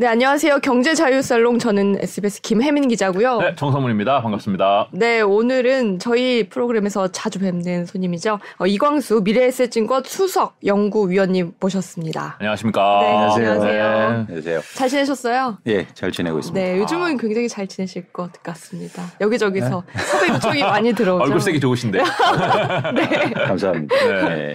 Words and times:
네, 0.00 0.06
안녕하세요. 0.06 0.60
경제자유살롱 0.60 1.58
저는 1.58 1.96
SBS 2.00 2.40
김혜민 2.42 2.86
기자고요. 2.86 3.38
네, 3.40 3.54
정성문입니다. 3.56 4.22
반갑습니다. 4.22 4.90
네, 4.92 5.20
오늘은 5.22 5.98
저희 5.98 6.48
프로그램에서 6.48 7.08
자주 7.08 7.40
뵙는 7.40 7.84
손님이죠. 7.84 8.38
어, 8.58 8.66
이광수 8.68 9.22
미래에셋증권 9.24 10.04
수석 10.04 10.56
연구위원님 10.64 11.54
모셨습니다. 11.58 12.36
안녕하십니까. 12.38 12.98
네, 13.00 13.06
안녕하세요. 13.08 13.50
안녕하세요. 13.50 13.84
안녕하세요. 14.20 14.60
잘 14.76 14.88
지내셨어요? 14.88 15.58
예, 15.66 15.88
잘 15.94 16.12
지내고 16.12 16.38
있습니다. 16.38 16.64
네, 16.64 16.78
요즘은 16.78 17.16
굉장히 17.16 17.48
잘 17.48 17.66
지내실 17.66 18.12
것 18.12 18.32
같습니다. 18.40 19.02
여기저기서 19.20 19.82
섭외 19.96 20.28
요청이 20.28 20.62
많이 20.62 20.92
들어오죠. 20.92 21.24
얼굴 21.24 21.40
색이 21.40 21.58
좋으신데. 21.58 21.98
네. 22.94 23.30
감사합니다. 23.32 23.96
네. 23.96 24.36
네. 24.36 24.54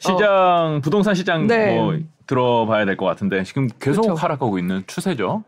시장, 0.00 0.80
부동산 0.82 1.14
시장 1.14 1.46
네. 1.46 1.76
뭐 1.76 1.94
들어봐야 2.30 2.84
될 2.84 2.96
것 2.96 3.06
같은데 3.06 3.42
지금 3.42 3.68
계속 3.80 4.02
그렇죠. 4.02 4.14
하락하고 4.14 4.58
있는 4.58 4.84
추세죠. 4.86 5.42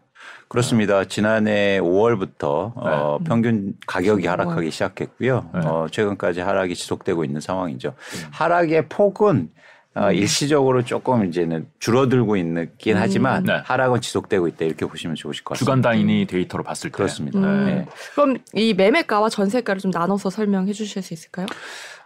그렇습니다. 0.49 1.05
지난해 1.05 1.79
5월부터 1.81 2.73
어, 2.77 3.19
평균 3.25 3.75
가격이 3.87 4.23
네. 4.25 4.29
하락하기 4.29 4.71
시작했고요. 4.71 5.51
네. 5.55 5.61
어, 5.65 5.87
최근까지 5.91 6.41
하락이 6.41 6.75
지속되고 6.75 7.25
있는 7.25 7.41
상황이죠. 7.41 7.95
하락의 8.33 8.89
폭은 8.89 9.51
어, 9.95 10.11
일시적으로 10.11 10.83
조금 10.85 11.25
이제는 11.27 11.69
줄어들고 11.79 12.37
있긴 12.37 12.97
하지만 12.97 13.45
네. 13.45 13.61
하락은 13.65 14.01
지속되고 14.01 14.49
있다 14.49 14.65
이렇게 14.65 14.85
보시면 14.87 15.17
좋으실 15.17 15.45
것 15.45 15.55
같습니다. 15.55 15.65
주간 15.65 15.81
단위 15.83 16.27
데이터로 16.27 16.65
봤을 16.65 16.91
때. 16.91 16.97
그렇습니다. 16.97 17.39
음. 17.39 17.67
네. 17.67 17.87
그럼 18.15 18.37
이 18.55 18.75
매매가와 18.75 19.29
전세가를 19.29 19.81
좀 19.81 19.91
나눠서 19.91 20.31
설명해 20.31 20.73
주실 20.73 21.03
수 21.03 21.15
있을까요? 21.15 21.47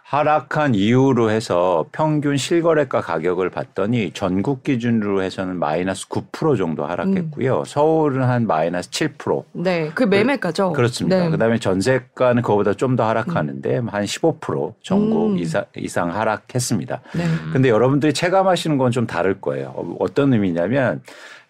하락한 0.09 0.73
이유로 0.73 1.29
해서 1.31 1.85
평균 1.91 2.37
실거래가 2.37 3.01
가격을 3.01 3.49
봤더니 3.49 4.11
전국 4.13 4.63
기준으로 4.63 5.21
해서는 5.21 5.59
마이너스 5.59 6.07
9% 6.07 6.57
정도 6.57 6.85
하락했고요. 6.85 7.65
서울은 7.65 8.23
한 8.23 8.47
마이너스 8.47 8.89
7%. 8.89 9.43
네, 9.51 9.91
그 9.93 10.03
매매가죠. 10.03 10.71
그 10.71 10.79
렇습니다. 10.79 11.19
네. 11.19 11.29
그다음에 11.29 11.59
전세가는 11.59 12.41
그거보다 12.41 12.73
좀 12.73 12.95
더 12.95 13.05
하락하는데 13.05 13.81
한15% 13.81 14.73
전국 14.81 15.31
음. 15.33 15.37
이상, 15.37 15.65
이상 15.75 16.15
하락했습니다. 16.15 17.01
네. 17.13 17.23
근데 17.51 17.67
여러분들이 17.69 18.13
체감하시는 18.13 18.77
건 18.77 18.91
좀 18.91 19.05
다를 19.05 19.41
거예요. 19.41 19.73
어, 19.75 19.95
어떤 19.99 20.31
의미냐면 20.31 21.01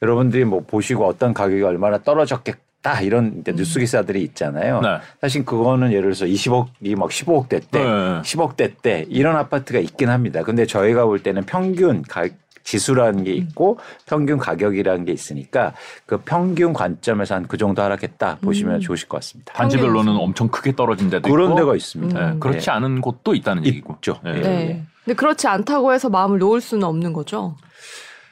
여러분들이 0.02 0.44
뭐 0.45 0.61
보시고 0.66 1.05
어떤 1.05 1.33
가격이 1.36 1.61
얼마나 1.61 1.99
떨어졌겠 1.99 2.55
다 2.81 3.02
이런 3.02 3.38
이제 3.42 3.52
뉴스 3.53 3.80
기사들이 3.80 4.22
있잖아요. 4.23 4.81
네. 4.81 5.00
사실 5.20 5.44
그거는 5.44 5.89
예를 5.92 6.03
들어서 6.14 6.25
20억이 6.25 6.95
막 6.95 7.09
15억 7.09 7.50
대 7.50 7.59
때, 7.59 7.83
네. 7.83 8.22
10억 8.22 8.56
대 8.56 8.73
때 8.81 9.06
이런 9.09 9.36
아파트가 9.36 9.80
있긴 9.80 10.09
합니다. 10.09 10.44
근데 10.44 10.66
저희가 10.66 11.05
볼 11.05 11.22
때는 11.23 11.44
평균 11.45 12.02
가 12.03 12.28
지수라는 12.64 13.23
게 13.23 13.31
있고 13.33 13.80
평균 14.05 14.38
가격이라는 14.38 15.05
게 15.05 15.14
있으니까 15.14 15.73
그 16.05 16.17
평균 16.20 16.73
관점에서 16.73 17.36
한 17.36 17.48
그 17.48 17.55
정도 17.58 17.81
하락했다 17.81 18.39
보시면 18.42 18.75
음. 18.75 18.80
좋으실 18.81 19.08
것 19.08 19.17
같습니다. 19.17 19.53
단지별로는 19.53 20.16
엄청 20.17 20.50
크게 20.50 20.75
떨어진 20.75 21.09
데도 21.09 21.30
그런 21.30 21.48
있고 21.52 21.55
데가 21.61 21.75
있습니다. 21.75 22.20
네, 22.20 22.31
음. 22.33 22.39
그렇지 22.42 22.70
않은 22.70 23.00
곳도 23.02 23.33
있다는 23.36 23.66
얘기고. 23.66 23.95
있죠. 23.95 24.20
네. 24.23 24.31
예. 24.36 24.42
네. 24.42 24.83
근데 25.05 25.16
그렇지 25.16 25.48
않다고 25.48 25.94
해서 25.94 26.09
마음을 26.09 26.39
놓을 26.39 26.59
수는 26.59 26.83
없는 26.86 27.14
거죠. 27.14 27.55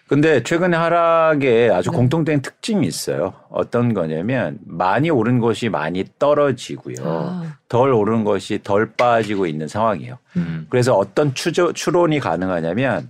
근데 0.08 0.44
최근에 0.44 0.78
하락에 0.78 1.72
아주 1.72 1.90
네. 1.90 1.98
공통된 1.98 2.42
특징이 2.42 2.86
있어요. 2.86 3.34
어떤 3.50 3.94
거냐면 3.94 4.60
많이 4.64 5.10
오른 5.10 5.40
것이 5.40 5.70
많이 5.70 6.06
떨어지고요. 6.20 6.96
아. 7.04 7.58
덜 7.68 7.92
오른 7.92 8.24
것이 8.24 8.60
덜 8.64 8.92
빠지고 8.94 9.48
있는 9.48 9.68
상황이에요. 9.68 10.20
음. 10.38 10.68
그래서 10.70 10.96
어떤 10.96 11.34
추저, 11.34 11.74
추론이 11.74 12.20
가능하냐면 12.20 13.10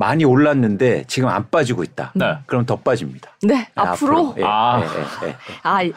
많이 0.00 0.24
올랐는데 0.24 1.04
지금 1.08 1.28
안 1.28 1.50
빠지고 1.50 1.82
있다. 1.84 2.12
네. 2.14 2.38
그럼 2.46 2.64
더 2.64 2.74
빠집니다. 2.76 3.30
네, 3.42 3.68
앞으로 3.74 4.34
예, 4.38 4.42
아. 4.46 4.80
예, 4.82 4.86
예, 5.26 5.28
예. 5.28 5.36
아 5.62 5.82
이- 5.82 5.92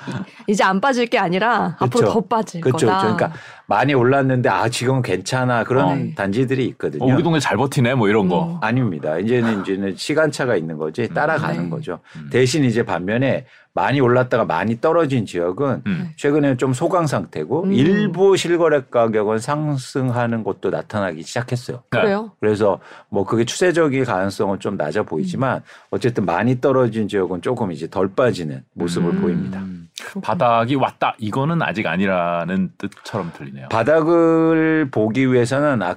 이제 0.46 0.62
안 0.62 0.82
빠질 0.82 1.06
게 1.08 1.18
아니라 1.18 1.78
앞으로 1.80 1.90
그렇죠. 1.90 2.14
더 2.14 2.22
빠질 2.22 2.60
그렇죠. 2.60 2.86
거다. 2.88 3.00
그러니까 3.00 3.32
많이 3.66 3.94
올랐는데 3.94 4.50
아 4.50 4.68
지금은 4.68 5.04
괜찮아 5.04 5.64
그런 5.64 5.86
어. 5.88 5.96
네. 5.96 6.14
단지들이 6.16 6.66
있거든요. 6.68 7.02
어, 7.06 7.16
우리 7.16 7.24
동네 7.24 7.40
잘 7.40 7.56
버티네 7.56 7.96
뭐 7.96 8.10
이런 8.10 8.28
거. 8.28 8.44
음. 8.48 8.58
아닙니다. 8.60 9.18
이제는 9.20 9.62
이제는 9.62 9.96
시간차가 9.96 10.58
있는 10.58 10.78
거지 10.78 11.08
따라가는 11.08 11.64
네. 11.64 11.70
거죠. 11.70 12.00
음. 12.18 12.28
대신 12.30 12.66
이제 12.66 12.84
반면에 12.84 13.46
많이 13.76 14.00
올랐다가 14.00 14.46
많이 14.46 14.80
떨어진 14.80 15.26
지역은 15.26 15.82
음. 15.88 16.12
최근에 16.16 16.58
좀 16.58 16.74
소강 16.74 17.08
상태고 17.08 17.64
음. 17.64 17.74
일부 17.74 18.38
실거래 18.38 18.82
가격은 18.90 19.40
상승하는 19.40 20.44
것도 20.44 20.70
나타나기 20.70 21.24
시작했어요. 21.24 21.78
네. 21.92 22.02
그래요? 22.02 22.32
그래서 22.40 22.80
뭐 23.10 23.26
그게 23.26 23.46
추세적인 23.46 24.06
가능성은 24.06 24.60
좀 24.60 24.78
낮아 24.78 25.04
보이지만 25.04 25.64
어쨌든 25.90 26.26
많이 26.26 26.62
떨어진 26.62 27.08
지역은 27.08 27.42
조금 27.42 27.72
이제 27.72 27.90
덜 27.90 28.14
빠지는 28.14 28.64
모습을 28.74 29.10
음. 29.10 29.22
보입니다. 29.22 29.60
음. 29.60 29.90
바닥이 30.22 30.76
왔다. 30.76 31.16
이거는 31.18 31.62
아직 31.62 31.88
아니라는 31.88 32.72
뜻처럼 32.78 33.32
들리네요. 33.36 33.70
바닥을 33.70 34.90
보기 34.92 35.32
위해서는 35.32 35.82
아, 35.82 35.96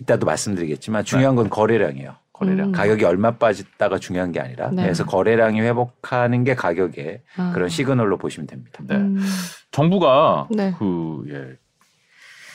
이따도 0.00 0.26
말씀드리겠지만 0.26 1.04
중요한 1.04 1.36
건 1.36 1.48
거래량이에요. 1.48 2.16
거래량. 2.34 2.68
음. 2.68 2.72
가격이 2.72 3.04
얼마 3.04 3.30
빠졌다가 3.30 3.98
중요한 3.98 4.32
게 4.32 4.40
아니라 4.40 4.68
네. 4.70 4.82
그래서 4.82 5.06
거래량이 5.06 5.60
회복하는 5.60 6.44
게 6.44 6.54
가격의 6.54 7.22
아. 7.36 7.52
그런 7.54 7.68
시그널로 7.68 8.18
보시면 8.18 8.48
됩니다. 8.48 8.80
네. 8.82 8.96
음. 8.96 9.24
정부가 9.70 10.48
네. 10.50 10.74
그 10.78 11.24
예. 11.30 11.56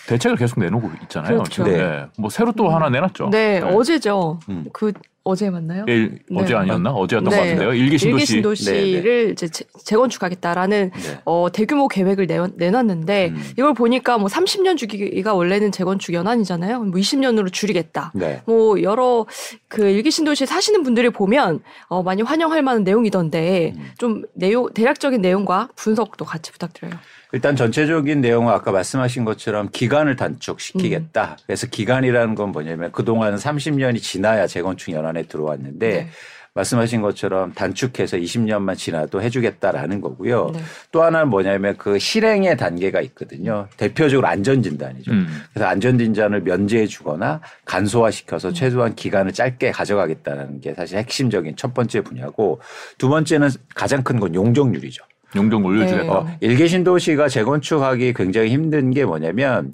대책을 0.07 0.37
계속 0.37 0.59
내놓고 0.59 0.91
있잖아요. 1.03 1.37
그렇죠. 1.37 1.63
네. 1.63 1.79
예. 1.79 2.05
뭐 2.17 2.29
새로 2.29 2.51
또 2.51 2.69
하나 2.69 2.89
내놨죠. 2.89 3.29
네, 3.29 3.61
어제죠. 3.61 4.39
음. 4.49 4.65
그 4.73 4.91
어제 5.29 5.49
맞나요? 5.51 5.85
일, 5.87 6.19
네. 6.27 6.41
어제 6.41 6.55
아니었나? 6.55 6.89
어제였던 6.91 7.29
네. 7.29 7.35
것 7.35 7.41
같은데요. 7.43 7.73
일기 7.75 7.97
신도시. 7.99 8.09
일기 8.21 8.25
신도시를 8.25 9.29
이제 9.33 9.47
재- 9.47 9.63
재건축하겠다라는 9.85 10.91
네. 10.93 11.19
어, 11.25 11.47
대규모 11.53 11.87
계획을 11.87 12.25
내, 12.25 12.39
내놨는데 12.55 13.27
음. 13.29 13.43
이걸 13.57 13.73
보니까 13.75 14.17
뭐 14.17 14.27
30년 14.27 14.75
주기가 14.75 15.35
원래는 15.35 15.71
재건축 15.71 16.13
연한이잖아요. 16.15 16.79
뭐 16.83 16.99
20년으로 16.99 17.53
줄이겠다. 17.53 18.11
네. 18.15 18.41
뭐 18.45 18.81
여러 18.81 19.27
그 19.67 19.83
일기 19.87 20.09
신도시에 20.09 20.47
사시는 20.47 20.81
분들이 20.81 21.09
보면 21.11 21.59
어, 21.87 22.01
많이 22.01 22.23
환영할 22.23 22.63
만한 22.63 22.83
내용이던데 22.83 23.73
음. 23.75 23.85
좀 23.99 24.23
내용 24.33 24.67
대략적인 24.73 25.21
내용과 25.21 25.69
분석도 25.75 26.25
같이 26.25 26.51
부탁드려요. 26.51 26.93
일단 27.31 27.55
전체적인 27.55 28.21
내용은 28.21 28.51
아까 28.51 28.71
말씀하신 28.71 29.23
것처럼 29.25 29.69
기간을 29.71 30.15
단축시키겠다. 30.15 31.37
그래서 31.45 31.67
기간이라는 31.67 32.35
건 32.35 32.51
뭐냐면 32.51 32.91
그동안 32.91 33.35
30년이 33.35 34.01
지나야 34.01 34.47
재건축 34.47 34.93
연한에 34.93 35.23
들어왔는데 35.23 35.89
네. 35.89 36.09
말씀하신 36.55 37.01
것처럼 37.01 37.53
단축해서 37.53 38.17
20년만 38.17 38.75
지나도 38.75 39.21
해주겠다라는 39.21 40.01
거고요. 40.01 40.49
네. 40.53 40.59
또 40.91 41.03
하나는 41.03 41.29
뭐냐면 41.29 41.77
그 41.77 41.99
실행의 41.99 42.57
단계가 42.57 43.01
있거든요. 43.01 43.67
대표적으로 43.77 44.27
안전진단이죠. 44.27 45.11
음. 45.11 45.27
그래서 45.53 45.67
안전진단을 45.67 46.41
면제해 46.41 46.87
주거나 46.87 47.41
간소화시켜서 47.65 48.51
최소한 48.51 48.95
기간을 48.95 49.33
짧게 49.33 49.71
가져가겠다는 49.71 50.59
게 50.59 50.73
사실 50.73 50.97
핵심적인 50.97 51.55
첫 51.55 51.73
번째 51.73 52.01
분야고 52.01 52.59
두 52.97 53.07
번째는 53.07 53.49
가장 53.75 54.03
큰 54.03 54.19
건 54.19 54.33
용적률이죠. 54.35 55.03
용적 55.35 55.63
올려주겠다. 55.63 56.03
네. 56.03 56.09
어, 56.09 56.27
일개 56.39 56.67
신도시가 56.67 57.27
재건축하기 57.29 58.13
굉장히 58.13 58.49
힘든 58.49 58.91
게 58.91 59.05
뭐냐면 59.05 59.73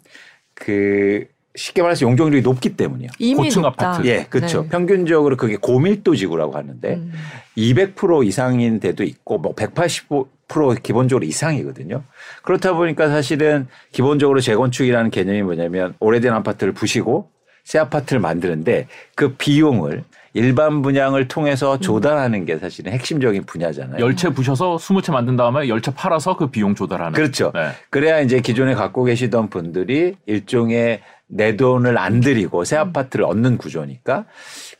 그 0.53 1.25
쉽게 1.55 1.81
말해서 1.81 2.05
용적률이 2.05 2.41
높기 2.41 2.75
때문이에요. 2.75 3.11
이미 3.19 3.45
고층 3.45 3.61
높다. 3.61 3.89
아파트. 3.89 4.07
예, 4.07 4.25
그렇죠. 4.29 4.63
네. 4.63 4.69
평균적으로 4.69 5.37
그게 5.37 5.55
고밀도 5.55 6.15
지구라고 6.15 6.57
하는데 6.57 6.95
음. 6.95 7.13
200% 7.57 8.25
이상인 8.25 8.79
데도 8.79 9.03
있고 9.03 9.37
뭐 9.37 9.55
180% 9.55 10.83
기본적으로 10.83 11.25
이상이거든요. 11.25 12.03
그렇다 12.43 12.73
보니까 12.73 13.07
사실은 13.07 13.67
기본적으로 13.91 14.41
재건축이라는 14.41 15.11
개념이 15.11 15.43
뭐냐면 15.43 15.93
오래된 15.99 16.33
아파트를 16.33 16.73
부시고 16.73 17.29
새 17.63 17.79
아파트를 17.79 18.19
만드는데 18.19 18.87
그 19.15 19.35
비용을 19.35 20.03
일반 20.35 20.81
분양을 20.81 21.29
통해서 21.29 21.79
조달하는 21.79 22.43
게 22.45 22.57
사실은 22.57 22.91
핵심적인 22.91 23.45
분야잖아요. 23.45 24.03
열채 24.03 24.29
부셔서 24.29 24.75
20채 24.75 25.13
만든 25.13 25.37
다음에 25.37 25.69
열채 25.69 25.93
팔아서 25.93 26.35
그 26.35 26.47
비용 26.47 26.75
조달하는. 26.75 27.13
그렇죠. 27.13 27.53
네. 27.55 27.69
그래야 27.89 28.19
이제 28.19 28.41
기존에 28.41 28.73
갖고 28.73 29.05
계시던 29.05 29.49
분들이 29.49 30.15
일종의 30.25 30.99
내 31.27 31.55
돈을 31.55 31.97
안 31.97 32.19
들이고 32.19 32.65
새 32.65 32.75
아파트를 32.75 33.23
얻는 33.23 33.57
구조니까 33.57 34.25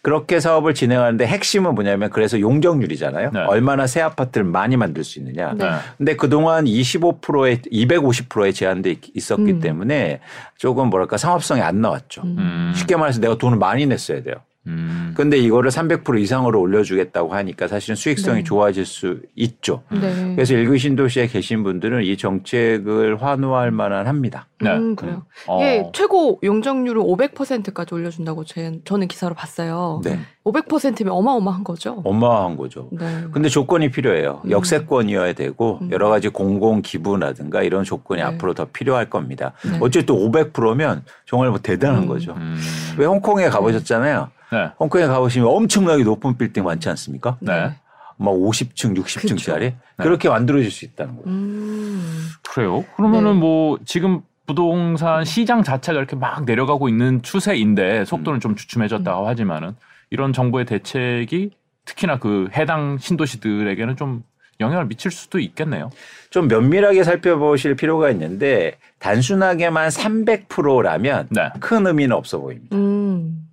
그렇게 0.02 0.42
사업을 0.42 0.74
진행하는데 0.74 1.26
핵심은 1.26 1.74
뭐냐면 1.74 2.10
그래서 2.10 2.40
용적률이잖아요. 2.42 3.32
네. 3.32 3.40
얼마나 3.48 3.88
새 3.88 4.02
아파트를 4.02 4.46
많이 4.46 4.76
만들 4.76 5.06
수 5.06 5.20
있느냐. 5.20 5.54
네. 5.54 5.70
근데 5.98 6.18
그동안 6.18 6.66
25%에 6.66 7.62
250%에 7.62 8.52
제한돼 8.52 8.98
있었기 9.14 9.54
음. 9.54 9.60
때문에 9.62 10.20
조금 10.58 10.90
뭐랄까 10.90 11.16
상업성이 11.16 11.62
안 11.62 11.80
나왔죠. 11.80 12.24
음. 12.24 12.36
음. 12.38 12.74
쉽게 12.76 12.98
말해서 12.98 13.22
내가 13.22 13.38
돈을 13.38 13.58
많이 13.58 13.86
냈어야 13.86 14.22
돼요. 14.22 14.36
음. 14.68 15.14
근데 15.16 15.38
이거를 15.38 15.70
300% 15.70 16.20
이상으로 16.20 16.60
올려주겠다고 16.60 17.34
하니까 17.34 17.68
사실은 17.68 17.96
수익성이 17.96 18.38
네. 18.38 18.44
좋아질 18.44 18.86
수 18.86 19.20
있죠. 19.36 19.84
네. 19.92 20.34
그래서 20.36 20.54
일구 20.54 20.78
신도시에 20.78 21.28
계신 21.28 21.64
분들은 21.64 22.04
이 22.04 22.18
정책을 22.18 23.22
환호할 23.22 23.72
만한 23.72 24.08
합니다. 24.08 24.48
네. 24.62 24.72
음, 24.72 24.96
그래요. 24.96 25.24
어. 25.48 25.62
이게 25.62 25.90
최고 25.94 26.40
용적률을 26.44 27.02
500%까지 27.02 27.94
올려준다고 27.94 28.44
제, 28.46 28.80
저는 28.86 29.08
기사로 29.08 29.36
봤어요. 29.36 30.02
네. 30.04 30.20
500%면 30.46 31.14
어마어마한 31.14 31.64
거죠. 31.64 32.02
어마어마한 32.04 32.58
거죠. 32.58 32.90
네. 32.92 33.26
근데 33.32 33.50
조건이 33.50 33.90
필요해요. 33.92 34.42
음. 34.46 34.52
역세권이어야 34.52 35.34
되고 35.34 35.80
음. 35.82 35.92
여러 35.92 36.10
가지 36.10 36.30
공공 36.30 36.82
기부라든가 36.82 37.64
이런 37.64 37.84
조건이 37.84 38.22
네. 38.22 38.28
앞으로 38.28 38.54
더 38.54 38.66
필요할 38.66 39.10
겁니다. 39.10 39.54
네. 39.64 39.78
어쨌든 39.82 40.16
500%면 40.16 41.04
정말 41.26 41.50
뭐 41.50 41.60
대단한 41.60 42.04
음. 42.04 42.08
거죠. 42.08 42.34
음. 42.34 42.58
왜 42.98 43.06
홍콩에 43.06 43.50
가보셨잖아요. 43.50 44.30
네. 44.52 44.72
홍콩에 44.80 45.06
가보시면 45.06 45.48
엄청나게 45.48 46.04
높은 46.04 46.38
빌딩 46.38 46.64
많지 46.64 46.90
않습니까? 46.90 47.38
네. 47.40 47.76
막 48.18 48.32
50층, 48.32 48.98
60층짜리 48.98 49.60
그쵸. 49.60 49.78
그렇게 49.98 50.30
만들어질 50.30 50.72
수 50.72 50.86
있다는 50.86 51.16
거예요. 51.16 51.28
음. 51.28 52.28
그래요? 52.50 52.86
그러면은 52.96 53.34
네. 53.34 53.40
뭐 53.40 53.78
지금 53.86 54.22
부동산 54.46 55.26
시장 55.26 55.64
자체가 55.64 55.98
이렇게 55.98 56.16
막 56.16 56.46
내려가고 56.46 56.88
있는 56.88 57.22
추세인데 57.22 58.06
속도는 58.06 58.40
좀 58.40 58.56
주춤해졌다고 58.56 59.28
하지만은 59.28 59.76
이런 60.12 60.34
정부의 60.34 60.66
대책이 60.66 61.52
특히나 61.86 62.20
그 62.20 62.50
해당 62.56 62.98
신도시들에게는 62.98 63.96
좀 63.96 64.24
영향을 64.60 64.86
미칠 64.86 65.12
수도 65.12 65.40
있겠네요. 65.40 65.90
좀 66.30 66.48
면밀하게 66.48 67.04
살펴보실 67.04 67.76
필요가 67.76 68.10
있는데 68.12 68.78
단순하게만 69.00 69.90
300%라면 69.90 71.28
네. 71.32 71.50
큰 71.60 71.86
의미는 71.86 72.16
없어 72.16 72.40
보입니다. 72.40 72.76
음. 72.76 73.45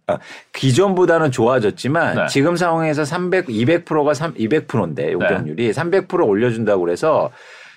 기존보다는 0.53 1.31
좋아졌지만 1.31 2.17
네. 2.17 2.27
지금 2.29 2.57
상황에서 2.57 3.05
300, 3.05 3.47
200%가 3.47 4.15
3, 4.15 4.35
200%인데 4.35 5.13
용적률이 5.13 5.71
300% 5.73 6.27
올려준다고 6.27 6.83
그래서 6.83 7.31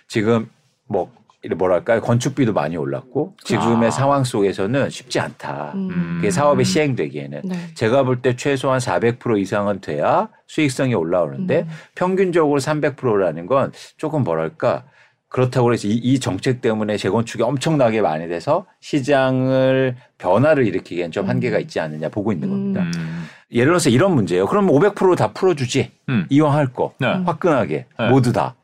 지금 0.08 0.50
뭐 0.88 1.12
뭐랄까요 1.56 2.02
건축비도 2.02 2.54
많이 2.54 2.76
올랐고 2.76 3.36
지금의 3.44 3.88
아. 3.88 3.92
상황 3.92 4.24
속에서는 4.24 4.90
쉽지 4.90 5.20
않다. 5.20 5.74
음. 5.76 6.16
그게 6.16 6.32
사업이 6.32 6.64
시행되기에는 6.64 7.42
네. 7.46 7.56
제가 7.76 8.04
볼 8.04 8.22
때 8.22 8.36
최소한 8.36 8.80
400% 8.80 9.40
이상은 9.40 9.80
돼야 9.80 10.28
수익성이 10.48 10.96
올라오는데 10.96 11.60
음. 11.60 11.70
평균적으로 11.94 12.60
300%라는 12.60 13.46
건 13.46 13.72
조금 13.98 14.24
뭐랄까 14.24 14.84
그렇다고 15.30 15.74
해서 15.74 15.88
이, 15.88 15.92
이 15.92 16.20
정책 16.20 16.62
때문에 16.62 16.98
재건축이 16.98 17.44
엄청나게 17.44 18.02
많이 18.02 18.28
돼서 18.28 18.66
시장을 18.80 19.96
변화를 20.18 20.66
일으키기엔 20.68 21.12
좀 21.12 21.26
음. 21.26 21.30
한계가 21.30 21.60
있지 21.60 21.80
않느냐 21.80 22.10
보고 22.10 22.32
있는 22.32 22.50
겁니다. 22.50 22.82
음. 22.96 23.26
예를 23.52 23.68
들어서 23.68 23.90
이런 23.90 24.14
문제예요. 24.16 24.48
그럼 24.48 24.68
500%다 24.68 25.34
풀어주지 25.34 25.92
음. 26.10 26.26
이왕할 26.30 26.74
거 26.74 26.94
네. 27.00 27.08
화끈하게 27.08 27.86
네. 28.00 28.10
모두 28.10 28.32
다. 28.32 28.56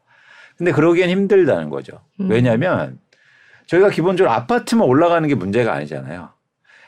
근데 0.57 0.71
그러기엔 0.71 1.09
힘들다는 1.09 1.69
거죠. 1.69 1.99
음. 2.19 2.29
왜냐하면 2.29 2.99
저희가 3.67 3.89
기본적으로 3.89 4.31
아파트만 4.33 4.87
올라가는 4.87 5.27
게 5.27 5.35
문제가 5.35 5.73
아니잖아요. 5.73 6.29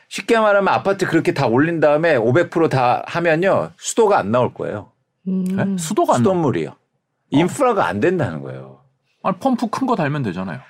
쉽게 0.08 0.38
말하면 0.38 0.72
아파트 0.72 1.06
그렇게 1.06 1.34
다 1.34 1.46
올린 1.46 1.80
다음에 1.80 2.16
500%다 2.16 3.02
하면요 3.06 3.70
수도가 3.76 4.18
안 4.18 4.30
나올 4.30 4.54
거예요. 4.54 4.92
음. 5.26 5.44
네? 5.44 5.76
수도가 5.78 6.14
안 6.14 6.22
나. 6.22 6.30
수돗물이요. 6.30 6.74
인프라가 7.30 7.86
안 7.86 8.00
된다는 8.00 8.42
거예요. 8.42 8.73
아니, 9.24 9.36
펌프 9.38 9.66
큰 9.68 9.86
거 9.86 9.96
달면 9.96 10.22
되잖아요. 10.22 10.60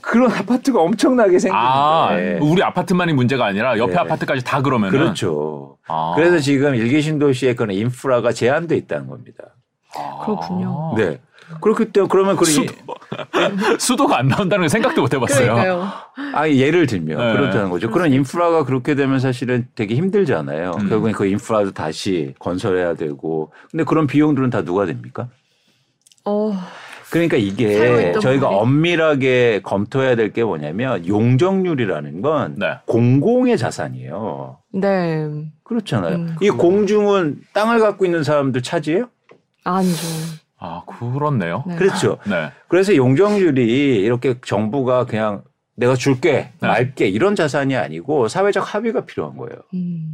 그런 0.00 0.30
아파트가 0.30 0.80
엄청나게 0.80 1.36
아, 1.52 2.08
생기는데. 2.10 2.38
우리 2.46 2.62
아파트만이 2.62 3.12
문제가 3.12 3.46
아니라 3.46 3.76
옆에 3.78 3.92
네. 3.94 3.98
아파트까지 3.98 4.44
다 4.44 4.62
그러면은 4.62 4.96
그렇죠. 4.96 5.78
아. 5.88 6.12
그래서 6.14 6.38
지금 6.38 6.74
일기 6.76 7.00
신도시의 7.02 7.56
그런 7.56 7.74
인프라가 7.74 8.32
제한돼 8.32 8.76
있다는 8.76 9.08
겁니다. 9.08 9.44
아. 9.96 10.24
그렇군요. 10.24 10.94
네. 10.96 11.18
그렇기 11.60 11.86
때문에 11.86 12.08
그러면 12.08 12.36
그 12.36 12.44
수도, 12.44 12.72
수도가 13.80 14.18
안 14.18 14.28
나온다는 14.28 14.62
걸 14.62 14.68
생각도 14.68 15.00
못 15.00 15.12
해봤어요. 15.12 15.54
그러니까요. 15.54 15.88
아 16.34 16.48
예를 16.48 16.86
들면 16.86 17.18
네. 17.18 17.32
그렇다는 17.32 17.70
거죠. 17.70 17.90
그런 17.90 18.12
인프라가 18.12 18.62
그렇게 18.64 18.94
되면 18.94 19.18
사실은 19.18 19.66
되게 19.74 19.96
힘들잖아요. 19.96 20.70
음. 20.78 20.88
결국엔 20.88 21.12
그 21.14 21.26
인프라도 21.26 21.72
다시 21.72 22.34
건설해야 22.38 22.94
되고. 22.94 23.52
근데 23.72 23.82
그런 23.82 24.06
비용들은 24.06 24.50
다 24.50 24.62
누가 24.62 24.86
됩니까? 24.86 25.26
어. 26.24 26.52
그러니까 27.10 27.36
이게 27.36 28.12
저희가 28.20 28.48
분들이. 28.48 28.60
엄밀하게 28.60 29.60
검토해야 29.62 30.14
될 30.16 30.32
게 30.32 30.44
뭐냐면 30.44 31.06
용적률이라는 31.06 32.22
건 32.22 32.54
네. 32.58 32.78
공공의 32.86 33.58
자산이에요. 33.58 34.58
네. 34.74 35.28
그렇잖아요. 35.64 36.14
음, 36.16 36.36
이 36.40 36.50
공중은 36.50 37.40
땅을 37.52 37.80
갖고 37.80 38.04
있는 38.04 38.22
사람들 38.22 38.62
차지해요? 38.62 39.08
아니죠. 39.64 40.06
아, 40.58 40.82
그렇네요. 40.86 41.64
네. 41.66 41.76
그렇죠. 41.76 42.18
네. 42.26 42.50
그래서 42.68 42.94
용적률이 42.94 43.96
이렇게 44.02 44.34
정부가 44.44 45.06
그냥 45.06 45.42
내가 45.74 45.94
줄게, 45.96 46.50
네. 46.60 46.68
말게 46.68 47.08
이런 47.08 47.34
자산이 47.34 47.74
아니고 47.76 48.28
사회적 48.28 48.74
합의가 48.74 49.06
필요한 49.06 49.36
거예요. 49.36 49.56
음. 49.74 50.12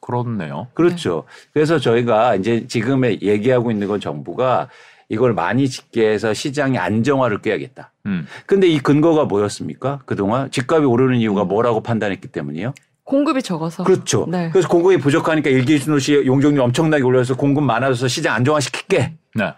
그렇네요. 0.00 0.68
그렇죠. 0.74 1.24
그래서 1.52 1.78
저희가 1.80 2.36
이제 2.36 2.66
지금에 2.68 3.18
얘기하고 3.22 3.70
있는 3.72 3.88
건 3.88 3.98
정부가 3.98 4.68
이걸 5.08 5.34
많이 5.34 5.68
짓게 5.68 6.08
해서 6.08 6.34
시장의 6.34 6.78
안정화를 6.78 7.40
꾀야겠다. 7.40 7.92
음. 8.06 8.26
근데 8.46 8.66
이 8.66 8.78
근거가 8.80 9.24
뭐였습니까? 9.24 10.00
그동안 10.04 10.50
집값이 10.50 10.84
오르는 10.84 11.18
이유가 11.18 11.44
뭐라고 11.44 11.82
판단했기 11.82 12.28
때문이요? 12.28 12.74
공급이 13.04 13.42
적어서. 13.42 13.84
그렇죠. 13.84 14.26
네. 14.28 14.50
그래서 14.50 14.68
공급이 14.68 14.98
부족하니까 14.98 15.48
일기준도시 15.48 16.24
용적률 16.26 16.60
엄청나게 16.60 17.04
올려서 17.04 17.36
공급 17.36 17.62
많아져서 17.64 18.08
시장 18.08 18.34
안정화시킬게. 18.34 19.12
네. 19.36 19.54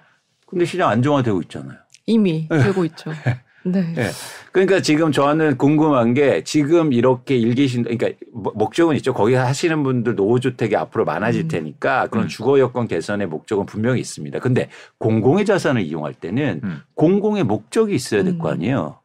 근데 0.47 0.65
시장 0.67 0.91
안정화되고 0.91 1.41
있잖아요. 1.43 1.79
이미 2.05 2.47
되고 2.49 2.85
있죠. 2.85 3.11
네. 3.65 3.95
예. 3.99 4.11
그러니까 4.53 4.81
지금 4.81 5.13
저는 5.13 5.59
궁금한 5.59 6.15
게 6.15 6.43
지금 6.45 6.93
이렇게 6.93 7.37
일기신 7.37 7.83
그러니까 7.83 8.09
뭐- 8.33 8.53
목적은 8.57 8.97
있죠. 8.97 9.13
거기 9.13 9.35
하시는 9.35 9.83
분들 9.83 10.15
노후주택이 10.15 10.75
앞으로 10.77 11.05
많아질 11.05 11.43
음. 11.43 11.49
테니까 11.49 12.07
그런 12.09 12.25
음. 12.25 12.29
주거 12.29 12.59
여건 12.59 12.89
개선의 12.89 13.27
목적은 13.27 13.67
분명히 13.67 14.01
있습니다. 14.01 14.39
근데 14.39 14.69
공공의 14.99 15.45
자산을 15.45 15.83
이용할 15.83 16.15
때는 16.15 16.61
음. 16.65 16.83
공공의 16.95 17.45
목적이 17.45 17.95
있어야 17.95 18.23
될거 18.23 18.49
음. 18.49 18.53
아니에요. 18.55 18.99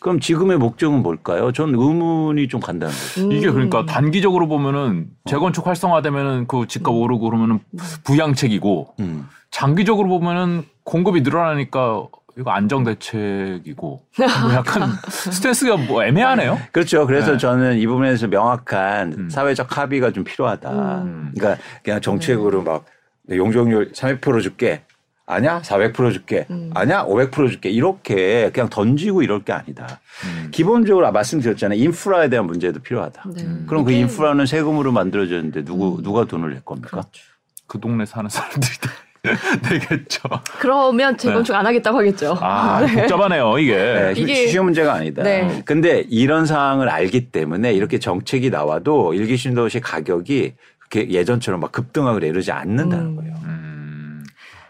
그럼 0.00 0.20
지금의 0.20 0.58
목적은 0.58 1.02
뭘까요? 1.02 1.52
전 1.52 1.70
의문이 1.74 2.48
좀 2.48 2.60
간다는 2.60 2.94
거죠. 2.94 3.32
이게 3.32 3.48
음. 3.48 3.54
그러니까 3.54 3.86
단기적으로 3.86 4.46
보면은 4.46 5.08
재건축 5.24 5.66
활성화되면은 5.66 6.46
그 6.46 6.66
집값 6.68 6.94
음. 6.94 7.00
오르고 7.00 7.24
그러면은 7.30 7.58
부양책이고 8.04 8.94
음. 9.00 9.26
장기적으로 9.50 10.08
보면은 10.08 10.64
공급이 10.84 11.22
늘어나니까 11.22 12.06
이거 12.38 12.50
안정 12.50 12.84
대책이고 12.84 13.80
뭐 14.18 14.52
약간 14.52 14.90
스탠스가 15.08 15.76
뭐 15.78 16.04
애매하네요. 16.04 16.58
그렇죠. 16.70 17.06
그래서 17.06 17.32
네. 17.32 17.38
저는 17.38 17.78
이 17.78 17.86
부분에서 17.86 18.28
명확한 18.28 19.12
음. 19.12 19.30
사회적 19.30 19.76
합의가 19.76 20.12
좀 20.12 20.22
필요하다. 20.22 20.70
음. 21.02 21.32
그러니까 21.34 21.62
그냥 21.82 22.00
정책으로 22.00 22.62
막 22.62 22.84
용적률 23.30 23.92
300% 23.92 24.42
줄게. 24.42 24.82
아냐? 25.28 25.60
400% 25.62 26.12
줄게. 26.12 26.46
음. 26.50 26.70
아냐? 26.74 27.04
500% 27.04 27.50
줄게. 27.50 27.70
이렇게 27.70 28.50
그냥 28.52 28.68
던지고 28.68 29.22
이럴 29.22 29.42
게 29.42 29.52
아니다. 29.52 30.00
음. 30.24 30.50
기본적으로 30.52 31.10
말씀드렸잖아요. 31.10 31.80
인프라에 31.80 32.28
대한 32.28 32.46
문제도 32.46 32.78
필요하다. 32.80 33.24
네. 33.34 33.42
음. 33.42 33.66
그럼 33.66 33.84
그 33.84 33.92
인프라는 33.92 34.46
세금으로 34.46 34.92
만들어졌는데 34.92 35.64
누구 35.64 35.96
음. 35.96 36.02
누가 36.02 36.26
돈을 36.26 36.50
낼 36.50 36.60
겁니까? 36.60 36.90
그렇죠. 36.90 37.24
그 37.66 37.80
동네 37.80 38.06
사는 38.06 38.28
사람들이 38.30 38.72
되겠죠. 39.68 40.20
그러면 40.58 41.16
재건축 41.16 41.54
안 41.54 41.66
하겠다고 41.66 41.98
하겠죠. 41.98 42.34
네. 42.34 42.40
아 42.42 42.86
복잡하네요 42.86 43.58
이게. 43.58 43.74
네, 43.76 44.12
이게- 44.16 44.34
쉬- 44.34 44.48
쉬운 44.50 44.64
문제가 44.66 44.94
아니다. 44.94 45.22
네. 45.22 45.62
근데 45.64 46.04
이런 46.08 46.46
상황을 46.46 46.88
알기 46.88 47.30
때문에 47.30 47.72
이렇게 47.72 47.98
정책이 47.98 48.50
나와도 48.50 49.14
일기 49.14 49.36
신도시 49.36 49.80
가격이 49.80 50.54
그렇게 50.88 51.10
예전처럼 51.10 51.60
막 51.60 51.72
급등하고 51.72 52.18
이러지 52.20 52.52
않는다는 52.52 53.06
음. 53.06 53.16
거예요. 53.16 53.34
음. 53.44 53.65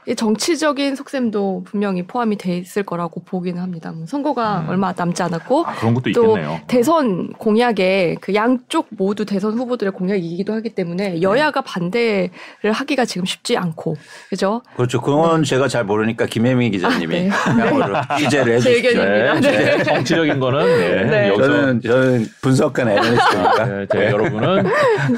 이 0.08 0.14
정치적인 0.14 0.94
속셈도 0.94 1.64
분명히 1.66 2.04
포함이 2.04 2.38
돼 2.38 2.58
있을 2.58 2.84
거라고 2.84 3.24
보기는 3.24 3.60
합니다. 3.60 3.90
뭐 3.90 4.06
선거가 4.06 4.60
음. 4.60 4.68
얼마 4.68 4.94
남지 4.96 5.20
않았고 5.20 5.66
아, 5.66 5.74
그런 5.74 5.94
것도 5.94 6.12
또 6.12 6.38
있겠네요. 6.38 6.60
대선 6.68 7.32
공약에 7.32 8.14
그 8.20 8.32
양쪽 8.34 8.86
모두 8.90 9.24
대선 9.24 9.54
후보들의 9.54 9.92
공약이기도 9.92 10.52
하기 10.54 10.68
네. 10.70 10.74
때문에 10.76 11.22
여야가 11.22 11.62
반대를 11.62 12.30
하기가 12.72 13.04
지금 13.04 13.24
쉽지 13.24 13.56
않고 13.56 13.96
그죠? 14.28 14.62
그렇죠. 14.76 15.00
그건 15.00 15.42
제가 15.42 15.66
잘 15.66 15.82
모르니까 15.82 16.26
김혜미 16.26 16.70
기자님이 16.70 17.22
네. 17.22 17.30
그야말로 17.44 17.96
취재를 18.16 18.60
제 18.60 18.70
해주시죠. 18.70 19.04
네, 19.04 19.82
정치적인 19.82 20.38
거는 20.38 20.66
네, 20.66 21.04
네. 21.04 21.28
여기서 21.30 21.48
저는 21.48 21.80
저는 21.80 22.26
분석한 22.42 22.88
애널리스트니까. 22.88 23.64
네, 23.66 23.86
제 23.90 24.04
여러분은 24.06 24.62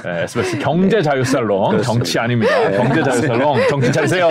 네, 0.02 0.22
SBS 0.22 0.58
경제 0.60 1.02
자유살롱. 1.02 1.82
정치 1.82 2.18
아닙니다. 2.18 2.70
네. 2.70 2.76
경제 2.78 3.02
자유살롱 3.02 3.68
정신 3.68 3.92
차리세요. 3.92 4.28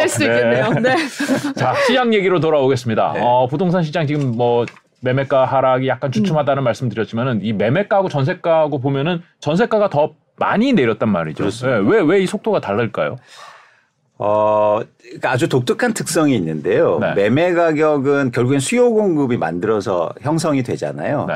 할수 0.56 0.70
있겠네요. 0.70 0.96
네. 0.96 1.54
자 1.56 1.74
시장 1.86 2.14
얘기로 2.14 2.40
돌아오겠습니다. 2.40 3.14
네. 3.14 3.20
어, 3.24 3.48
부동산 3.48 3.84
시장 3.84 4.08
지금 4.08 4.32
뭐 4.36 4.66
매매가 5.02 5.46
하락이 5.46 5.88
약간 5.88 6.12
주춤하다는 6.12 6.64
말씀드렸지만은 6.64 7.42
이 7.44 7.54
매매가하고 7.54 8.10
전세가하고 8.10 8.80
보면은 8.80 9.22
전세가가 9.40 9.90
더 9.90 10.14
많이 10.38 10.74
내렸단 10.74 11.10
말이죠. 11.10 11.38
그렇습니다. 11.38 11.80
왜왜이 11.80 12.28
속도가 12.28 12.62
다를까요? 12.62 13.18
어, 14.20 14.80
그러니까 15.02 15.32
아주 15.32 15.48
독특한 15.48 15.94
특성이 15.94 16.36
있는데요. 16.36 16.98
네. 17.00 17.14
매매 17.14 17.54
가격은 17.54 18.32
결국엔 18.32 18.60
수요 18.60 18.92
공급이 18.92 19.38
만들어서 19.38 20.12
형성이 20.22 20.64
되잖아요. 20.64 21.26
네. 21.28 21.34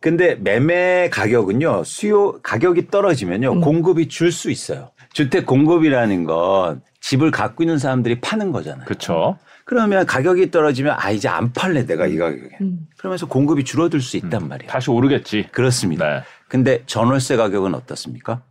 근데 0.00 0.34
매매 0.36 1.10
가격은요, 1.10 1.84
수요 1.84 2.38
가격이 2.42 2.88
떨어지면요, 2.90 3.52
음. 3.52 3.60
공급이 3.60 4.08
줄 4.08 4.32
수 4.32 4.50
있어요. 4.50 4.90
주택 5.12 5.46
공급이라는 5.46 6.24
건 6.24 6.82
집을 7.06 7.30
갖고 7.30 7.62
있는 7.62 7.78
사람들이 7.78 8.20
파는 8.20 8.50
거잖아요. 8.50 8.84
그렇죠. 8.84 9.38
그러면 9.64 10.06
가격이 10.06 10.50
떨어지면 10.50 10.96
아 10.98 11.10
이제 11.12 11.28
안 11.28 11.52
팔래 11.52 11.86
내가 11.86 12.06
이 12.08 12.16
가격에. 12.16 12.56
음. 12.60 12.88
그러면서 12.98 13.26
공급이 13.26 13.62
줄어들 13.62 14.00
수 14.00 14.16
있단 14.16 14.48
말이에요. 14.48 14.68
다시 14.68 14.90
오르겠지. 14.90 15.48
그렇습니다. 15.52 16.04
네. 16.08 16.22
근데 16.48 16.82
전월세 16.86 17.36
가격은 17.36 17.74
어떻습니까? 17.76 18.42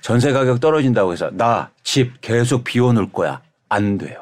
전세 0.00 0.32
가격 0.32 0.60
떨어진다고 0.60 1.12
해서 1.12 1.30
나 1.32 1.70
집 1.82 2.20
계속 2.20 2.62
비워놓을 2.62 3.10
거야. 3.12 3.40
안 3.68 3.98
돼요. 3.98 4.20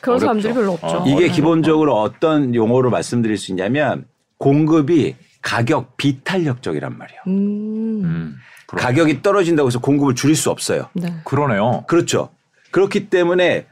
그런 0.00 0.16
어렵죠. 0.18 0.26
사람들이 0.26 0.54
별로 0.54 0.72
없죠. 0.74 0.86
어, 0.86 1.04
이게 1.06 1.26
네. 1.26 1.28
기본적으로 1.30 2.00
어떤 2.00 2.54
용어로 2.54 2.90
말씀드릴 2.90 3.36
수 3.36 3.50
있냐면 3.50 4.04
공급이 4.38 5.16
가격 5.42 5.96
비탄력적이란 5.96 6.96
말이에요. 6.96 7.20
음. 7.26 8.04
음. 8.04 8.36
가격이 8.68 9.22
떨어진다고 9.22 9.66
해서 9.66 9.80
공급을 9.80 10.14
줄일 10.14 10.36
수 10.36 10.50
없어요. 10.50 10.88
네. 10.94 11.12
그러네요. 11.24 11.82
그렇죠. 11.88 12.30
그렇기 12.70 13.08
때문에 13.10 13.66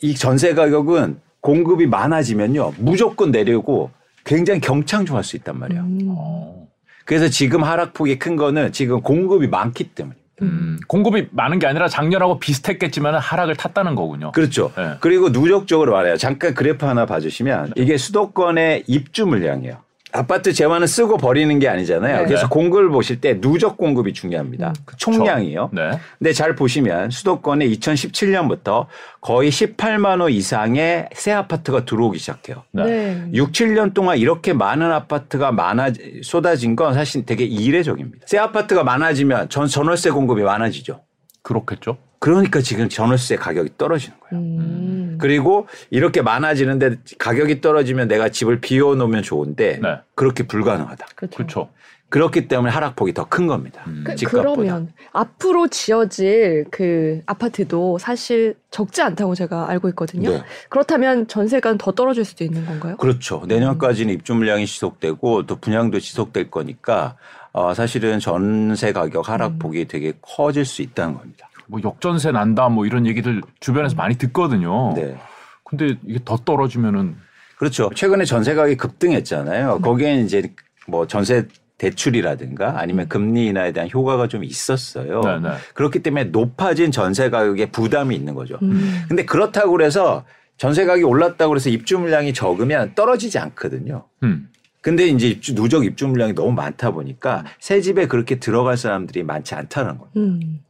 이 0.00 0.14
전세 0.14 0.54
가격은 0.54 1.20
공급이 1.40 1.86
많아지면요. 1.86 2.74
무조건 2.78 3.30
내리고 3.30 3.90
굉장히 4.24 4.60
경창조할 4.60 5.24
수 5.24 5.36
있단 5.36 5.58
말이에요. 5.58 5.82
음. 5.82 6.14
어. 6.16 6.68
그래서 7.04 7.28
지금 7.28 7.64
하락폭이 7.64 8.18
큰 8.18 8.36
거는 8.36 8.72
지금 8.72 9.00
공급이 9.00 9.48
많기 9.48 9.90
때문에. 9.90 10.16
음, 10.40 10.78
공급이 10.88 11.28
많은 11.30 11.58
게 11.58 11.66
아니라 11.66 11.88
작년하고 11.88 12.38
비슷했겠지만 12.38 13.14
하락을 13.14 13.54
탔다는 13.54 13.94
거군요. 13.94 14.32
그렇죠. 14.32 14.72
네. 14.76 14.94
그리고 15.00 15.28
누적적으로 15.28 15.92
말해요. 15.92 16.16
잠깐 16.16 16.54
그래프 16.54 16.84
하나 16.84 17.06
봐주시면 17.06 17.74
이게 17.76 17.96
수도권의 17.96 18.84
입주 18.86 19.26
물량이에요. 19.26 19.78
아파트 20.12 20.52
재화는 20.52 20.86
쓰고 20.86 21.16
버리는 21.16 21.58
게 21.58 21.68
아니잖아요. 21.68 22.18
네. 22.18 22.24
그래서 22.24 22.42
네. 22.42 22.48
공급을 22.50 22.90
보실 22.90 23.20
때 23.20 23.40
누적 23.40 23.76
공급이 23.78 24.12
중요합니다. 24.12 24.68
음. 24.68 24.72
그 24.84 24.96
총량이요. 24.96 25.70
네. 25.72 25.98
근데 26.18 26.32
잘 26.32 26.54
보시면 26.54 27.10
수도권에 27.10 27.66
2017년부터 27.66 28.86
거의 29.20 29.50
18만 29.50 30.20
호 30.20 30.28
이상의 30.28 31.08
새 31.14 31.32
아파트가 31.32 31.84
들어오기 31.86 32.18
시작해요. 32.18 32.62
네. 32.72 32.84
네. 32.84 33.28
6, 33.32 33.52
7년 33.52 33.94
동안 33.94 34.18
이렇게 34.18 34.52
많은 34.52 34.92
아파트가 34.92 35.50
많아 35.50 35.92
쏟아진 36.22 36.76
건 36.76 36.92
사실 36.94 37.24
되게 37.24 37.44
이례적입니다. 37.44 38.26
새 38.26 38.38
아파트가 38.38 38.84
많아지면 38.84 39.48
전 39.48 39.66
전월세 39.66 40.10
공급이 40.10 40.42
많아지죠. 40.42 41.00
그렇겠죠. 41.42 41.96
그러니까 42.22 42.60
지금 42.60 42.88
전월세 42.88 43.34
가격이 43.34 43.70
떨어지는 43.76 44.16
거예요. 44.20 44.44
음. 44.44 45.18
그리고 45.20 45.66
이렇게 45.90 46.22
많아지는데 46.22 46.98
가격이 47.18 47.60
떨어지면 47.60 48.06
내가 48.06 48.28
집을 48.28 48.60
비워 48.60 48.94
놓으면 48.94 49.24
좋은데 49.24 49.80
네. 49.82 49.98
그렇게 50.14 50.46
불가능하다. 50.46 51.04
그렇죠. 51.16 51.36
그렇죠. 51.36 51.68
그렇기 52.10 52.46
때문에 52.46 52.70
하락폭이 52.70 53.12
더 53.12 53.24
큰 53.24 53.48
겁니다. 53.48 53.82
음. 53.88 54.04
그, 54.06 54.14
집값보다. 54.14 54.54
그러면 54.54 54.92
앞으로 55.12 55.66
지어질 55.66 56.66
그 56.70 57.22
아파트도 57.26 57.98
사실 57.98 58.54
적지 58.70 59.02
않다고 59.02 59.34
제가 59.34 59.68
알고 59.68 59.88
있거든요. 59.88 60.30
네. 60.30 60.42
그렇다면 60.68 61.26
전세가 61.26 61.76
더 61.76 61.90
떨어질 61.90 62.24
수도 62.24 62.44
있는 62.44 62.64
건가요? 62.64 62.98
그렇죠. 62.98 63.42
내년까지는 63.48 64.14
입주 64.14 64.32
물량이 64.32 64.64
지속되고 64.68 65.46
또 65.46 65.56
분양도 65.56 65.98
지속될 65.98 66.52
거니까 66.52 67.16
어, 67.50 67.74
사실은 67.74 68.20
전세 68.20 68.92
가격 68.92 69.28
하락폭이 69.28 69.88
되게 69.88 70.12
커질 70.22 70.64
수 70.64 70.82
있다는 70.82 71.14
겁니다. 71.14 71.48
뭐 71.66 71.80
역전세 71.82 72.32
난다 72.32 72.68
뭐 72.68 72.86
이런 72.86 73.06
얘기들 73.06 73.42
주변에서 73.60 73.96
많이 73.96 74.16
듣거든요. 74.16 74.94
네. 74.94 75.16
근데 75.64 75.96
이게 76.06 76.18
더 76.24 76.36
떨어지면은 76.36 77.16
그렇죠. 77.56 77.90
최근에 77.94 78.24
전세 78.24 78.54
가격이 78.54 78.76
급등했잖아요. 78.76 79.80
거기에 79.80 80.20
이제 80.20 80.52
뭐 80.86 81.06
전세 81.06 81.46
대출이라든가 81.78 82.78
아니면 82.78 83.08
금리 83.08 83.46
인하에 83.46 83.72
대한 83.72 83.88
효과가 83.92 84.28
좀 84.28 84.44
있었어요. 84.44 85.20
네, 85.20 85.40
네. 85.40 85.48
그렇기 85.74 86.00
때문에 86.00 86.24
높아진 86.24 86.92
전세 86.92 87.30
가격에 87.30 87.70
부담이 87.70 88.14
있는 88.14 88.34
거죠. 88.34 88.58
음. 88.62 89.04
근데 89.08 89.24
그렇다고 89.24 89.72
그래서 89.72 90.24
전세 90.56 90.84
가격이 90.84 91.04
올랐다고 91.04 91.50
그래서 91.50 91.70
입주 91.70 91.98
물량이 91.98 92.34
적으면 92.34 92.94
떨어지지 92.94 93.38
않거든요. 93.38 94.04
음. 94.22 94.48
근데 94.80 95.06
이제 95.06 95.28
입주, 95.28 95.54
누적 95.54 95.84
입주 95.84 96.06
물량이 96.06 96.34
너무 96.34 96.52
많다 96.52 96.90
보니까 96.90 97.44
새 97.60 97.80
집에 97.80 98.06
그렇게 98.06 98.38
들어갈 98.38 98.76
사람들이 98.76 99.22
많지 99.22 99.54
않다는 99.54 99.98
거예요. 99.98 100.12
음. 100.16 100.60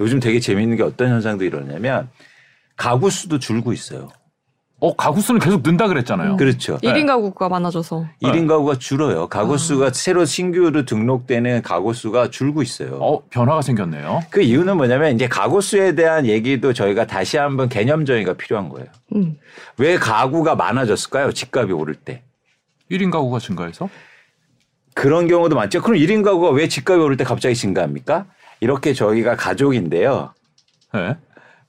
요즘 0.00 0.20
되게 0.20 0.40
재미있는 0.40 0.76
게 0.76 0.82
어떤 0.82 1.08
현상도 1.08 1.44
일어나냐면 1.44 2.08
가구 2.76 3.10
수도 3.10 3.38
줄고 3.38 3.72
있어요. 3.72 4.08
어 4.78 4.94
가구 4.94 5.22
수는 5.22 5.40
계속 5.40 5.62
는다 5.62 5.88
그랬잖아요. 5.88 6.36
그렇죠. 6.36 6.78
네. 6.82 6.92
1인 6.92 7.06
가구가 7.06 7.48
많아져서. 7.48 8.06
네. 8.20 8.28
1인 8.28 8.46
가구가 8.46 8.76
줄어요. 8.78 9.26
가구 9.26 9.54
아. 9.54 9.56
수가 9.56 9.90
새로 9.90 10.26
신규로 10.26 10.84
등록되는 10.84 11.62
가구 11.62 11.94
수가 11.94 12.28
줄고 12.28 12.62
있어요. 12.62 12.98
어 13.00 13.22
변화가 13.30 13.62
생겼네요. 13.62 14.24
그 14.28 14.42
이유는 14.42 14.76
뭐냐면 14.76 15.14
이제 15.14 15.28
가구 15.28 15.62
수에 15.62 15.94
대한 15.94 16.26
얘기도 16.26 16.74
저희가 16.74 17.06
다시 17.06 17.38
한번 17.38 17.70
개념 17.70 18.04
정의가 18.04 18.34
필요한 18.34 18.68
거예요. 18.68 18.88
음. 19.14 19.38
왜 19.78 19.96
가구가 19.96 20.56
많아졌을까요? 20.56 21.32
집값이 21.32 21.72
오를 21.72 21.94
때. 21.94 22.22
1인 22.90 23.10
가구가 23.10 23.38
증가해서 23.38 23.88
그런 24.94 25.26
경우도 25.26 25.56
많죠. 25.56 25.80
그럼 25.80 25.98
1인 25.98 26.22
가구가 26.22 26.50
왜 26.50 26.68
집값이 26.68 27.00
오를 27.00 27.16
때 27.16 27.24
갑자기 27.24 27.54
증가합니까? 27.54 28.26
이렇게 28.60 28.92
저희가 28.92 29.36
가족인데요. 29.36 30.32
네. 30.94 31.16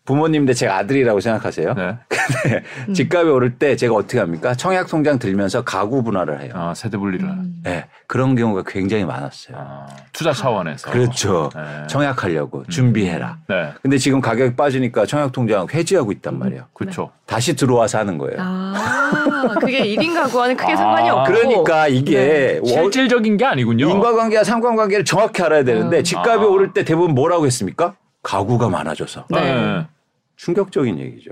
부모님인데 0.05 0.53
제가 0.53 0.77
아들이라고 0.77 1.19
생각하세요. 1.19 1.73
네. 1.73 1.97
근데 2.07 2.63
집값이 2.95 3.29
오를 3.29 3.55
때 3.59 3.75
제가 3.75 3.93
어떻게 3.93 4.19
합니까? 4.19 4.55
청약 4.55 4.87
통장 4.87 5.19
들면서 5.19 5.63
가구 5.65 6.01
분할을 6.01 6.41
해요. 6.41 6.53
아 6.55 6.73
세대 6.73 6.97
분리를. 6.97 7.27
음. 7.27 7.59
네, 7.63 7.85
그런 8.07 8.35
경우가 8.35 8.63
굉장히 8.65 9.03
많았어요. 9.03 9.57
아, 9.59 9.85
투자 10.13 10.31
차원에서. 10.31 10.89
그렇죠. 10.91 11.49
네. 11.53 11.87
청약하려고 11.87 12.63
준비해라. 12.67 13.37
네. 13.49 13.73
근데 13.81 13.97
지금 13.97 14.21
가격이 14.21 14.55
빠지니까 14.55 15.05
청약 15.05 15.33
통장 15.33 15.67
해지하고 15.73 16.13
있단 16.13 16.39
말이에요. 16.39 16.63
그렇죠. 16.73 17.11
다시 17.25 17.57
들어와서 17.57 17.97
하는 17.97 18.17
거예요. 18.17 18.37
아, 18.39 19.25
그게 19.59 19.83
1인 19.95 20.13
가구와는 20.13 20.55
크게 20.57 20.73
아, 20.73 20.75
상관이 20.75 21.09
없고. 21.09 21.23
그러니까 21.33 21.87
이게 21.87 22.59
워- 22.61 22.67
실질적인 22.69 23.37
게 23.37 23.45
아니군요. 23.45 23.89
인과관계와 23.89 24.43
상관관계를 24.43 25.05
정확히 25.05 25.41
알아야 25.43 25.63
되는데 25.63 25.99
음. 25.99 26.03
집값이 26.03 26.43
아. 26.45 26.47
오를 26.47 26.73
때 26.73 26.83
대부분 26.83 27.13
뭐라고 27.15 27.45
했습니까? 27.45 27.95
가구가 28.23 28.69
많아져서. 28.69 29.25
네. 29.29 29.39
네. 29.41 29.87
충격적인 30.35 30.99
얘기죠. 30.99 31.31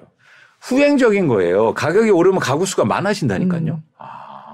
후행적인 0.62 1.28
거예요. 1.28 1.74
가격이 1.74 2.10
오르면 2.10 2.40
가구 2.40 2.66
수가 2.66 2.86
많아진다니까요. 2.86 3.74
음. 3.74 3.84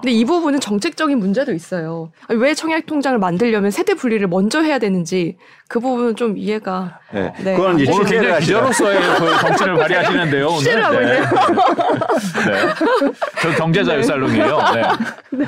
근데 0.02 0.10
이 0.14 0.24
부분은 0.24 0.58
정책적인 0.58 1.16
문제도 1.20 1.52
있어요. 1.52 2.10
왜 2.28 2.54
청약 2.54 2.86
통장을 2.86 3.16
만들려면 3.20 3.70
세대 3.70 3.94
분리를 3.94 4.26
먼저 4.26 4.60
해야 4.60 4.80
되는지 4.80 5.36
그 5.68 5.78
부분은 5.78 6.16
좀 6.16 6.36
이해가 6.36 6.98
네. 7.14 7.32
네. 7.44 7.54
그건 7.54 7.78
이제 7.78 7.92
오늘 7.92 8.06
실제로 8.08 8.20
굉장히. 8.22 8.40
기자로서의 8.44 9.00
그 9.00 9.38
정치를 9.46 9.74
발휘하시는데요. 9.76 10.48
오늘. 10.48 10.84
하고 10.84 10.94
있네요. 11.02 11.22
네. 11.22 13.18
저 13.40 13.50
경제자유 13.56 14.02
살롱이에요. 14.02 14.58
네. 14.74 15.46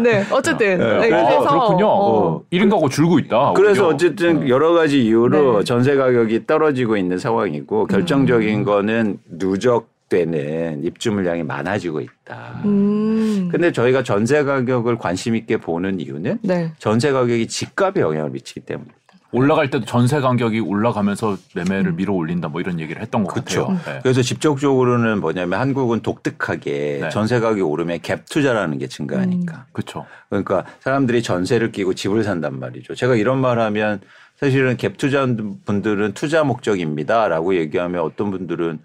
네, 0.00 0.26
어쨌든 0.30 0.78
네. 0.78 0.84
네, 1.08 1.12
아, 1.12 1.26
그래서 1.26 1.38
그렇군요. 1.40 1.86
어, 1.86 2.42
1인 2.50 2.70
가구 2.70 2.88
줄고 2.88 3.18
있다. 3.18 3.52
그래서 3.54 3.82
오히려. 3.82 3.94
어쨌든 3.94 4.48
여러 4.48 4.72
가지 4.72 5.04
이유로 5.04 5.58
네. 5.58 5.64
전세 5.64 5.96
가격이 5.96 6.46
떨어지고 6.46 6.96
있는 6.96 7.18
상황이고 7.18 7.88
결정적인 7.88 8.64
거는 8.64 9.18
누적 9.30 9.88
되는 10.08 10.84
입주 10.84 11.10
물량이 11.10 11.42
많아지고 11.42 12.00
있다. 12.00 12.60
음, 12.64 13.48
근데 13.50 13.72
저희가 13.72 14.02
전세 14.02 14.44
가격을 14.44 14.98
관심 14.98 15.34
있게 15.34 15.56
보는 15.56 16.00
이유는 16.00 16.38
네, 16.42 16.72
전세 16.78 17.10
가격이 17.12 17.48
집값에 17.48 18.00
영향을 18.00 18.30
미치기 18.30 18.60
때문에. 18.60 18.88
올라갈 19.32 19.68
때도 19.68 19.84
전세 19.84 20.20
간격이 20.20 20.60
올라가면서 20.60 21.36
매매를 21.54 21.92
밀어 21.92 22.14
올린다 22.14 22.48
뭐 22.48 22.60
이런 22.60 22.78
얘기를 22.78 23.02
했던 23.02 23.24
것 23.24 23.34
그쵸. 23.34 23.66
같아요. 23.66 23.94
네. 23.96 24.00
그래서 24.02 24.22
직접적으로는 24.22 25.20
뭐냐면 25.20 25.60
한국은 25.60 26.00
독특하게 26.00 26.98
네. 27.02 27.08
전세 27.10 27.40
가격이 27.40 27.60
오르면 27.60 27.98
갭 27.98 28.20
투자라는 28.30 28.78
게 28.78 28.86
증가하니까. 28.86 29.66
그렇죠. 29.72 30.06
그러니까 30.30 30.64
사람들이 30.80 31.22
전세를 31.22 31.72
끼고 31.72 31.94
집을 31.94 32.22
산단 32.22 32.58
말이죠. 32.60 32.94
제가 32.94 33.16
이런 33.16 33.40
말 33.40 33.58
하면 33.58 34.00
사실은 34.38 34.76
갭 34.76 34.96
투자 34.96 35.26
분들은 35.26 36.12
투자 36.12 36.44
목적입니다라고 36.44 37.56
얘기하면 37.56 38.02
어떤 38.02 38.30
분들은 38.30 38.78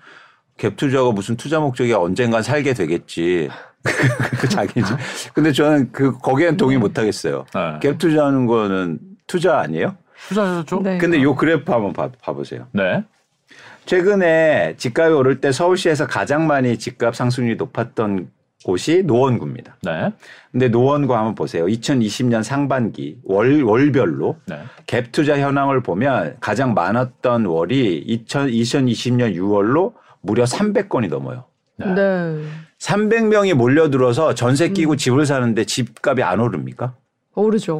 갭 0.61 0.75
투자가 0.75 1.11
무슨 1.11 1.35
투자 1.35 1.59
목적이 1.59 1.93
언젠간 1.93 2.43
살게 2.43 2.73
되겠지. 2.73 3.49
그 4.39 4.47
자기지. 4.47 4.93
근데 5.33 5.51
저는 5.51 5.91
그 5.91 6.17
거기엔 6.19 6.55
동의 6.55 6.77
못 6.77 6.99
하겠어요. 6.99 7.45
네. 7.53 7.79
갭 7.79 7.97
투자하는 7.97 8.45
거는 8.45 8.99
투자 9.25 9.59
아니에요? 9.59 9.97
투자죠. 10.27 10.81
네. 10.83 10.91
네. 10.91 10.97
근데 10.99 11.21
요 11.23 11.35
그래프 11.35 11.71
한번 11.71 11.93
봐, 11.93 12.09
봐보세요. 12.21 12.67
네. 12.73 13.03
최근에 13.87 14.75
집값이 14.77 15.13
오를 15.13 15.41
때 15.41 15.51
서울시에서 15.51 16.05
가장 16.05 16.45
많이 16.45 16.77
집값 16.77 17.15
상승률이 17.15 17.55
높았던 17.55 18.29
곳이 18.63 19.01
노원구입니다. 19.03 19.77
네. 19.81 20.11
근데 20.51 20.67
노원구 20.67 21.15
한번 21.15 21.33
보세요. 21.33 21.65
2020년 21.65 22.43
상반기 22.43 23.17
월 23.23 23.63
월별로 23.63 24.37
네. 24.45 24.59
갭 24.85 25.11
투자 25.11 25.39
현황을 25.39 25.81
보면 25.81 26.37
가장 26.39 26.75
많았던 26.75 27.45
월이 27.45 27.97
2000, 28.05 28.49
2020년 28.49 29.35
6월로 29.35 29.93
무려 30.21 30.43
300건이 30.43 31.09
넘어요. 31.09 31.45
네. 31.77 32.43
300명이 32.79 33.53
몰려들어서 33.53 34.33
전세 34.33 34.69
끼고 34.69 34.95
집을 34.95 35.25
사는데 35.25 35.65
집값이 35.65 36.23
안 36.23 36.39
오릅니까? 36.39 36.95
오르죠. 37.33 37.79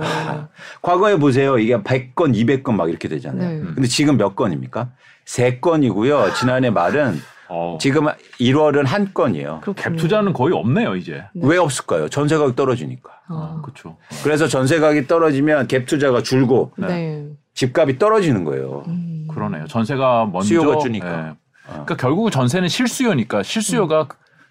과거에 0.81 1.17
보세요. 1.17 1.57
이게 1.57 1.75
100건, 1.77 2.15
200건 2.15 2.73
막 2.73 2.89
이렇게 2.89 3.07
되잖아요. 3.07 3.49
네. 3.49 3.71
근데 3.73 3.87
지금 3.87 4.17
몇 4.17 4.35
건입니까? 4.35 4.91
세 5.25 5.59
건이고요. 5.59 6.33
지난해 6.35 6.69
말은 6.69 7.19
어, 7.49 7.77
지금 7.81 8.05
1월은 8.39 8.85
한 8.85 9.13
건이에요. 9.13 9.59
그렇군요. 9.61 9.97
갭 9.97 9.99
투자는 9.99 10.33
거의 10.33 10.53
없네요 10.55 10.95
이제. 10.95 11.25
네. 11.33 11.41
왜 11.43 11.57
없을까요? 11.57 12.07
전세 12.07 12.37
가격 12.37 12.55
떨어지니까. 12.55 13.11
아, 13.27 13.59
그렇죠. 13.61 13.97
그래서 14.23 14.47
전세 14.47 14.79
가격이 14.79 15.07
떨어지면 15.07 15.67
갭 15.67 15.85
투자가 15.85 16.23
줄고 16.23 16.71
네. 16.77 17.27
집값이 17.53 17.97
떨어지는 17.97 18.45
거예요. 18.45 18.83
음. 18.87 19.27
그러네요. 19.29 19.67
전세가 19.67 20.29
먼저 20.31 20.47
수요가 20.47 20.77
주니까. 20.77 21.27
예. 21.29 21.40
그러니까 21.65 21.95
결국 21.95 22.29
전세는 22.31 22.67
실수요니까 22.67 23.43
실수요가 23.43 24.07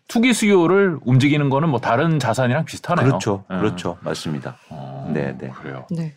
투기 0.08 0.32
수요를 0.32 0.98
움직이는 1.04 1.50
거는 1.50 1.68
뭐 1.68 1.80
다른 1.80 2.18
자산이랑 2.18 2.64
비슷하네요. 2.64 3.06
그렇죠. 3.06 3.44
예. 3.52 3.56
그렇죠. 3.56 3.98
맞습니다. 4.00 4.56
어, 4.68 5.10
네, 5.14 5.36
네. 5.38 5.50
그래요. 5.50 5.86
네. 5.90 6.14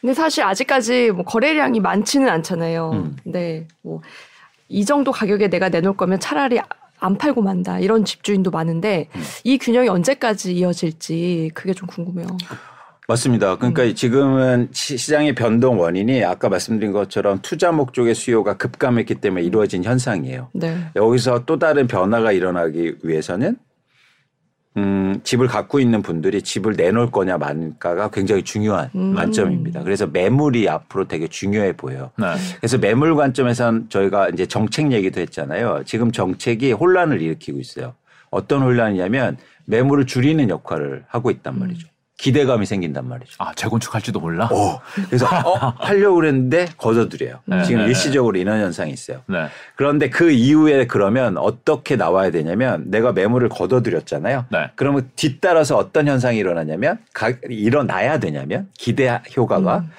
근데 0.00 0.14
사실 0.14 0.44
아직까지 0.44 1.10
뭐 1.10 1.24
거래량이 1.24 1.80
많지는 1.80 2.28
않잖아요. 2.28 2.90
음. 2.92 3.16
네. 3.24 3.66
뭐 3.82 4.00
이 4.68 4.84
정도 4.84 5.12
가격에 5.12 5.48
내가 5.48 5.68
내놓을 5.68 5.96
거면 5.96 6.20
차라리 6.20 6.60
안 6.98 7.18
팔고 7.18 7.42
만다 7.42 7.80
이런 7.80 8.04
집주인도 8.04 8.50
많은데 8.50 9.08
음. 9.14 9.22
이 9.44 9.58
균형이 9.58 9.88
언제까지 9.88 10.54
이어질지 10.54 11.50
그게 11.54 11.74
좀 11.74 11.86
궁금해요. 11.86 12.26
맞습니다. 13.06 13.56
그러니까 13.56 13.82
음. 13.84 13.94
지금은 13.94 14.68
시- 14.72 14.96
시장의 14.96 15.34
변동 15.34 15.78
원인이 15.78 16.24
아까 16.24 16.48
말씀드린 16.48 16.92
것처럼 16.92 17.38
투자 17.42 17.70
목적의 17.70 18.14
수요가 18.14 18.56
급감했기 18.56 19.16
때문에 19.16 19.42
이루어진 19.44 19.84
현상이에요. 19.84 20.48
네. 20.54 20.78
여기서 20.96 21.44
또 21.44 21.58
다른 21.58 21.86
변화가 21.86 22.32
일어나기 22.32 22.94
위해서는 23.02 23.56
음, 24.76 25.20
집을 25.22 25.46
갖고 25.46 25.78
있는 25.78 26.02
분들이 26.02 26.42
집을 26.42 26.72
내놓을 26.76 27.10
거냐 27.12 27.36
말까가 27.38 28.08
굉장히 28.10 28.42
중요한 28.42 28.90
음. 28.96 29.14
관점입니다. 29.14 29.82
그래서 29.84 30.06
매물이 30.06 30.68
앞으로 30.68 31.06
되게 31.06 31.28
중요해 31.28 31.74
보여요. 31.76 32.10
네. 32.18 32.26
그래서 32.58 32.78
매물 32.78 33.14
관점에선 33.16 33.90
저희가 33.90 34.30
이제 34.30 34.46
정책 34.46 34.90
얘기도 34.92 35.20
했잖아요. 35.20 35.82
지금 35.84 36.10
정책이 36.10 36.72
혼란을 36.72 37.20
일으키고 37.20 37.60
있어요. 37.60 37.94
어떤 38.30 38.62
혼란이냐면 38.62 39.36
매물을 39.66 40.06
줄이는 40.06 40.48
역할을 40.48 41.04
하고 41.06 41.30
있단 41.30 41.56
말이죠. 41.58 41.86
기대감이 42.16 42.64
생긴단 42.64 43.08
말이죠. 43.08 43.34
아 43.38 43.52
재건축할지도 43.54 44.20
몰라. 44.20 44.48
어, 44.52 44.80
그래서 45.06 45.26
어, 45.26 45.74
하려고 45.78 46.16
그랬는데 46.16 46.68
거둬들여요. 46.78 47.40
네, 47.44 47.64
지금 47.64 47.82
네, 47.82 47.88
일시적으로 47.88 48.38
이런 48.38 48.60
현상이 48.60 48.92
있어요. 48.92 49.22
네. 49.26 49.48
그런데 49.74 50.08
그 50.08 50.30
이후에 50.30 50.86
그러면 50.86 51.36
어떻게 51.36 51.96
나와야 51.96 52.30
되냐면 52.30 52.84
내가 52.86 53.12
매물을 53.12 53.48
거둬들였잖아요. 53.48 54.46
네. 54.50 54.70
그러면 54.76 55.10
뒤따라서 55.16 55.76
어떤 55.76 56.06
현상이 56.06 56.38
일어나냐면 56.38 56.98
가, 57.12 57.32
일어나야 57.48 58.18
되냐면 58.18 58.68
기대 58.78 59.20
효과가 59.36 59.78
음. 59.78 59.90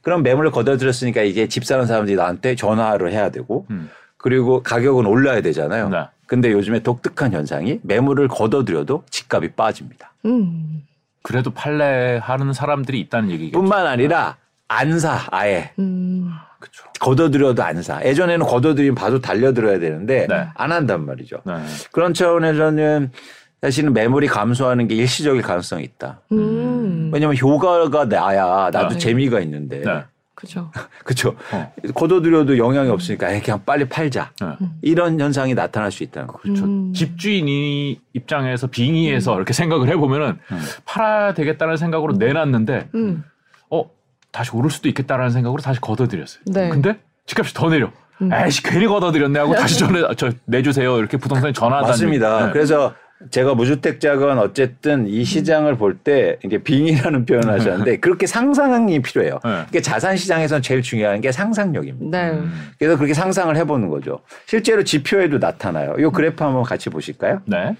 그럼 0.00 0.22
매물을 0.22 0.50
거둬들였으니까 0.50 1.22
이제 1.22 1.48
집 1.48 1.64
사는 1.66 1.84
사람들이 1.84 2.16
나한테 2.16 2.54
전화를 2.54 3.12
해야 3.12 3.30
되고 3.30 3.66
음. 3.70 3.90
그리고 4.16 4.62
가격은 4.62 5.06
올라야 5.06 5.42
되잖아요. 5.42 5.90
네. 5.90 6.06
근데 6.26 6.50
요즘에 6.50 6.80
독특한 6.80 7.32
현상이 7.32 7.80
매물을 7.82 8.28
거둬들여도 8.28 9.04
집값이 9.10 9.52
빠집니다. 9.52 10.12
음. 10.24 10.82
그래도 11.28 11.50
판례 11.50 12.16
하는 12.22 12.54
사람들이 12.54 12.98
있다는 13.00 13.30
얘기겠죠. 13.32 13.60
뿐만 13.60 13.86
아니라 13.86 14.36
안 14.66 14.98
사 14.98 15.26
아예 15.30 15.72
음. 15.78 16.30
그렇죠. 16.58 16.84
거둬들여도 17.00 17.62
안 17.62 17.82
사. 17.82 18.02
예전에는 18.02 18.46
거둬들이면 18.46 18.94
봐도 18.94 19.20
달려들어야 19.20 19.78
되는데 19.78 20.26
네. 20.26 20.46
안 20.54 20.72
한단 20.72 21.04
말이죠. 21.04 21.36
네. 21.44 21.52
그런 21.92 22.14
차원에서는 22.14 23.12
사실은 23.60 23.92
매물이 23.92 24.26
감소하는 24.28 24.88
게 24.88 24.94
일시적일 24.94 25.42
가능성이 25.42 25.84
있다. 25.84 26.20
음. 26.32 27.10
왜냐하면 27.12 27.36
효과가 27.36 28.06
나야 28.06 28.70
나도 28.72 28.94
네. 28.94 28.98
재미가 28.98 29.40
있는데 29.40 29.82
네. 29.82 30.04
그죠. 30.38 30.70
그렇죠. 31.04 31.34
어. 31.52 31.72
거둬들여도 31.94 32.58
영향이 32.58 32.88
없으니까 32.90 33.32
에이, 33.32 33.42
그냥 33.42 33.60
빨리 33.66 33.88
팔자 33.88 34.30
네. 34.40 34.68
이런 34.82 35.18
현상이 35.18 35.52
나타날 35.54 35.90
수 35.90 36.04
있다는 36.04 36.28
거죠. 36.28 36.42
그렇죠. 36.42 36.64
음. 36.64 36.92
집주인이 36.92 38.00
입장에서 38.12 38.68
빙의해서 38.68 39.34
이렇게 39.34 39.52
생각을 39.52 39.88
해보면은 39.88 40.38
음. 40.52 40.60
팔아야 40.84 41.34
되겠다는 41.34 41.76
생각으로 41.76 42.12
내놨는데 42.12 42.90
음. 42.94 43.24
어 43.68 43.90
다시 44.30 44.54
오를 44.54 44.70
수도 44.70 44.88
있겠다라는 44.88 45.30
생각으로 45.32 45.60
다시 45.60 45.80
걷어들였어요. 45.80 46.44
네. 46.46 46.68
근데 46.68 47.00
집값이 47.26 47.52
더 47.52 47.68
내려. 47.68 47.90
음. 48.22 48.32
에이씨 48.32 48.62
괜히 48.62 48.86
걷어들였네 48.86 49.38
하고 49.40 49.54
다시 49.56 49.76
전에 49.78 50.02
저 50.16 50.30
내주세요 50.44 50.98
이렇게 50.98 51.16
부동산에 51.16 51.52
전화하다. 51.52 51.88
맞습니다. 51.88 52.52
그래서 52.52 52.94
제가 53.30 53.54
무주택자건 53.54 54.38
어쨌든 54.38 55.06
이 55.08 55.24
시장을 55.24 55.76
볼 55.76 55.98
때 56.04 56.38
이게 56.44 56.58
빙이라는 56.58 57.26
표현을 57.26 57.52
하셨는데 57.54 57.96
그렇게 57.98 58.26
상상이 58.26 59.02
필요해요. 59.02 59.40
네. 59.44 59.64
그게 59.66 59.80
자산 59.80 60.16
시장에선 60.16 60.62
제일 60.62 60.80
중요한 60.82 61.20
게 61.20 61.32
상상력입니다. 61.32 62.16
네. 62.18 62.30
음. 62.30 62.70
그래서 62.78 62.96
그렇게 62.96 63.14
상상을 63.14 63.56
해보는 63.56 63.88
거죠. 63.88 64.20
실제로 64.46 64.84
지표에도 64.84 65.38
나타나요. 65.38 65.96
이 65.98 66.04
그래프 66.12 66.42
한번 66.44 66.62
같이 66.62 66.88
보실까요? 66.90 67.42
네. 67.46 67.74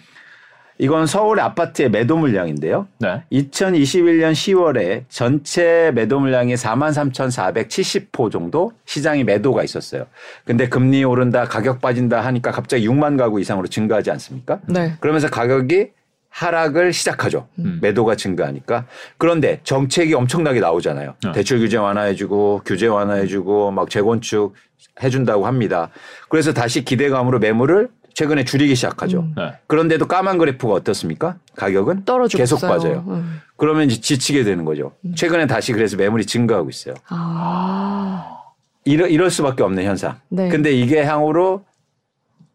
이건 0.78 1.06
서울의 1.06 1.44
아파트의 1.44 1.90
매도 1.90 2.16
물량인데요. 2.16 2.86
네. 3.00 3.22
2021년 3.32 4.32
10월에 4.32 5.04
전체 5.08 5.90
매도 5.94 6.20
물량이 6.20 6.54
43,470호 6.54 8.30
정도 8.30 8.72
시장이 8.86 9.24
매도가 9.24 9.64
있었어요. 9.64 10.06
근데 10.44 10.68
금리 10.68 11.02
오른다, 11.04 11.44
가격 11.44 11.80
빠진다 11.80 12.20
하니까 12.20 12.52
갑자기 12.52 12.88
6만 12.88 13.18
가구 13.18 13.40
이상으로 13.40 13.66
증가하지 13.66 14.10
않습니까? 14.12 14.60
네. 14.66 14.94
그러면서 15.00 15.28
가격이 15.28 15.90
하락을 16.30 16.92
시작하죠. 16.92 17.48
음. 17.58 17.78
매도가 17.82 18.14
증가하니까. 18.14 18.86
그런데 19.16 19.60
정책이 19.64 20.14
엄청나게 20.14 20.60
나오잖아요. 20.60 21.14
네. 21.24 21.32
대출 21.32 21.58
규제 21.58 21.76
완화해주고 21.76 22.62
규제 22.64 22.86
완화해주고 22.86 23.72
막 23.72 23.90
재건축 23.90 24.54
해준다고 25.02 25.46
합니다. 25.46 25.90
그래서 26.28 26.52
다시 26.52 26.84
기대감으로 26.84 27.40
매물을 27.40 27.88
최근에 28.18 28.42
줄이기 28.42 28.74
시작하죠. 28.74 29.20
음. 29.20 29.34
네. 29.36 29.52
그런데도 29.68 30.08
까만 30.08 30.38
그래프가 30.38 30.74
어떻습니까? 30.74 31.36
가격은 31.54 32.04
떨어지고 32.04 32.38
계속 32.38 32.56
있어요. 32.56 32.70
빠져요. 32.72 33.04
음. 33.06 33.40
그러면 33.54 33.88
이제 33.88 34.00
지치게 34.00 34.42
되는 34.42 34.64
거죠. 34.64 34.90
최근에 35.14 35.46
다시 35.46 35.72
그래서 35.72 35.96
매물이 35.96 36.26
증가하고 36.26 36.68
있어요. 36.68 36.96
아. 37.10 38.40
이럴, 38.84 39.12
이럴 39.12 39.30
수밖에 39.30 39.62
없는 39.62 39.84
현상. 39.84 40.18
네. 40.30 40.48
근데 40.48 40.72
이게 40.72 41.04
향후로 41.04 41.64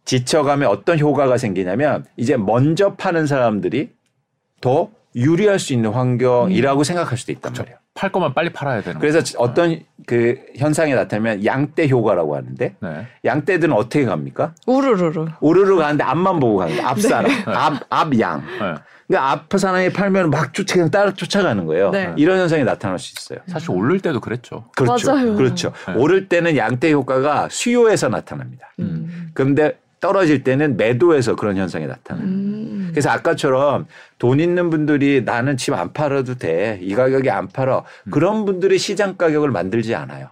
지쳐가면 0.03 0.67
어떤 0.67 0.99
효과가 0.99 1.37
생기냐면 1.37 2.03
이제 2.17 2.35
먼저 2.35 2.95
파는 2.95 3.25
사람들이 3.25 3.91
더 4.59 4.89
유리할 5.15 5.59
수 5.59 5.71
있는 5.71 5.91
환경이라고 5.91 6.83
생각할 6.83 7.17
수도 7.17 7.31
있단 7.31 7.53
말이에요. 7.57 7.77
팔 7.95 8.11
거면 8.11 8.33
빨리 8.33 8.49
팔아야 8.51 8.81
되는. 8.81 8.99
그래서 8.99 9.19
어떤 9.37 9.79
그 10.07 10.37
현상이 10.57 10.93
나타나면 10.93 11.45
양대 11.45 11.87
효과라고 11.87 12.35
하는데 12.35 12.75
네. 12.79 13.07
양대들은 13.23 13.73
어떻게 13.73 14.05
갑니까? 14.05 14.53
우르르르. 14.65 15.27
오르르 15.39 15.75
가는데 15.77 16.03
앞만 16.03 16.39
보고 16.39 16.57
가는 16.57 16.75
거예요. 16.75 16.87
앞 16.87 16.99
사람, 16.99 17.31
앞, 17.45 17.81
앞 17.89 18.19
양. 18.19 18.41
네. 18.59 18.73
그러니까 19.07 19.31
앞 19.31 19.45
사람이 19.55 19.93
팔면 19.93 20.31
막 20.31 20.53
쫓아 20.53 20.73
그냥 20.73 20.89
따라 20.89 21.13
쫓아가는 21.13 21.65
거예요. 21.67 21.91
네. 21.91 22.13
이런 22.17 22.39
현상이 22.39 22.63
나타날 22.63 22.97
수 22.97 23.13
있어요. 23.15 23.39
사실 23.47 23.69
오를 23.71 23.99
때도 23.99 24.19
그랬죠. 24.21 24.65
그렇죠. 24.75 25.13
맞아요. 25.13 25.35
그렇죠. 25.35 25.71
네. 25.87 25.93
오를 25.95 26.27
때는 26.27 26.57
양대 26.57 26.91
효과가 26.91 27.49
수요에서 27.51 28.09
나타납니다. 28.09 28.71
음. 28.79 29.29
그런데 29.35 29.77
떨어질 30.03 30.43
때는 30.43 30.75
매도에서 30.75 31.37
그런 31.37 31.55
현상이 31.55 31.87
나타나요. 31.87 32.25
음. 32.25 32.87
그래서 32.91 33.09
아까처럼 33.09 33.87
돈 34.17 34.41
있는 34.41 34.69
분들이 34.69 35.21
나는 35.23 35.55
집 35.55 35.73
안 35.73 35.93
팔아도 35.93 36.35
돼. 36.35 36.77
이 36.81 36.93
가격에 36.93 37.29
안 37.29 37.47
팔아. 37.47 37.83
그런 38.11 38.43
분들이 38.43 38.77
시장 38.77 39.15
가격을 39.15 39.49
만들지 39.51 39.95
않아요. 39.95 40.27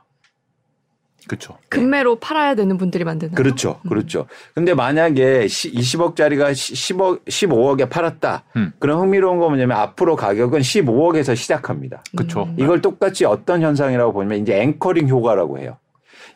그렇죠. 1.26 1.58
금매로 1.70 2.18
팔아야 2.20 2.56
되는 2.56 2.78
분들이 2.78 3.06
만드는. 3.06 3.34
그렇죠. 3.34 3.80
그렇죠. 3.88 4.28
근데 4.54 4.74
만약에 4.74 5.46
20억짜리가 5.46 6.52
10억, 6.52 7.24
15억에 7.26 7.90
팔았다. 7.90 8.44
음. 8.58 8.74
그럼 8.80 9.00
흥미로운 9.00 9.40
건 9.40 9.52
뭐냐면 9.52 9.78
앞으로 9.78 10.18
가격은 10.18 10.60
15억에서 10.60 11.34
시작합니다. 11.34 12.04
그렇죠. 12.18 12.44
음. 12.44 12.56
이걸 12.60 12.82
똑같이 12.82 13.24
어떤 13.24 13.62
현상이라고 13.62 14.12
보면 14.12 14.40
이제 14.42 14.62
앵커링 14.62 15.08
효과라고 15.08 15.60
해요. 15.60 15.78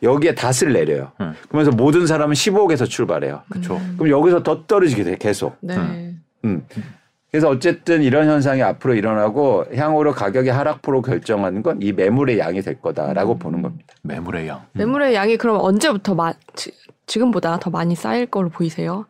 여기에 0.02 0.34
닷을 0.34 0.72
내려요. 0.72 1.12
음. 1.20 1.32
그러면서 1.48 1.70
모든 1.76 2.06
사람은 2.06 2.34
15억에서 2.34 2.88
출발해요. 2.88 3.42
그렇죠. 3.48 3.80
그럼 3.96 4.10
여기서 4.10 4.42
더 4.42 4.64
떨어지게 4.66 5.04
돼 5.04 5.16
계속. 5.16 5.56
네. 5.60 5.76
음. 5.76 6.22
음. 6.44 6.62
그래서 7.30 7.48
어쨌든 7.48 8.02
이런 8.02 8.28
현상이 8.28 8.62
앞으로 8.62 8.94
일어나고 8.94 9.66
향후로 9.74 10.12
가격의 10.12 10.52
하락폭으로 10.52 11.02
결정하는 11.02 11.62
건 11.62 11.78
이 11.82 11.92
매물의 11.92 12.38
양이 12.38 12.62
될 12.62 12.80
거다라고 12.80 13.34
음. 13.34 13.38
보는 13.38 13.62
겁니다. 13.62 13.94
매물의 14.02 14.48
양. 14.48 14.62
매물의 14.72 15.14
양이 15.14 15.36
그럼 15.36 15.58
언제부터 15.60 16.14
마, 16.14 16.32
지, 16.54 16.72
지금보다 17.06 17.58
더 17.58 17.70
많이 17.70 17.94
쌓일 17.94 18.26
걸로 18.26 18.48
보이세요? 18.48 19.06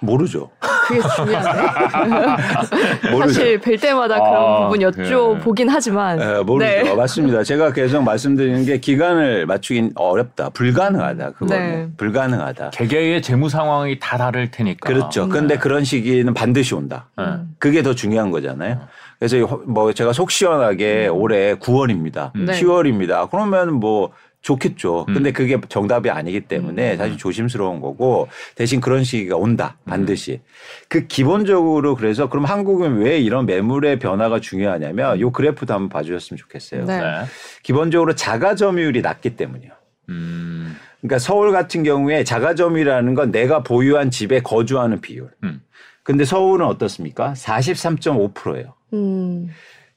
모르죠. 0.00 0.50
그게 0.60 1.00
중요한데. 1.16 3.10
모르죠. 3.10 3.32
사실 3.32 3.58
뵐 3.60 3.78
때마다 3.80 4.16
그런 4.16 4.34
아, 4.34 4.68
부분 4.68 4.80
여쭤보긴 4.80 5.66
하지만. 5.70 6.20
예, 6.20 6.42
모르죠. 6.42 6.70
네. 6.70 6.94
맞습니다. 6.94 7.42
제가 7.42 7.72
계속 7.72 8.02
말씀드리는 8.02 8.64
게 8.66 8.78
기간을 8.78 9.46
맞추긴 9.46 9.92
어렵다. 9.94 10.50
불가능하다. 10.50 11.30
그거는 11.32 11.58
네. 11.58 11.88
불가능하다. 11.96 12.70
개개의 12.70 13.22
재무 13.22 13.48
상황이 13.48 13.98
다 13.98 14.18
다를 14.18 14.50
테니까. 14.50 14.86
그렇죠. 14.86 15.28
근데 15.28 15.56
그런 15.56 15.84
시기는 15.84 16.34
반드시 16.34 16.74
온다. 16.74 17.08
네. 17.16 17.24
그게 17.58 17.82
더 17.82 17.94
중요한 17.94 18.30
거잖아요. 18.30 18.80
그래서 19.18 19.36
이- 19.38 19.46
뭐 19.66 19.92
제가 19.92 20.12
속 20.12 20.30
시원하게 20.30 21.06
올해 21.08 21.54
9월입니다. 21.54 22.32
네. 22.34 22.52
10월입니다. 22.52 23.30
그러면 23.30 23.72
뭐 23.74 24.10
좋겠죠. 24.44 25.06
음. 25.08 25.14
근데 25.14 25.32
그게 25.32 25.58
정답이 25.68 26.10
아니기 26.10 26.42
때문에 26.42 26.98
사실 26.98 27.16
조심스러운 27.16 27.80
거고 27.80 28.28
대신 28.54 28.80
그런 28.80 29.02
시기가 29.02 29.36
온다. 29.36 29.78
반드시. 29.86 30.42
그 30.88 31.06
기본적으로 31.06 31.96
그래서 31.96 32.28
그럼 32.28 32.44
한국은 32.44 32.98
왜 32.98 33.18
이런 33.18 33.46
매물의 33.46 33.98
변화가 33.98 34.40
중요하냐면 34.40 35.18
요 35.20 35.32
그래프도 35.32 35.72
한번 35.72 35.88
봐주셨으면 35.88 36.36
좋겠어요. 36.36 36.84
네. 36.84 37.00
네. 37.00 37.24
기본적으로 37.62 38.14
자가 38.14 38.54
점유율이 38.54 39.00
낮기 39.00 39.36
때문이에요. 39.36 39.72
음. 40.10 40.76
그러니까 41.00 41.18
서울 41.18 41.50
같은 41.50 41.82
경우에 41.82 42.22
자가 42.22 42.54
점유율이라는 42.54 43.14
건 43.14 43.30
내가 43.30 43.62
보유한 43.62 44.10
집에 44.10 44.40
거주하는 44.40 45.00
비율. 45.00 45.30
음. 45.42 45.62
근데 46.02 46.26
서울은 46.26 46.66
어떻습니까? 46.66 47.32
43.5%예요. 47.32 48.74
음, 48.92 49.48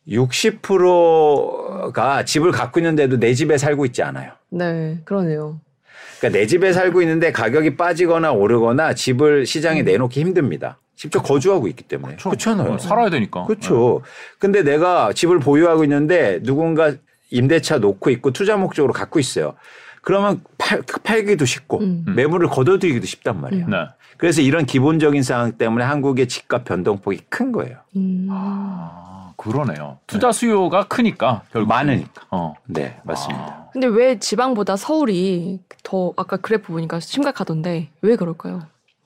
60%가 0.07 2.23
집을 2.23 2.51
갖고 2.51 2.79
있는데도 2.79 3.19
내 3.19 3.33
집에 3.33 3.57
살고 3.57 3.85
있지 3.87 4.03
않아요. 4.03 4.36
네, 4.49 4.99
그러네요. 5.05 5.59
그러니까 6.19 6.39
내 6.39 6.47
집에 6.47 6.73
살고 6.73 7.01
있는데 7.01 7.31
가격이 7.31 7.75
빠지거나 7.75 8.31
오르거나 8.31 8.93
집을 8.93 9.45
시장에 9.45 9.83
내놓기 9.83 10.19
힘듭니다. 10.19 10.79
직접 10.95 11.21
거주하고 11.21 11.67
있기 11.67 11.83
때문에. 11.83 12.15
그렇잖아요. 12.15 12.73
어, 12.73 12.77
살아야 12.79 13.09
되니까. 13.09 13.45
그렇죠. 13.45 14.01
근데 14.39 14.63
내가 14.63 15.13
집을 15.13 15.39
보유하고 15.39 15.83
있는데 15.83 16.41
누군가 16.41 16.93
임대차 17.29 17.77
놓고 17.77 18.09
있고 18.09 18.31
투자 18.31 18.57
목적으로 18.57 18.93
갖고 18.93 19.19
있어요. 19.19 19.53
그러면 20.01 20.41
팔, 20.57 20.81
팔기도 21.03 21.45
쉽고 21.45 21.79
음. 21.79 22.05
매물을 22.15 22.47
걷어들이기도 22.47 23.05
쉽단 23.05 23.41
말이에요. 23.41 23.67
네. 23.67 23.77
그래서 24.17 24.41
이런 24.41 24.65
기본적인 24.65 25.21
상황 25.21 25.51
때문에 25.51 25.83
한국의 25.85 26.27
집값 26.27 26.63
변동폭이 26.63 27.25
큰 27.29 27.51
거예요. 27.51 27.77
음, 27.95 28.27
아, 28.31 29.06
그러네요. 29.37 29.99
투자 30.07 30.31
수요가 30.31 30.87
크니까 30.87 31.43
결국 31.53 31.69
많으니까. 31.69 32.23
어. 32.31 32.55
네, 32.65 32.97
맞습니다. 33.03 33.43
아, 33.43 33.69
근데 33.71 33.87
왜 33.87 34.19
지방보다 34.19 34.75
서울이 34.75 35.59
더 35.83 36.11
아까 36.17 36.37
그래프 36.37 36.73
보니까 36.73 36.99
심각하던데 36.99 37.89
왜 38.01 38.15
그럴까요? 38.15 38.63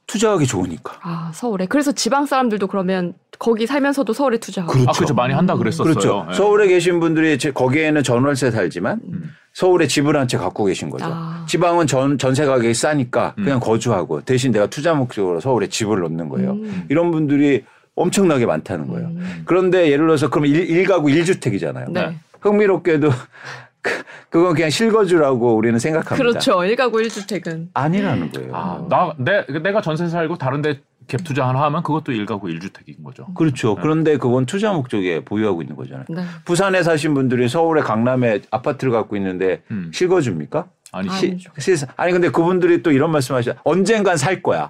투자하기 0.07 0.45
좋으니까. 0.47 0.99
아 1.03 1.31
서울에 1.33 1.65
그래서 1.67 1.91
지방 1.93 2.25
사람들도 2.25 2.67
그러면 2.67 3.13
거기 3.39 3.65
살면서도 3.65 4.11
서울에 4.13 4.37
투자하고 4.39 4.71
그렇죠. 4.73 4.89
아, 4.89 4.93
그렇죠. 4.93 5.13
많이 5.13 5.33
한다 5.33 5.55
그랬었어요. 5.55 5.83
그렇죠. 5.93 6.27
예. 6.29 6.33
서울에 6.33 6.67
계신 6.67 6.99
분들이 6.99 7.37
제- 7.37 7.51
거기에는 7.51 8.03
전월세 8.03 8.51
살지만 8.51 8.99
음. 9.05 9.31
서울에 9.53 9.87
집을 9.87 10.15
한 10.17 10.27
채 10.27 10.37
갖고 10.37 10.65
계신 10.65 10.89
거죠. 10.89 11.05
아. 11.07 11.45
지방은 11.47 11.87
전, 11.87 12.17
전세 12.17 12.45
가격이 12.45 12.73
싸니까 12.73 13.35
음. 13.37 13.43
그냥 13.45 13.59
거주하고 13.59 14.21
대신 14.21 14.51
내가 14.51 14.67
투자 14.67 14.93
목적으로 14.93 15.39
서울에 15.39 15.67
집을 15.67 15.99
놓는 15.99 16.29
거예요. 16.29 16.51
음. 16.53 16.85
이런 16.89 17.11
분들이 17.11 17.63
엄청나게 18.01 18.45
많다는 18.45 18.87
거예요. 18.87 19.07
음. 19.07 19.41
그런데 19.45 19.89
예를 19.91 20.05
들어서 20.07 20.29
그럼 20.29 20.45
일, 20.47 20.69
일가구 20.69 21.07
1주택이잖아요. 21.07 21.91
네. 21.91 22.17
흥미롭게도 22.41 23.09
그- 23.81 24.03
그건 24.29 24.53
그냥 24.53 24.69
실거주라고 24.69 25.55
우리는 25.55 25.77
생각합니다. 25.79 26.15
그렇죠. 26.15 26.57
1가구 26.59 27.05
1주택은 27.05 27.67
아니라는 27.73 28.31
거예요. 28.31 28.55
아, 28.55 28.85
나, 28.89 29.13
내, 29.17 29.45
내가 29.59 29.81
전세 29.81 30.07
살고 30.07 30.37
다른데 30.37 30.79
갭 31.07 31.25
투자 31.25 31.47
하나 31.47 31.63
하면 31.63 31.83
그것도 31.83 32.11
일가구 32.13 32.49
일주택인 32.49 33.03
거죠. 33.03 33.25
그렇죠. 33.33 33.75
그런데 33.75 34.17
그건 34.17 34.45
투자 34.45 34.71
목적에 34.71 35.25
보유하고 35.25 35.61
있는 35.61 35.75
거잖아요. 35.75 36.05
네. 36.09 36.21
부산에 36.45 36.83
사신 36.83 37.13
분들이 37.13 37.49
서울에 37.49 37.81
강남에 37.81 38.41
아파트를 38.51 38.93
갖고 38.93 39.17
있는데 39.17 39.63
음. 39.71 39.91
실거주입니까? 39.93 40.67
아니, 40.93 41.09
아니. 41.09 41.17
시- 41.19 41.27
아니죠. 41.27 41.51
시- 41.57 41.85
아니 41.97 42.11
근데 42.13 42.29
그분들이 42.29 42.83
또 42.83 42.91
이런 42.91 43.11
말씀하셔. 43.11 43.53
언젠간 43.63 44.15
살 44.17 44.41
거야. 44.41 44.69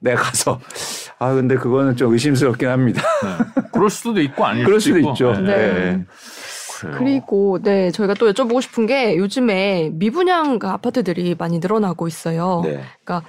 내가 0.00 0.22
가서 0.22 0.60
아 1.18 1.34
근데 1.34 1.56
그거는 1.56 1.96
좀 1.96 2.12
의심스럽긴 2.12 2.68
합니다. 2.68 3.02
네. 3.22 3.62
그럴 3.72 3.90
수도 3.90 4.20
있고 4.20 4.44
아닐 4.44 4.64
그럴 4.64 4.80
수도 4.80 4.98
있고. 4.98 5.10
있죠. 5.10 5.32
네. 5.32 5.40
네. 5.40 5.72
네. 5.96 6.04
그래요. 6.80 6.96
그리고 6.98 7.58
네 7.62 7.90
저희가 7.90 8.14
또 8.14 8.30
여쭤보고 8.32 8.62
싶은 8.62 8.86
게 8.86 9.16
요즘에 9.16 9.90
미분양 9.94 10.58
그 10.60 10.68
아파트들이 10.68 11.34
많이 11.38 11.58
늘어나고 11.58 12.06
있어요. 12.06 12.60
네. 12.64 12.82
그러니까 13.04 13.28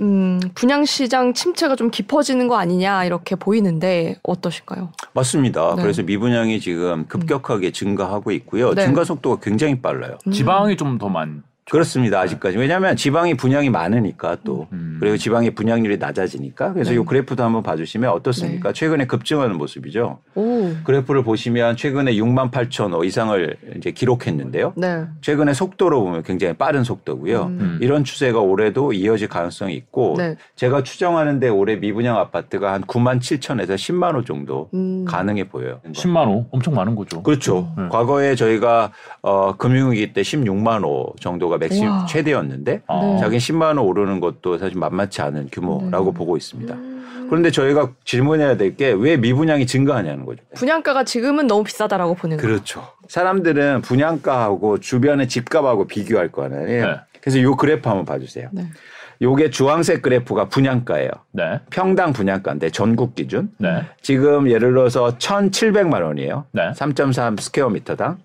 음, 0.00 0.38
분양 0.54 0.84
시장 0.84 1.34
침체가 1.34 1.74
좀 1.76 1.90
깊어지는 1.90 2.46
거 2.48 2.56
아니냐 2.56 3.04
이렇게 3.04 3.34
보이는데 3.34 4.16
어떠실까요? 4.22 4.92
맞습니다. 5.12 5.74
네. 5.76 5.82
그래서 5.82 6.02
미분양이 6.02 6.60
지금 6.60 7.04
급격하게 7.08 7.72
증가하고 7.72 8.30
있고요. 8.30 8.72
네. 8.74 8.84
증가 8.84 9.04
속도가 9.04 9.40
굉장히 9.42 9.80
빨라요. 9.82 10.16
음. 10.26 10.32
지방이 10.32 10.76
좀 10.76 10.98
더 10.98 11.08
많. 11.08 11.42
그렇습니다. 11.70 12.20
아직까지. 12.20 12.56
왜냐하면 12.56 12.96
지방이 12.96 13.34
분양이 13.34 13.70
많으니까 13.70 14.38
또 14.44 14.68
음. 14.72 14.96
그리고 15.00 15.16
지방의 15.16 15.52
분양률이 15.52 15.98
낮아지니까 15.98 16.72
그래서 16.72 16.90
네. 16.90 16.96
이 16.96 17.04
그래프도 17.04 17.42
한번 17.42 17.62
봐주시면 17.62 18.10
어떻습니까? 18.10 18.72
최근에 18.72 19.06
급증하는 19.06 19.56
모습이죠. 19.58 20.18
오. 20.34 20.70
그래프를 20.84 21.22
보시면 21.22 21.76
최근에 21.76 22.14
6만 22.14 22.50
8천 22.50 22.92
호 22.94 23.04
이상을 23.04 23.56
이제 23.76 23.90
기록했는데요. 23.90 24.72
네. 24.76 25.04
최근에 25.20 25.52
속도로 25.52 26.02
보면 26.02 26.22
굉장히 26.22 26.54
빠른 26.54 26.84
속도고요. 26.84 27.42
음. 27.44 27.78
이런 27.82 28.04
추세가 28.04 28.40
올해도 28.40 28.92
이어질 28.92 29.28
가능성이 29.28 29.74
있고 29.74 30.14
네. 30.16 30.36
제가 30.56 30.82
추정하는데 30.82 31.48
올해 31.48 31.76
미분양 31.76 32.16
아파트가 32.16 32.72
한 32.72 32.82
9만 32.82 33.20
7천에서 33.20 33.74
10만 33.74 34.14
호 34.14 34.24
정도 34.24 34.70
음. 34.74 35.04
가능해 35.04 35.48
보여요. 35.48 35.80
10만 35.92 36.26
호 36.26 36.46
엄청 36.50 36.74
많은 36.74 36.94
거죠. 36.94 37.22
그렇죠. 37.22 37.72
음. 37.76 37.88
과거에 37.90 38.34
저희가 38.34 38.92
어, 39.22 39.56
금융위기 39.56 40.12
때 40.12 40.22
16만 40.22 40.82
호 40.84 41.14
정도가 41.20 41.57
맥시멈 41.58 41.88
와. 41.88 42.06
최대였는데 42.06 42.82
아. 42.86 43.00
네. 43.02 43.18
자기 43.20 43.36
10만 43.38 43.76
호 43.78 43.82
오르는 43.82 44.20
것도 44.20 44.58
사실 44.58 44.78
만만치 44.78 45.20
않은 45.22 45.48
규모라고 45.52 46.12
네. 46.12 46.16
보고 46.16 46.36
있습니다. 46.36 46.74
음. 46.74 47.26
그런데 47.28 47.50
저희가 47.50 47.90
질문해야 48.04 48.56
될 48.56 48.74
게 48.76 48.90
왜 48.92 49.16
미분양이 49.18 49.66
증가하냐는 49.66 50.24
거죠. 50.24 50.42
분양가가 50.54 51.04
지금은 51.04 51.46
너무 51.46 51.62
비싸다라고 51.64 52.14
보는 52.14 52.36
거. 52.38 52.42
그렇죠. 52.42 52.86
사람들은 53.08 53.82
분양가하고 53.82 54.78
주변의 54.80 55.28
집값하고 55.28 55.86
비교할 55.86 56.32
거 56.32 56.44
아니에요. 56.44 56.86
네. 56.86 56.94
그래서 57.20 57.40
요 57.42 57.54
그래프 57.56 57.86
한번 57.88 58.04
봐주세요. 58.06 58.48
네. 58.52 58.66
요게 59.20 59.50
주황색 59.50 60.00
그래프가 60.00 60.48
분양가예요. 60.48 61.10
네. 61.32 61.60
평당 61.70 62.12
분양가인데 62.12 62.70
전국 62.70 63.14
기준. 63.16 63.50
네. 63.58 63.82
지금 64.00 64.48
예를 64.48 64.70
들어서 64.72 65.16
1,700만 65.18 66.02
원이에요. 66.04 66.44
네. 66.52 66.70
3.3 66.72 67.38
square 67.40 67.69
meter당. 67.69 68.18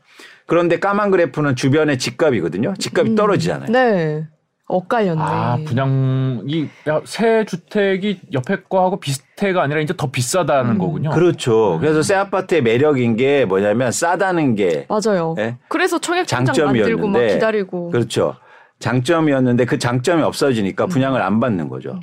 그런데 0.47 0.79
까만 0.79 1.11
그래프는 1.11 1.55
주변의 1.55 1.97
집값이거든요. 1.99 2.73
집값이 2.77 3.11
음. 3.11 3.15
떨어지잖아요. 3.15 3.71
네. 3.71 4.27
엇갈렸네. 4.67 5.21
아, 5.21 5.57
분양이 5.65 6.69
야, 6.87 7.01
새 7.05 7.45
주택이 7.45 8.21
옆에 8.33 8.63
거하고 8.69 8.99
비슷해가 8.99 9.61
아니라 9.61 9.81
이제 9.81 9.93
더 9.95 10.09
비싸다는 10.09 10.71
음. 10.71 10.77
거군요. 10.77 11.09
그렇죠. 11.11 11.77
그래서 11.79 12.01
새 12.01 12.15
아파트의 12.15 12.63
매력인 12.63 13.15
게 13.15 13.45
뭐냐면 13.45 13.91
싸다는 13.91 14.55
게 14.55 14.87
맞아요. 14.89 15.35
예? 15.37 15.57
그래서 15.67 15.99
청약 15.99 16.27
장점이었는데 16.27 17.33
기다리고. 17.33 17.89
그렇죠. 17.91 18.35
장점이었는데 18.79 19.65
그 19.65 19.77
장점이 19.77 20.21
음. 20.21 20.27
없어지니까 20.27 20.87
분양을 20.87 21.21
안 21.21 21.39
받는 21.39 21.69
거죠. 21.69 21.99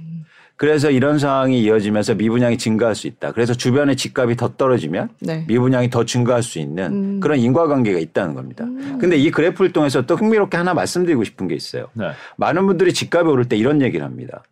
그래서 0.60 0.90
이런 0.90 1.18
상황이 1.18 1.62
이어지면서 1.62 2.16
미분양이 2.16 2.58
증가할 2.58 2.94
수 2.94 3.06
있다. 3.06 3.32
그래서 3.32 3.54
주변의 3.54 3.96
집값이 3.96 4.36
더 4.36 4.48
떨어지면 4.58 5.08
네. 5.20 5.42
미분양이 5.48 5.88
더 5.88 6.04
증가할 6.04 6.42
수 6.42 6.58
있는 6.58 6.92
음. 6.92 7.20
그런 7.20 7.38
인과관계가 7.38 7.98
있다는 7.98 8.34
겁니다. 8.34 8.66
근데 9.00 9.16
이 9.16 9.30
그래프를 9.30 9.72
통해서 9.72 10.02
또 10.02 10.16
흥미롭게 10.16 10.58
하나 10.58 10.74
말씀드리고 10.74 11.24
싶은 11.24 11.48
게 11.48 11.54
있어요. 11.54 11.86
네. 11.94 12.10
많은 12.36 12.66
분들이 12.66 12.92
집값이 12.92 13.26
오를 13.26 13.46
때 13.46 13.56
이런 13.56 13.80
얘기를 13.80 14.04
합니다. 14.04 14.42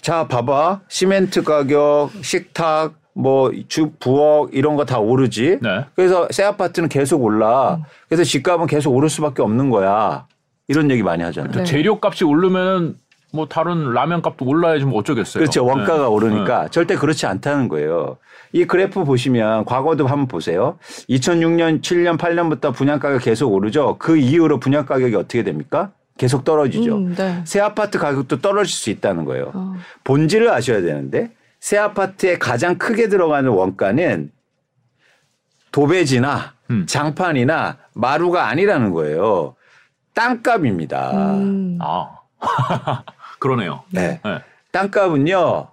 자, 0.00 0.26
봐봐. 0.26 0.80
시멘트 0.88 1.42
가격, 1.42 2.12
식탁, 2.22 2.94
뭐, 3.12 3.52
주, 3.68 3.90
부엌 4.00 4.54
이런 4.54 4.74
거 4.76 4.86
다 4.86 5.00
오르지. 5.00 5.58
네. 5.60 5.84
그래서 5.96 6.28
새 6.30 6.44
아파트는 6.44 6.88
계속 6.88 7.22
올라. 7.22 7.84
그래서 8.08 8.24
집값은 8.24 8.66
계속 8.68 8.94
오를 8.96 9.10
수밖에 9.10 9.42
없는 9.42 9.68
거야. 9.68 10.26
이런 10.66 10.90
얘기 10.90 11.02
많이 11.02 11.22
하잖아요. 11.24 11.52
네. 11.52 11.64
재료 11.64 11.98
값이 12.02 12.24
오르면 12.24 12.96
뭐 13.32 13.46
다른 13.46 13.92
라면 13.92 14.22
값도 14.22 14.44
올라야지 14.44 14.84
뭐 14.84 15.00
어쩌겠어요. 15.00 15.40
그렇죠. 15.40 15.64
원가가 15.64 16.02
네. 16.02 16.04
오르니까 16.04 16.68
절대 16.68 16.96
그렇지 16.96 17.26
않다는 17.26 17.68
거예요. 17.68 18.18
이 18.52 18.64
그래프 18.64 19.04
보시면 19.04 19.64
과거도 19.64 20.06
한번 20.06 20.26
보세요. 20.26 20.78
2006년, 21.08 21.82
7년, 21.82 22.18
8년부터 22.18 22.74
분양가가 22.74 23.18
계속 23.18 23.52
오르죠. 23.52 23.96
그 23.98 24.16
이후로 24.16 24.58
분양 24.58 24.86
가격이 24.86 25.14
어떻게 25.14 25.42
됩니까? 25.44 25.92
계속 26.18 26.44
떨어지죠. 26.44 26.96
음, 26.96 27.14
네. 27.14 27.42
새 27.46 27.60
아파트 27.60 27.98
가격도 27.98 28.40
떨어질 28.40 28.74
수 28.74 28.90
있다는 28.90 29.24
거예요. 29.24 29.52
어. 29.54 29.74
본질을 30.04 30.50
아셔야 30.50 30.82
되는데 30.82 31.30
새 31.60 31.78
아파트에 31.78 32.38
가장 32.38 32.76
크게 32.76 33.08
들어가는 33.08 33.48
원가는 33.50 34.30
도배지나 35.72 36.54
음. 36.70 36.86
장판이나 36.86 37.78
마루가 37.94 38.48
아니라는 38.48 38.90
거예요. 38.90 39.54
땅값입니다. 40.14 41.12
음. 41.36 41.78
아. 41.80 42.16
그러네요. 43.40 43.82
네. 43.90 44.20
네. 44.24 44.38
땅값은요 44.70 45.68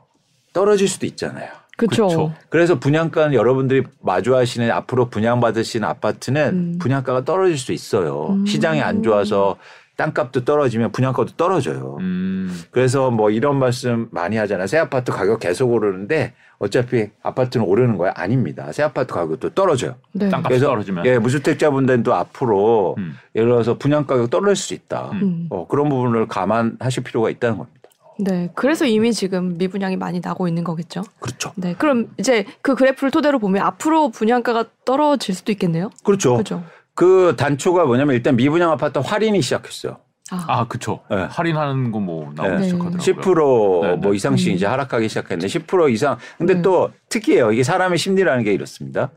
떨어질 0.53 0.87
수도 0.87 1.05
있잖아요. 1.05 1.49
그렇죠. 1.77 2.33
그래서 2.49 2.79
분양가는 2.79 3.35
여러분들이 3.35 3.83
마주하시는 4.01 4.71
앞으로 4.71 5.09
분양받으시는 5.09 5.87
아파트는 5.87 6.49
음. 6.49 6.77
분양가가 6.79 7.23
떨어질 7.23 7.55
수 7.59 7.71
있어요. 7.71 8.29
음. 8.31 8.45
시장이 8.47 8.81
안 8.81 9.03
좋아서 9.03 9.57
땅값도 9.95 10.43
떨어지면 10.43 10.91
분양가도 10.91 11.35
떨어져요. 11.37 11.97
음. 11.99 12.63
그래서 12.71 13.11
뭐 13.11 13.29
이런 13.29 13.59
말씀 13.59 14.07
많이 14.11 14.37
하잖아요. 14.37 14.65
새 14.65 14.79
아파트 14.79 15.11
가격 15.11 15.39
계속 15.39 15.71
오르는데 15.71 16.33
어차피 16.59 17.09
아파트는 17.21 17.65
오르는 17.65 17.97
거야? 17.97 18.11
아닙니다. 18.15 18.71
새 18.71 18.83
아파트 18.83 19.13
가격도 19.13 19.51
떨어져요. 19.51 19.95
네. 20.13 20.29
땅값 20.29 20.59
떨어지면. 20.59 21.05
예, 21.05 21.19
무주택자분들은 21.19 22.03
또 22.03 22.15
앞으로 22.15 22.95
음. 22.97 23.15
예를 23.35 23.49
들어서 23.49 23.77
분양 23.77 24.05
가격 24.05 24.29
떨어질 24.29 24.55
수 24.55 24.73
있다. 24.73 25.11
음. 25.13 25.47
어, 25.49 25.67
그런 25.67 25.89
부분을 25.89 26.27
감안하실 26.27 27.03
필요가 27.03 27.29
있다는 27.29 27.57
겁니다. 27.57 27.77
네. 28.19 28.49
그래서 28.55 28.85
이미 28.85 29.13
지금 29.13 29.57
미분양이 29.57 29.95
많이 29.95 30.19
나고 30.19 30.47
있는 30.47 30.63
거겠죠. 30.63 31.03
그렇죠. 31.19 31.53
네. 31.55 31.75
그럼 31.77 32.07
이제 32.17 32.45
그 32.61 32.73
그래프를 32.73 33.11
토대로 33.11 33.37
보면 33.37 33.61
앞으로 33.63 34.09
분양가가 34.09 34.65
떨어질 34.85 35.35
수도 35.35 35.51
있겠네요. 35.51 35.91
그렇죠. 36.03 36.33
그렇죠. 36.33 36.63
그 36.95 37.35
단초가 37.37 37.85
뭐냐면 37.85 38.15
일단 38.15 38.35
미분양 38.35 38.71
아파트 38.71 38.97
할인이 38.97 39.39
시작했어요. 39.43 39.97
아, 40.31 40.45
아, 40.47 40.67
그쵸. 40.67 40.99
네. 41.09 41.27
할인하는 41.29 41.91
거 41.91 41.99
뭐 41.99 42.31
나오기 42.35 42.57
네. 42.57 42.63
시작하더라고요. 42.63 42.99
10%뭐 42.99 43.85
네, 43.87 43.99
네. 43.99 44.15
이상씩 44.15 44.49
음. 44.51 44.55
이제 44.55 44.65
하락하기 44.65 45.09
시작했는데 45.09 45.47
10% 45.47 45.91
이상. 45.91 46.17
근데 46.37 46.53
음. 46.53 46.61
또 46.61 46.91
특이해요. 47.09 47.51
이게 47.51 47.63
사람의 47.63 47.97
심리라는 47.97 48.43
게 48.43 48.53
이렇습니다. 48.53 49.09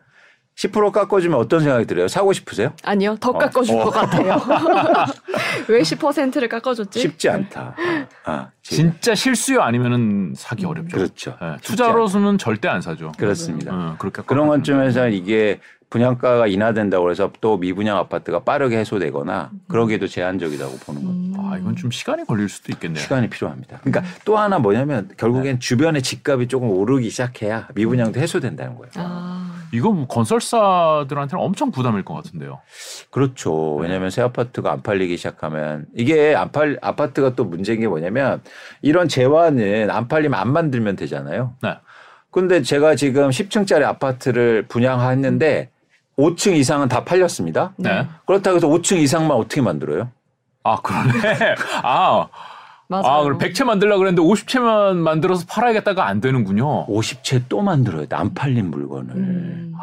10% 0.61 0.93
깎아주면 0.93 1.39
어떤 1.39 1.61
생각이 1.61 1.87
들어요? 1.87 2.07
사고 2.07 2.35
싶으세요? 2.35 2.73
아니요. 2.83 3.17
더 3.19 3.31
어. 3.31 3.39
깎아줄 3.39 3.77
어. 3.77 3.85
것 3.85 3.91
같아요. 3.91 4.37
왜 5.69 5.81
10%를 5.81 6.49
깎아줬지? 6.49 7.01
쉽지 7.01 7.31
않다. 7.31 7.75
아, 8.25 8.49
지금. 8.63 8.93
진짜 8.93 9.15
실수요 9.15 9.63
아니면은 9.63 10.35
사기 10.37 10.65
음. 10.67 10.71
어렵죠. 10.71 10.97
그렇죠. 10.97 11.37
네, 11.41 11.57
투자로서는 11.63 12.37
절대 12.37 12.69
안 12.69 12.83
사죠. 12.83 13.13
그렇습니다. 13.17 13.73
어, 13.75 13.97
그렇게 13.99 14.21
그런 14.27 14.49
관점에서 14.49 15.09
이게 15.09 15.61
분양가가 15.89 16.47
인하된다고 16.47 17.11
해서 17.11 17.33
또 17.41 17.57
미분양 17.57 17.97
아파트가 17.97 18.41
빠르게 18.41 18.77
해소되거나 18.79 19.51
그러기에도 19.67 20.07
제한적이라고 20.07 20.77
보는 20.85 21.05
겁니다. 21.05 21.20
음. 21.20 21.20
아, 21.20 21.20
이건 21.61 21.77
좀 21.77 21.91
시간이 21.91 22.25
걸릴 22.25 22.49
수도 22.49 22.73
있겠네요. 22.73 23.03
시간이 23.03 23.29
필요합니다. 23.31 23.81
그러니까 23.83 24.03
또 24.25 24.37
하나 24.39 24.59
뭐냐면 24.59 25.11
결국엔 25.17 25.61
주변의 25.61 26.03
집값이 26.03 26.49
조금 26.49 26.71
오르기 26.71 27.11
시작해야 27.11 27.69
미분양도 27.75 28.19
해소된다는 28.21 28.77
거예요. 28.77 28.91
아. 28.97 29.55
이거 29.73 29.93
뭐 29.93 30.07
건설사들한테는 30.09 31.45
엄청 31.45 31.71
부담일 31.71 32.05
것 32.05 32.15
같은데요. 32.15 32.61
그렇죠. 33.11 33.77
네. 33.79 33.85
왜냐하면 33.85 34.11
새 34.11 34.23
아파트가 34.23 34.73
안 34.73 34.83
팔리기 34.83 35.17
시작하면 35.17 35.87
이게 35.95 36.35
안 36.35 36.51
팔 36.51 36.79
아파트가 36.83 37.37
또 37.37 37.45
문제인 37.45 37.81
게 37.81 37.87
뭐냐면 37.87 38.43
이런 38.83 39.07
재화는 39.07 39.89
안 39.91 40.09
팔리면 40.09 40.39
안 40.39 40.53
만들면 40.53 40.97
되잖아요. 40.97 41.55
네. 41.63 41.77
근데 42.33 42.63
제가 42.63 42.97
지금 42.97 43.31
10층짜리 43.31 43.83
아파트를 43.85 44.67
분양했는데 44.69 45.71
5층 46.19 46.55
이상은 46.57 46.89
다 46.89 47.05
팔렸습니다. 47.05 47.73
네. 47.77 48.07
그렇다고 48.27 48.57
해서 48.57 48.69
5층 48.69 48.99
이상만 48.99 49.31
어떻게 49.37 49.61
만들어요? 49.63 50.11
아, 50.63 50.77
그러네. 50.77 51.55
아, 51.83 52.27
맞아요. 52.89 53.07
아, 53.07 53.23
그럼 53.23 53.39
100채 53.39 53.65
만들려고 53.65 54.01
그랬는데 54.01 54.29
50채만 54.29 54.97
만들어서 54.97 55.45
팔아야겠다가 55.49 56.07
안 56.07 56.21
되는군요. 56.21 56.87
50채 56.87 57.45
또 57.49 57.63
만들어야 57.63 58.07
돼. 58.07 58.17
안 58.17 58.35
팔린 58.35 58.71
물건을. 58.71 59.15
음. 59.15 59.75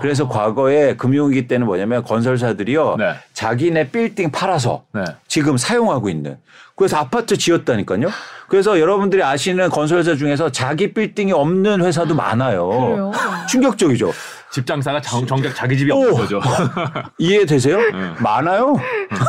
그래서 0.00 0.28
과거에 0.28 0.96
금융위기 0.96 1.46
때는 1.48 1.66
뭐냐면 1.66 2.02
건설사들이요. 2.02 2.96
네. 2.96 3.14
자기네 3.34 3.90
빌딩 3.90 4.30
팔아서 4.30 4.84
네. 4.92 5.04
지금 5.28 5.56
사용하고 5.56 6.08
있는. 6.08 6.38
그래서 6.76 6.96
아파트 6.98 7.36
지었다니까요. 7.36 8.08
그래서 8.48 8.78
여러분들이 8.78 9.22
아시는 9.22 9.70
건설사 9.70 10.14
중에서 10.14 10.50
자기 10.50 10.92
빌딩이 10.92 11.32
없는 11.32 11.82
회사도 11.82 12.14
많아요. 12.14 12.68
그래요. 12.68 13.12
충격적이죠. 13.48 14.12
집 14.56 14.64
장사가 14.64 15.02
정, 15.02 15.26
정작 15.26 15.54
자기 15.54 15.76
집이 15.76 15.92
없는 15.92 16.12
오. 16.12 16.16
거죠. 16.16 16.40
이해되세요? 17.18 17.76
네. 17.76 18.14
많아요. 18.20 18.74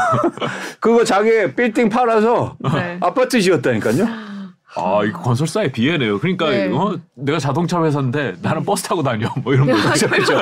그거 0.80 1.04
자기 1.04 1.54
빌딩 1.54 1.90
팔아서 1.90 2.56
네. 2.74 2.98
아파트 3.02 3.42
지었다니까요. 3.42 4.08
아, 4.78 5.04
이거 5.04 5.20
건설사의 5.20 5.74
비애네요. 5.74 6.20
그러니까 6.20 6.50
네. 6.50 6.72
어, 6.72 6.98
내가 7.14 7.40
자동차 7.40 7.84
회사인데 7.84 8.36
나는 8.42 8.64
버스 8.64 8.84
타고 8.84 9.04
다녀. 9.04 9.28
뭐 9.44 9.54
이런 9.54 9.68
거죠. 9.70 10.08
그렇죠. 10.08 10.34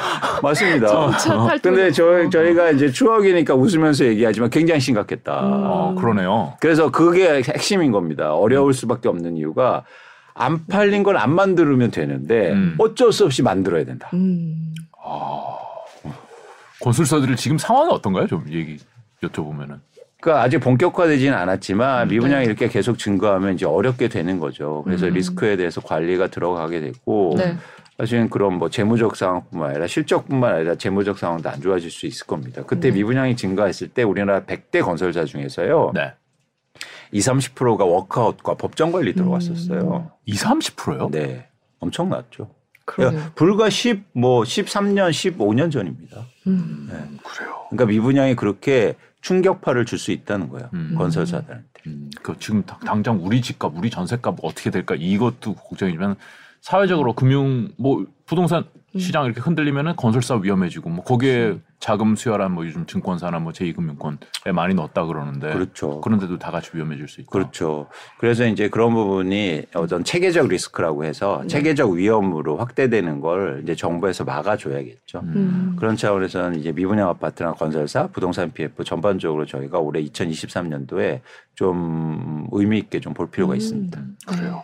맞습니다. 0.42 1.10
탈 1.10 1.58
근데 1.58 1.90
저희, 1.90 2.20
있고. 2.22 2.30
저희가 2.30 2.70
이제 2.70 2.90
추억이니까 2.90 3.54
웃으면서 3.54 4.06
얘기하지만 4.06 4.48
굉장히 4.48 4.80
심각했다. 4.80 5.40
음. 5.40 5.62
어, 5.66 5.94
그러네요. 5.98 6.54
그래서 6.58 6.90
그게 6.90 7.42
핵심인 7.46 7.92
겁니다. 7.92 8.34
어려울 8.34 8.72
수밖에 8.72 9.10
없는 9.10 9.36
이유가 9.36 9.84
안 10.34 10.66
팔린 10.66 11.02
걸 11.02 11.16
안 11.16 11.34
만들면 11.34 11.90
되는데 11.90 12.52
음. 12.52 12.74
어쩔 12.78 13.12
수 13.12 13.24
없이 13.24 13.42
만들어야 13.42 13.84
된다. 13.84 14.10
음. 14.14 14.74
건설사들이 16.80 17.36
지금 17.36 17.58
상황이 17.58 17.92
어떤가요? 17.92 18.26
좀 18.26 18.44
얘기 18.50 18.78
여쭤보면은. 19.22 19.78
그러니까 20.20 20.42
아직 20.44 20.58
본격화되지는 20.58 21.36
않았지만 21.36 22.08
미분양이 22.08 22.44
네. 22.44 22.50
이렇게 22.50 22.68
계속 22.68 22.98
증가하면 22.98 23.54
이제 23.54 23.66
어렵게 23.66 24.08
되는 24.08 24.38
거죠. 24.38 24.82
그래서 24.84 25.06
음. 25.06 25.12
리스크에 25.14 25.56
대해서 25.56 25.80
관리가 25.80 26.28
들어가게 26.28 26.80
됐고 26.80 27.34
네. 27.38 27.56
사실은 27.98 28.30
그런 28.30 28.54
뭐 28.54 28.68
재무적 28.70 29.16
상황뿐만 29.16 29.70
아니라 29.70 29.86
실적뿐만 29.86 30.54
아니라 30.54 30.74
재무적 30.76 31.18
상황도 31.18 31.48
안 31.50 31.60
좋아질 31.60 31.90
수 31.90 32.06
있을 32.06 32.26
겁니다. 32.26 32.62
그때 32.66 32.90
네. 32.90 32.96
미분양이 32.96 33.36
증가했을 33.36 33.88
때 33.88 34.02
우리나라 34.02 34.40
100대 34.42 34.82
건설사 34.82 35.24
중에서요. 35.24 35.90
네. 35.94 36.12
20, 37.12 37.54
30%가 37.54 37.84
워크아웃과 37.84 38.54
법정 38.54 38.90
관리 38.92 39.10
음. 39.12 39.16
들어갔었어요. 39.16 40.10
2, 40.26 40.34
30%요? 40.34 41.08
네. 41.10 41.46
엄청났죠. 41.78 42.50
그러네요. 42.84 43.30
불과 43.34 43.70
10, 43.70 44.02
뭐 44.12 44.42
13년, 44.42 45.10
15년 45.10 45.70
전입니다. 45.70 46.26
음. 46.46 47.18
그래요. 47.22 47.66
그러니까 47.70 47.86
미분양이 47.86 48.34
그렇게 48.34 48.96
충격파를 49.20 49.84
줄 49.84 49.98
수 49.98 50.10
있다는 50.10 50.48
거예요. 50.48 50.68
음. 50.74 50.94
건설사들한테. 50.96 51.66
음, 51.86 52.10
그 52.22 52.36
지금 52.38 52.62
당- 52.64 52.78
당장 52.80 53.18
우리 53.24 53.40
집값, 53.42 53.72
우리 53.76 53.90
전세값 53.90 54.36
어떻게 54.42 54.70
될까 54.70 54.94
이것도 54.96 55.54
걱정이지만 55.54 56.16
사회적으로 56.72 57.12
금융 57.12 57.68
뭐 57.76 58.06
부동산 58.24 58.64
음. 58.94 58.98
시장 59.00 59.24
이렇게 59.24 59.40
흔들리면은 59.40 59.96
건설사 59.96 60.36
위험해지고 60.36 60.90
뭐 60.90 61.02
거기에 61.04 61.58
자금 61.80 62.14
수혈한 62.14 62.52
뭐 62.52 62.64
요즘 62.64 62.86
증권사나 62.86 63.40
뭐 63.40 63.50
제2금융권에 63.52 64.52
많이 64.54 64.74
넣었다 64.74 65.04
그러는데 65.06 65.52
그렇죠. 65.52 66.00
그런데도 66.02 66.38
다 66.38 66.52
같이 66.52 66.70
위험해질 66.74 67.08
수 67.08 67.20
있다. 67.20 67.30
그렇죠. 67.30 67.88
그래서 68.18 68.46
이제 68.46 68.68
그런 68.68 68.94
부분이 68.94 69.64
어떤 69.74 70.04
체계적 70.04 70.46
리스크라고 70.46 71.04
해서 71.04 71.40
네. 71.42 71.48
체계적 71.48 71.90
위험으로 71.90 72.58
확대되는 72.58 73.20
걸 73.20 73.60
이제 73.64 73.74
정부에서 73.74 74.24
막아줘야겠죠. 74.24 75.20
음. 75.20 75.32
음. 75.34 75.76
그런 75.78 75.96
차원에서는 75.96 76.60
이제 76.60 76.70
미분양 76.70 77.08
아파트나 77.08 77.54
건설사, 77.54 78.06
부동산 78.06 78.52
PF 78.52 78.84
전반적으로 78.84 79.46
저희가 79.46 79.78
올해 79.78 80.00
2023년도에 80.04 81.20
좀 81.56 82.46
의미 82.52 82.78
있게 82.78 83.00
좀 83.00 83.12
볼 83.14 83.28
필요가 83.30 83.54
음. 83.54 83.56
있습니다. 83.56 84.00
그래요. 84.28 84.62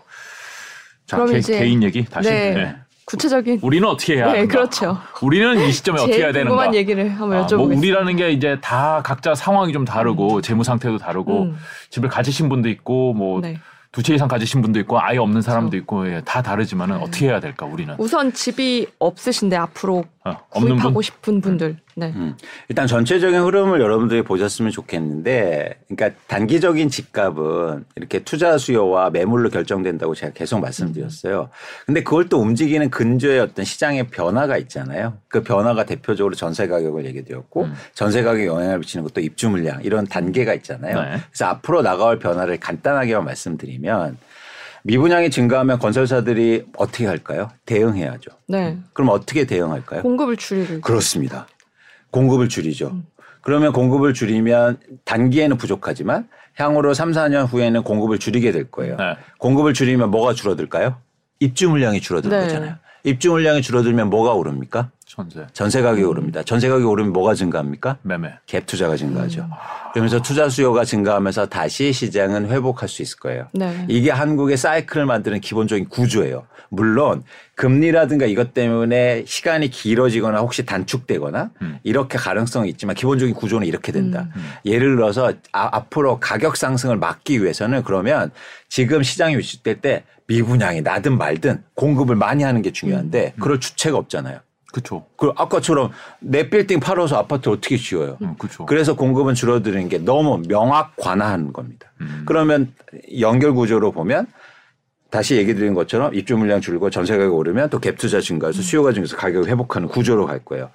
자, 1.09 1.17
그럼 1.17 1.33
개, 1.33 1.39
이제- 1.39 1.59
개인 1.59 1.83
얘기 1.83 2.05
다시. 2.05 2.29
네. 2.31 2.53
네. 2.55 2.77
구체적인 3.07 3.61
우리는 3.63 3.89
어떻게 3.89 4.17
해야 4.17 4.27
네, 4.27 4.31
하는가? 4.33 4.53
그렇죠. 4.53 4.99
우리는 5.23 5.59
이 5.67 5.73
시점에 5.73 5.99
어떻게 5.99 6.19
해야 6.19 6.27
되는가? 6.31 6.51
궁금한 6.51 6.75
얘기를 6.75 7.09
한번 7.11 7.39
아, 7.39 7.47
여쭤보겠습니다. 7.47 7.57
뭐 7.57 7.79
우리라는 7.79 8.17
게 8.17 8.31
이제 8.33 8.59
다 8.61 9.01
각자 9.03 9.35
상황이 9.35 9.73
좀 9.73 9.87
다르고 9.87 10.43
재무 10.43 10.63
상태도 10.63 10.99
다르고 10.99 11.45
음. 11.45 11.57
집을 11.89 12.11
가지신 12.11 12.51
분도 12.51 12.69
있고 12.69 13.15
뭐 13.15 13.41
네. 13.41 13.59
두채 13.93 14.15
이상 14.15 14.29
가지신 14.29 14.61
분도 14.61 14.79
있고 14.81 15.01
아예 15.01 15.17
없는 15.17 15.41
사람도 15.41 15.71
그렇죠. 15.71 15.83
있고 15.83 16.07
예, 16.13 16.21
다 16.27 16.43
다르지만은 16.43 16.99
네. 16.99 17.03
어떻게 17.03 17.27
해야 17.29 17.41
될까 17.41 17.65
우리는 17.65 17.95
우선 17.97 18.31
집이 18.35 18.89
없으신데 18.99 19.57
앞으로 19.57 20.05
어, 20.31 20.47
없는 20.51 20.73
구입하고 20.73 20.95
분 20.95 21.03
싶은 21.03 21.41
분들. 21.41 21.77
네. 21.97 22.13
음. 22.15 22.37
일단 22.69 22.87
전체적인 22.87 23.41
흐름을 23.41 23.81
여러분들이 23.81 24.23
보셨으면 24.23 24.71
좋겠는데, 24.71 25.81
그러니까 25.89 26.21
단기적인 26.29 26.91
집값은 26.91 27.85
이렇게 27.97 28.21
투자 28.21 28.57
수요와 28.57 29.11
매물로 29.11 29.51
결정된다고 29.51 30.15
제가 30.15 30.33
계속 30.33 30.61
말씀드렸어요. 30.61 31.49
근데 31.87 32.03
그걸 32.05 32.29
또 32.29 32.39
움직이는 32.39 32.91
근저의 32.91 33.41
어떤 33.41 33.65
시장의 33.65 34.09
변화가 34.09 34.59
있잖아요. 34.59 35.19
그 35.27 35.43
변화가 35.43 35.85
대표적으로 35.85 36.35
전세 36.37 36.69
가격을 36.69 37.05
얘기드렸고, 37.07 37.65
음. 37.65 37.75
전세 37.95 38.23
가격에 38.23 38.47
영향을 38.47 38.79
미치는 38.79 39.03
것도 39.05 39.21
입주 39.21 39.49
물량 39.51 39.83
이런 39.83 40.07
단계가 40.07 40.55
있잖아요. 40.55 41.01
네. 41.01 41.19
그래서 41.31 41.47
앞으로 41.47 41.83
나가올 41.83 42.21
변화를 42.21 42.59
간단하게만 42.59 43.25
말씀드리면, 43.25 44.19
미분양이 44.85 45.31
증가하면 45.31 45.79
건설사들이 45.79 46.67
어떻게 46.77 47.07
할까요? 47.07 47.51
대응해야죠. 47.67 48.31
네. 48.47 48.79
그럼 48.93 49.11
어떻게 49.11 49.45
대응할까요? 49.45 50.03
공급을 50.03 50.37
줄이를. 50.37 50.81
그렇습니다. 50.81 51.47
공급을 52.11 52.49
줄이죠. 52.49 53.03
그러면 53.43 53.73
공급을 53.73 54.15
줄이면 54.15 54.79
단기에는 55.05 55.57
부족하지만 55.57 56.29
향후로 56.57 56.95
3, 56.95 57.13
4년 57.13 57.47
후에는 57.51 57.83
공급을 57.83 58.19
줄이게 58.19 58.53
될 58.53 58.71
거예요. 58.71 58.97
네. 58.97 59.17
공급을 59.39 59.75
줄이면 59.75 60.11
뭐가 60.11 60.35
줄어들까요? 60.35 60.97
입주 61.41 61.69
물량이 61.69 62.01
줄어들 62.01 62.31
네. 62.31 62.41
거잖아요. 62.41 62.77
입주 63.05 63.31
물량이 63.31 63.63
줄어들면 63.63 64.11
뭐가 64.11 64.35
오릅니까? 64.35 64.91
전세, 65.19 65.47
전세 65.53 65.83
가격이 65.83 66.05
오릅니다. 66.05 66.43
전세 66.45 66.69
가격이 66.69 66.85
오르면 66.87 67.13
뭐가 67.13 67.35
증가합니까? 67.35 67.97
매매. 68.03 68.35
갭 68.47 68.67
투자가 68.67 68.95
증가하죠. 68.97 69.49
그러면서 69.93 70.23
투자 70.23 70.49
수요가 70.49 70.85
증가하면서 70.85 71.47
다시 71.47 71.93
시장은 71.93 72.49
회복할 72.51 72.89
수 72.89 73.03
있을 73.03 73.19
거예요. 73.19 73.49
네. 73.53 73.85
이게 73.89 74.11
한국의 74.13 74.57
사이클을 74.57 75.07
만드는 75.07 75.41
기본적인 75.41 75.89
구조예요. 75.89 76.47
물론 76.71 77.25
금리라든가 77.57 78.27
이것 78.27 78.55
때문에 78.55 79.25
시간이 79.27 79.71
길어지거나 79.71 80.39
혹시 80.39 80.65
단축되거나 80.65 81.51
음. 81.63 81.79
이렇게 81.83 82.17
가능성이 82.17 82.71
있지만 82.71 82.95
기본적인 82.95 83.35
구조는 83.35 83.67
이렇게 83.67 83.91
된다. 83.91 84.29
예를 84.65 84.95
들어서 84.95 85.33
아- 85.53 85.69
앞으로 85.73 86.21
가격 86.21 86.57
상승을 86.57 86.97
막기 86.97 87.43
위해서는 87.43 87.83
그러면 87.83 88.31
지금 88.69 89.03
시장이 89.03 89.37
위축될 89.37 89.81
때 89.81 90.05
미분양이 90.29 90.83
나든 90.83 91.19
말든 91.19 91.65
공급을 91.75 92.15
많이 92.15 92.45
하는 92.45 92.63
게 92.63 92.71
중요한데 92.71 93.35
그럴 93.41 93.59
주체가 93.59 93.97
없잖아요. 93.97 94.39
그렇죠. 94.73 95.07
그 95.17 95.33
아까처럼 95.37 95.91
내 96.21 96.51
빌딩 96.51 96.79
팔아서 96.79 97.17
아파트 97.17 97.49
어떻게 97.49 97.77
지어요? 97.77 98.19
음, 98.21 98.35
그렇죠. 98.39 98.67
그래서 98.67 98.95
공급은 98.95 99.35
줄어드는 99.35 99.89
게 99.89 99.99
너무 99.99 100.43
명확관화하는 100.47 101.53
겁니다. 101.53 101.91
음. 102.03 102.25
그러면 102.27 102.73
연결 103.21 103.55
구조로 103.55 103.93
보면 103.93 104.27
다시 105.11 105.37
얘기 105.37 105.55
드린 105.55 105.73
것처럼 105.73 106.15
입주 106.15 106.37
물량 106.37 106.61
줄고 106.61 106.91
전세 106.91 107.17
가격이 107.17 107.35
오르면 107.35 107.71
또 107.71 107.81
갭 107.81 107.97
투자 107.97 108.21
증가해서 108.21 108.61
수요가 108.61 108.93
증가해서 108.93 109.17
가격을 109.17 109.49
회복하는 109.49 109.89
구조로 109.89 110.27
갈 110.27 110.45
거예요. 110.45 110.71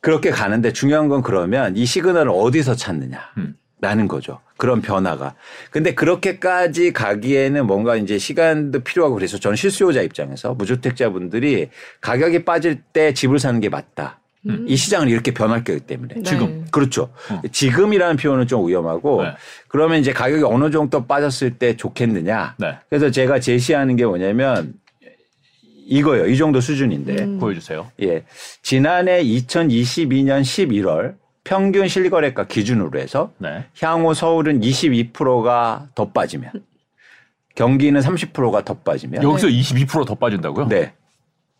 그렇게 0.00 0.30
가는데 0.30 0.72
중요한 0.72 1.08
건 1.08 1.22
그러면 1.22 1.76
이 1.76 1.84
시그널을 1.84 2.32
어디서 2.34 2.74
찾느냐. 2.74 3.20
음. 3.36 3.54
라는 3.80 4.08
거죠. 4.08 4.40
그런 4.56 4.82
변화가. 4.82 5.34
근데 5.70 5.94
그렇게까지 5.94 6.92
가기에는 6.92 7.66
뭔가 7.66 7.96
이제 7.96 8.18
시간도 8.18 8.80
필요하고 8.80 9.14
그래서 9.14 9.38
전 9.38 9.54
실수요자 9.54 10.02
입장에서 10.02 10.54
무주택자분들이 10.54 11.68
가격이 12.00 12.44
빠질 12.44 12.82
때 12.92 13.14
집을 13.14 13.38
사는 13.38 13.60
게 13.60 13.68
맞다. 13.68 14.20
이 14.66 14.76
시장은 14.76 15.08
이렇게 15.08 15.32
변할 15.32 15.62
거기 15.62 15.80
때문에. 15.80 16.14
네. 16.14 16.22
지금. 16.22 16.64
그렇죠. 16.70 17.10
어. 17.30 17.42
지금이라는 17.50 18.16
표현은 18.16 18.46
좀 18.46 18.66
위험하고 18.66 19.22
네. 19.22 19.34
그러면 19.68 20.00
이제 20.00 20.12
가격이 20.12 20.42
어느 20.44 20.70
정도 20.70 21.06
빠졌을 21.06 21.58
때 21.58 21.76
좋겠느냐. 21.76 22.54
네. 22.58 22.78
그래서 22.88 23.10
제가 23.10 23.40
제시하는 23.40 23.96
게 23.96 24.06
뭐냐면 24.06 24.74
이거예요. 25.86 26.26
이 26.26 26.36
정도 26.36 26.60
수준인데. 26.60 27.22
음. 27.24 27.38
보여주세요. 27.38 27.90
예. 28.02 28.24
지난해 28.62 29.22
2022년 29.22 30.42
11월 30.42 31.16
평균 31.48 31.88
실거래가 31.88 32.46
기준으로 32.46 33.00
해서 33.00 33.32
네. 33.38 33.64
향후 33.80 34.12
서울은 34.12 34.60
22%가 34.60 35.88
더 35.94 36.10
빠지면 36.10 36.52
경기는 37.54 37.98
30%가 37.98 38.62
더 38.66 38.74
빠지면 38.74 39.22
여기서 39.22 39.46
22%더 39.46 40.14
빠진다고요? 40.14 40.68
네. 40.68 40.92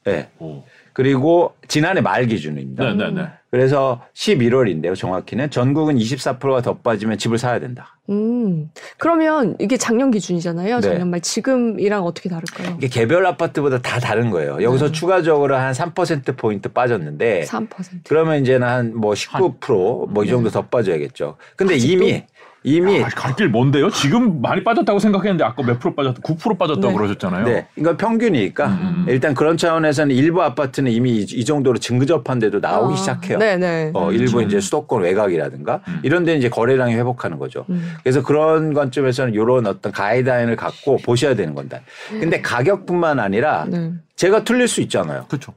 네. 0.05 0.29
오. 0.41 0.63
그리고 0.93 1.57
지난해 1.69 2.03
말 2.03 2.27
기준입니다. 2.27 2.85
네, 2.85 2.95
네, 2.95 3.11
네. 3.11 3.29
그래서 3.51 4.03
11월인데요. 4.15 4.95
정확히는 4.95 5.51
전국은 5.51 5.97
24%가 5.97 6.61
더 6.61 6.77
빠지면 6.79 7.17
집을 7.17 7.39
사야 7.39 7.59
된다. 7.61 7.97
음. 8.11 8.71
그러면 8.99 9.57
이게 9.59 9.77
작년 9.77 10.11
기준이잖아요. 10.11 10.77
네. 10.77 10.81
작년 10.81 11.11
말 11.11 11.21
지금이랑 11.21 12.05
어떻게 12.05 12.29
다를까요? 12.29 12.77
이게 12.79 12.89
개별 12.89 13.25
아파트보다 13.27 13.81
다 13.81 14.01
다른 14.01 14.31
거예요. 14.31 14.63
여기서 14.63 14.87
음. 14.87 14.93
추가적으로 14.93 15.57
한 15.57 15.73
3% 15.73 16.37
포인트 16.37 16.69
빠졌는데 16.71 17.45
3%. 17.47 17.69
그러면 18.09 18.43
이제는 18.43 18.67
한 18.67 18.93
뭐 18.95 19.13
19%뭐 19.15 20.25
이 20.25 20.29
정도 20.29 20.51
더 20.51 20.63
빠져야겠죠. 20.67 21.37
근데 21.57 21.77
이미 21.77 22.25
이미 22.65 23.03
아, 23.03 23.09
갈길 23.09 23.49
뭔데요? 23.49 23.89
지금 23.91 24.41
많이 24.41 24.65
빠졌다고 24.65 24.99
생각했는데 24.99 25.45
아까 25.45 25.63
몇 25.63 25.79
프로 25.79 25.95
빠졌다? 25.95 26.21
9% 26.21 26.59
빠졌다고 26.59 26.89
네. 26.89 26.95
그러셨잖아요. 26.95 27.45
네, 27.45 27.69
이건 27.77 27.97
평균이니까 27.97 28.67
음. 28.67 29.07
일단 29.09 29.35
그런 29.35 29.57
차원에서는 29.57 30.15
일부 30.15 30.43
아파트는 30.43 30.91
이미 30.91 31.19
이, 31.19 31.21
이 31.23 31.45
정도로 31.45 31.79
증급한 31.79 32.39
데도 32.41 32.59
나오기 32.59 32.95
아, 32.95 32.97
시작해요. 32.97 33.39
네네. 33.39 33.93
어, 33.95 34.13
일부 34.13 34.43
이제 34.43 34.61
수도권 34.61 35.03
외곽이라든가 35.03 35.83
음. 35.87 36.01
이런 36.03 36.25
데 36.25 36.37
이제 36.37 36.49
거래량이 36.49 36.95
회복하는 36.95 37.39
거죠. 37.39 37.65
음. 37.71 37.95
그래서 38.03 38.23
그런 38.23 38.75
관점에서는 38.75 39.35
이런 39.35 39.67
어떤 39.67 39.93
가이드라인을 39.93 40.57
갖고 40.57 40.97
보셔야 40.99 41.35
되는 41.35 41.55
건데. 41.55 41.83
근데 42.09 42.41
가격뿐만 42.41 43.21
아니라 43.21 43.67
네. 43.69 43.93
제가 44.17 44.43
틀릴 44.45 44.67
수 44.67 44.81
있잖아요. 44.81 45.27
그렇죠. 45.29 45.55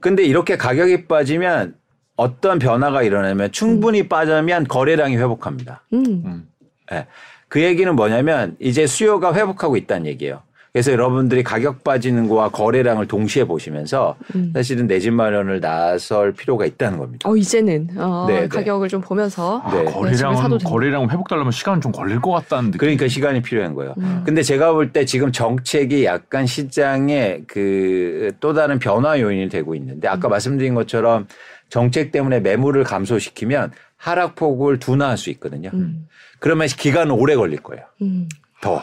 근데 0.00 0.24
이렇게 0.24 0.56
가격이 0.56 1.06
빠지면 1.06 1.74
어떤 2.16 2.58
변화가 2.58 3.02
일어나면 3.02 3.52
충분히 3.52 4.08
빠지면 4.08 4.68
거래량이 4.68 5.16
회복합니다. 5.16 5.82
음. 5.92 6.22
음. 6.24 6.48
예. 6.92 7.06
그 7.48 7.62
얘기는 7.62 7.94
뭐냐면 7.94 8.56
이제 8.58 8.86
수요가 8.86 9.34
회복하고 9.34 9.76
있다는 9.76 10.06
얘기예요. 10.06 10.40
그래서 10.72 10.90
여러분들이 10.90 11.44
가격 11.44 11.84
빠지는 11.84 12.28
거와 12.28 12.48
거래량을 12.48 13.06
동시에 13.06 13.44
보시면서 13.44 14.16
음. 14.34 14.50
사실은 14.52 14.88
내 14.88 14.98
집 14.98 15.12
마련을 15.12 15.60
나설 15.60 16.32
필요가 16.32 16.66
있다는 16.66 16.98
겁니다. 16.98 17.28
어 17.30 17.36
이제는 17.36 17.90
어, 17.96 18.24
네, 18.28 18.40
네. 18.40 18.48
가격을 18.48 18.88
좀 18.88 19.00
보면서 19.00 19.62
네. 19.72 19.82
아, 19.82 19.84
거래량은 19.84 20.48
된다. 20.50 20.68
거래량 20.68 21.08
회복되려면 21.08 21.52
시간은 21.52 21.80
좀 21.80 21.92
걸릴 21.92 22.20
것 22.20 22.32
같다는 22.32 22.72
느낌. 22.72 22.78
그러니까 22.78 23.06
시간이 23.06 23.40
필요한 23.42 23.74
거예요. 23.74 23.94
음. 23.98 24.22
근데 24.26 24.42
제가 24.42 24.72
볼 24.72 24.90
때 24.92 25.04
지금 25.04 25.30
정책이 25.30 26.04
약간 26.06 26.44
시장에 26.44 27.42
그또 27.46 28.52
다른 28.52 28.80
변화 28.80 29.20
요인이 29.20 29.48
되고 29.50 29.76
있는데 29.76 30.08
음. 30.08 30.12
아까 30.12 30.28
말씀드린 30.28 30.74
것처럼 30.74 31.28
정책 31.68 32.12
때문에 32.12 32.40
매물을 32.40 32.84
감소시키면 32.84 33.72
하락폭을 33.96 34.78
둔화할 34.78 35.16
수 35.16 35.30
있거든요. 35.30 35.70
음. 35.74 36.06
그러면 36.38 36.68
기간은 36.68 37.12
오래 37.12 37.34
걸릴 37.36 37.60
거예요. 37.62 37.84
음. 38.02 38.28
더. 38.60 38.82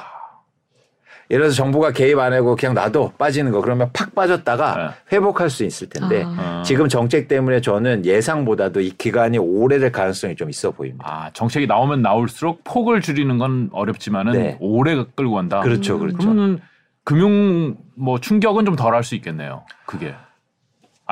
예를 1.30 1.44
들어서 1.46 1.56
정부가 1.56 1.92
개입 1.94 2.20
안 2.20 2.34
하고 2.34 2.58
그냥 2.58 2.74
놔둬 2.76 3.14
빠지는 3.18 3.54
거 3.54 3.62
그러면 3.62 3.90
팍 3.94 4.14
빠졌다가 4.14 4.96
회복할 5.14 5.50
수 5.50 5.64
있을 5.64 5.88
텐데 5.88 6.24
아. 6.26 6.60
어. 6.60 6.64
지금 6.64 6.90
정책 6.90 7.30
때문에 7.30 7.62
저는 7.62 8.06
예상보다도 8.06 8.82
이 8.82 8.90
기간이 8.98 9.38
오래될 9.38 9.94
가능성이 9.94 10.36
좀 10.36 10.50
있어 10.50 10.72
보입니다. 10.72 11.06
아, 11.08 11.30
정책이 11.32 11.68
나오면 11.68 12.02
나올수록 12.02 12.66
폭을 12.66 13.00
줄이는 13.00 13.38
건 13.38 13.70
어렵지만은 13.72 14.34
네. 14.34 14.58
오래 14.60 14.96
끌고 15.16 15.36
간다. 15.36 15.62
그렇죠, 15.62 15.96
음. 15.96 16.00
그렇죠. 16.00 16.18
그러면 16.18 16.60
금융 17.06 17.78
뭐 17.96 18.20
충격은 18.20 18.66
좀 18.66 18.76
덜 18.76 18.94
할 18.94 19.04
수 19.04 19.16
있겠네요. 19.16 19.64
그게 19.86 20.14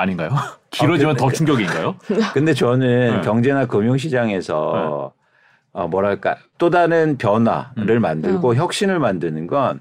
아닌가요? 0.00 0.30
길어지면 0.70 1.14
그- 1.16 1.20
더 1.20 1.30
충격인가요? 1.30 1.96
근데 2.34 2.54
저는 2.54 3.16
네. 3.16 3.20
경제나 3.22 3.66
금융시장에서 3.66 5.12
어, 5.72 5.86
뭐랄까 5.88 6.36
또 6.58 6.70
다른 6.70 7.16
변화를 7.18 7.96
음. 7.96 8.02
만들고 8.02 8.54
혁신을 8.54 8.98
만드는 8.98 9.46
건 9.46 9.80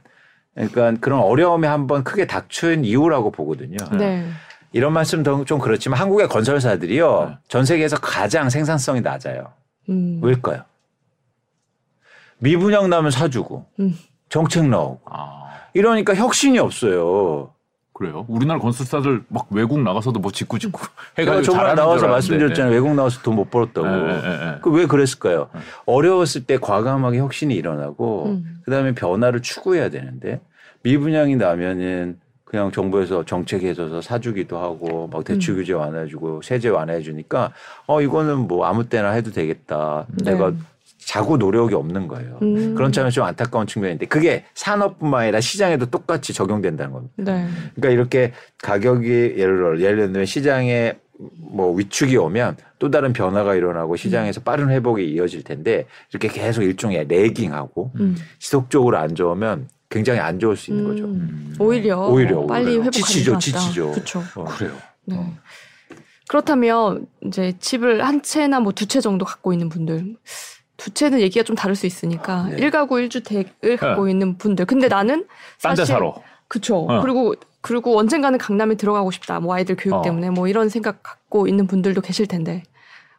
그러니까 0.54 0.94
그런 1.00 1.22
어려움이 1.22 1.68
한번 1.68 2.04
크게 2.04 2.28
닥친 2.28 2.84
이유라고 2.86 3.32
보거든요. 3.32 3.78
네. 3.98 4.28
이런 4.72 4.94
말씀 4.94 5.24
좀 5.24 5.60
그렇지만 5.60 6.00
한국의 6.00 6.28
건설사들이요 6.28 7.26
네. 7.30 7.38
전 7.48 7.66
세계에서 7.66 7.98
가장 7.98 8.50
생산성이 8.50 9.02
낮아요. 9.02 9.54
음. 9.90 10.20
왜일까요? 10.22 10.64
미분양 12.38 12.90
나면 12.90 13.12
사주고 13.12 13.66
음. 13.80 13.98
정책 14.30 14.68
나오고 14.68 15.02
아, 15.06 15.50
이러니까 15.74 16.14
혁신이 16.16 16.60
없어요. 16.60 17.52
그래요? 18.00 18.24
우리나라 18.30 18.62
건설사들 18.62 19.24
막 19.28 19.48
외국 19.52 19.82
나가서도 19.82 20.22
뭐 20.22 20.32
짓고 20.32 20.58
짓고 20.58 20.80
제가 21.18 21.32
해가지고 21.34 21.44
저번에 21.44 21.64
잘하는 21.64 21.84
나와서. 21.84 22.08
말씀드렸잖아요. 22.08 22.72
외국 22.74 22.96
나와서 22.96 23.22
돈 23.22 23.36
못 23.36 23.52
벌었다고. 23.52 23.86
네, 23.88 23.98
네, 23.98 24.22
네, 24.22 24.38
네. 24.38 24.58
그왜 24.62 24.86
그랬을까요? 24.86 25.50
어려웠을 25.86 26.46
때 26.46 26.58
과감하게 26.58 27.18
혁신이 27.20 27.54
일어나고 27.54 28.28
음. 28.28 28.62
그다음에 28.64 28.94
변화를 28.96 29.42
추구해야 29.42 29.90
되는데 29.90 30.40
미분양이 30.84 31.36
나면은 31.36 32.20
그냥 32.46 32.72
정부에서 32.72 33.26
정책에 33.26 33.70
있어서 33.72 34.02
사주기도 34.02 34.58
하고 34.58 35.10
막 35.12 35.26
대출 35.26 35.56
음. 35.56 35.60
규제 35.60 35.74
완화해주고 35.74 36.42
세제 36.42 36.70
완화해주니까 36.70 37.52
어 37.86 38.02
이거는 38.02 38.48
뭐 38.48 38.66
아무 38.66 38.88
때나 38.88 39.12
해도 39.12 39.32
되겠다. 39.32 40.06
네. 40.24 40.32
내가 40.32 40.54
자구 41.00 41.38
노력이 41.38 41.74
없는 41.76 42.08
거예요. 42.08 42.40
음. 42.42 42.76
그런 42.76 42.92
점에서 42.92 43.14
좀 43.16 43.24
안타까운 43.24 43.66
측면인데 43.66 44.06
그게 44.06 44.46
산업뿐만 44.54 45.22
아니라 45.24 45.40
시장에도 45.42 45.86
똑같이 45.88 46.34
적용된다는 46.34 46.92
겁니다. 46.94 47.14
네. 47.18 47.48
그러니까 47.76 47.90
이렇게 47.90 48.34
가격이 48.62 49.08
예를 49.38 49.56
들어 49.58 49.80
예를 49.80 49.98
들면 50.12 50.26
시장에 50.26 50.94
뭐 51.38 51.74
위축이 51.74 52.16
오면 52.16 52.58
또 52.80 52.90
다른 52.92 53.12
변화가 53.14 53.56
일어나고 53.56 53.96
시장에서 53.96 54.42
빠른 54.42 54.70
회복이 54.70 55.04
이어질 55.12 55.44
텐데 55.44 55.86
이렇게 56.12 56.28
계속 56.28 56.64
일종의 56.64 57.08
레깅하고 57.08 57.92
음. 58.00 58.16
지속적으로 58.40 58.98
안 58.98 59.16
좋으면 59.16 59.68
굉장히 59.90 60.20
안 60.20 60.38
좋을 60.40 60.56
수 60.56 60.72
있는 60.72 60.84
거죠. 60.86 61.06
음. 61.06 61.12
음. 61.12 61.56
오히려, 61.60 62.08
오히려, 62.08 62.46
빨리 62.46 62.68
오히려. 62.68 62.84
회복하는 62.84 62.92
지치죠, 62.92 63.32
낫다. 63.32 63.40
지치죠. 63.40 63.92
그렇죠. 63.92 64.24
어. 64.36 64.44
그래요. 64.46 64.74
네. 65.06 65.16
어. 65.18 65.34
그렇다면 66.28 67.08
이제 67.26 67.54
집을 67.60 68.06
한 68.06 68.22
채나 68.22 68.60
뭐 68.60 68.72
두 68.74 68.86
채 68.86 69.02
정도 69.02 69.26
갖고 69.26 69.52
있는 69.52 69.68
분들 69.70 70.16
두 70.80 70.92
채는 70.92 71.20
얘기가 71.20 71.44
좀 71.44 71.56
다를 71.56 71.76
수 71.76 71.86
있으니까 71.86 72.48
네. 72.50 72.58
일 72.58 72.72
1가구 72.72 72.92
1주택을 73.08 73.78
갖고 73.78 74.08
있는 74.10 74.38
분들 74.38 74.66
근데 74.66 74.88
나는 74.88 75.28
딴데 75.62 75.82
사실 75.82 75.94
사러. 75.94 76.16
그쵸. 76.48 76.88
어. 76.90 77.02
그리고 77.02 77.36
그리고 77.62 78.00
언젠가는 78.00 78.40
강남에 78.40 78.76
들어가고 78.76 79.12
싶다. 79.12 79.40
뭐 79.40 79.54
아이들 79.54 79.76
교육 79.76 79.96
어. 79.96 80.02
때문에 80.02 80.30
뭐 80.30 80.48
이런 80.48 80.70
생각 80.70 81.04
갖고 81.04 81.48
있는 81.48 81.68
분들도 81.68 82.02
계실 82.02 82.26
텐데 82.26 82.64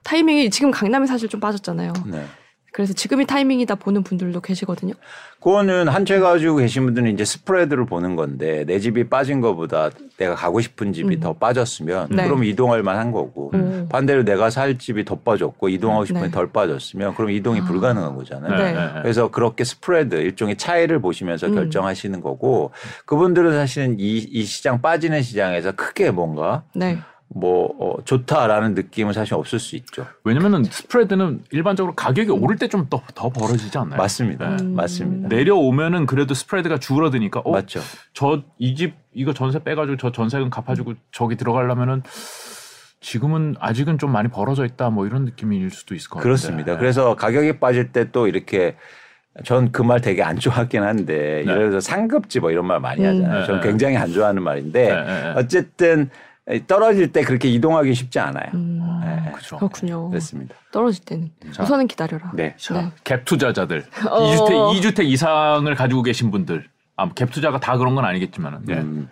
타이밍이 0.03 0.51
지금 0.51 0.71
강남이 0.71 1.07
사실 1.07 1.29
좀 1.29 1.41
빠졌잖아요. 1.41 1.93
네. 2.07 2.25
그래서 2.73 2.93
지금이 2.93 3.27
타이밍이다 3.27 3.75
보는 3.77 4.03
분들도 4.03 4.41
계시거든요. 4.41 4.95
그거는 5.41 5.89
한채 5.89 6.21
가지고 6.21 6.57
계신 6.57 6.85
분들은 6.85 7.13
이제 7.13 7.25
스프레드를 7.25 7.87
보는 7.87 8.15
건데 8.15 8.65
내 8.67 8.79
집이 8.79 9.09
빠진 9.09 9.41
것보다 9.41 9.91
내가 10.19 10.35
가고 10.35 10.61
싶은 10.61 10.93
집이 10.93 11.17
음. 11.17 11.21
더 11.21 11.33
빠졌으면 11.33 12.09
네. 12.11 12.25
그럼 12.25 12.45
이동할 12.45 12.83
만한 12.83 13.11
거고 13.11 13.51
음. 13.55 13.89
반대로 13.91 14.23
내가 14.23 14.51
살 14.51 14.79
집이 14.79 15.05
더 15.05 15.17
빠졌고 15.17 15.69
이동하고 15.71 16.05
싶은 16.05 16.21
네. 16.21 16.29
게덜 16.29 16.53
빠졌으면 16.53 17.15
그럼 17.15 17.31
이동이 17.31 17.61
아. 17.61 17.65
불가능한 17.65 18.17
거잖아요. 18.17 18.57
네. 18.57 19.01
그래서 19.03 19.31
그렇게 19.31 19.65
스프레드 19.65 20.17
일종의 20.17 20.57
차이를 20.57 21.01
보시면서 21.01 21.47
음. 21.47 21.55
결정하시는 21.55 22.21
거고 22.21 22.73
그분들은 23.07 23.53
사실은 23.53 23.97
이, 23.99 24.19
이 24.19 24.45
시장 24.45 24.83
빠지는 24.83 25.23
시장에서 25.23 25.73
크게 25.73 26.11
뭔가 26.11 26.65
네. 26.75 26.99
뭐 27.33 27.73
어, 27.79 28.03
좋다라는 28.05 28.75
느낌은 28.75 29.13
사실 29.13 29.35
없을 29.35 29.61
수 29.61 29.77
있죠. 29.77 30.05
왜냐면은 30.25 30.65
스프레드는 30.65 31.45
일반적으로 31.53 31.95
가격이 31.95 32.31
오를 32.33 32.57
때 32.57 32.67
좀 32.69 32.89
더더 32.91 33.31
벌어지지 33.31 33.79
않나요? 33.79 33.99
맞습니다. 33.99 34.57
네. 34.57 34.63
음. 34.65 34.75
맞습니다. 34.75 35.29
내려오면은 35.29 36.07
그래도 36.07 36.35
스프레드가 36.35 36.79
줄어드니까 36.79 37.41
어, 37.45 37.53
맞죠. 37.53 37.81
저 38.15 38.43
이 38.59 38.75
집 38.75 38.95
이거 39.15 39.33
전세 39.33 39.59
빼가지고 39.63 39.97
저 39.97 40.11
전세금 40.13 40.51
갚아주고 40.51 40.95
저기 41.13 41.37
들어가려면은 41.37 42.03
지금은 43.01 43.55
아직은 43.59 43.99
좀 43.99 44.13
많이 44.13 44.29
벌어져 44.29 44.65
있다 44.67 44.91
뭐 44.91 45.07
이런 45.07 45.25
느낌일 45.25 45.71
수도 45.71 45.95
있을 45.95 46.11
것 46.11 46.17
같아요. 46.17 46.25
그렇습니다. 46.25 46.77
그래서 46.79 47.15
가격이 47.17 47.59
빠질 47.59 47.93
때 47.93 48.11
또 48.13 48.27
이렇게 48.27 48.77
전 49.45 49.71
그 49.73 49.83
말 49.85 50.01
되게 50.01 50.23
안 50.25 50.37
좋아하긴 50.39 50.83
한데 50.83 51.45
네. 51.47 51.51
예를 51.53 51.71
들어서 51.71 51.81
상급지 51.89 52.41
뭐 52.41 52.51
이런 52.51 52.67
말 52.67 52.81
많이 52.81 53.03
음. 53.03 53.07
하잖아요. 53.09 53.41
네, 53.41 53.47
저는 53.47 53.61
네. 53.61 53.67
굉장히 53.69 53.97
안 53.97 54.13
좋아하는 54.13 54.43
말인데 54.43 54.89
네, 54.89 54.95
네, 55.05 55.23
네. 55.23 55.33
어쨌든 55.37 56.11
떨어질 56.67 57.13
때 57.13 57.23
그렇게 57.23 57.49
이동하기 57.49 57.95
쉽지 57.95 58.19
않아요. 58.19 58.51
음, 58.55 58.81
네. 59.05 59.31
그렇죠. 59.31 59.57
그렇군요. 59.59 60.09
그렇습니다. 60.09 60.55
떨어질 60.73 61.05
때는 61.05 61.31
자. 61.53 61.63
우선은 61.63 61.87
기다려라. 61.87 62.33
네. 62.35 62.55
자, 62.59 62.75
네. 62.75 62.91
갭 63.05 63.25
투자자들 63.25 63.85
어. 64.11 64.25
이 64.25 64.37
2주택, 64.37 64.81
2주택 64.81 65.05
이상을 65.05 65.73
가지고 65.75 66.03
계신 66.03 66.31
분들 66.31 66.67
아, 66.97 67.09
갭 67.11 67.31
투자가 67.31 67.61
다 67.61 67.77
그런 67.79 67.95
건 67.95 68.05
아니겠지만은 68.05 68.61
예. 68.69 68.75
음. 68.75 69.09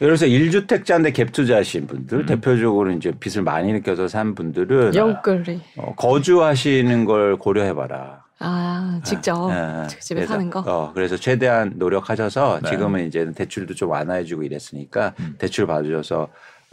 예를 0.00 0.16
들어서 0.16 0.26
1주택자인데 0.26 1.12
갭 1.12 1.32
투자하신 1.32 1.86
분들 1.86 2.18
음. 2.20 2.26
대표적으로 2.26 2.90
이제 2.90 3.12
빚을 3.18 3.42
많이 3.44 3.72
느껴서 3.72 4.08
산 4.08 4.34
분들은 4.34 4.94
영끌이. 4.94 5.60
어, 5.78 5.94
거주하시는 5.96 7.04
걸 7.04 7.36
고려해봐라. 7.36 8.24
아, 8.40 9.00
직접 9.04 9.50
예, 9.50 9.86
집에 10.00 10.16
그래서, 10.16 10.34
사는 10.34 10.50
거. 10.50 10.60
어, 10.66 10.90
그래서 10.92 11.16
최대한 11.16 11.74
노력하셔서 11.76 12.60
네. 12.62 12.70
지금은 12.70 13.06
이제 13.06 13.30
대출도 13.32 13.74
좀 13.74 13.90
완화해주고 13.90 14.42
이랬으니까 14.42 15.14
음. 15.20 15.36
대출 15.38 15.66
받으셔서 15.66 16.22
어, 16.22 16.28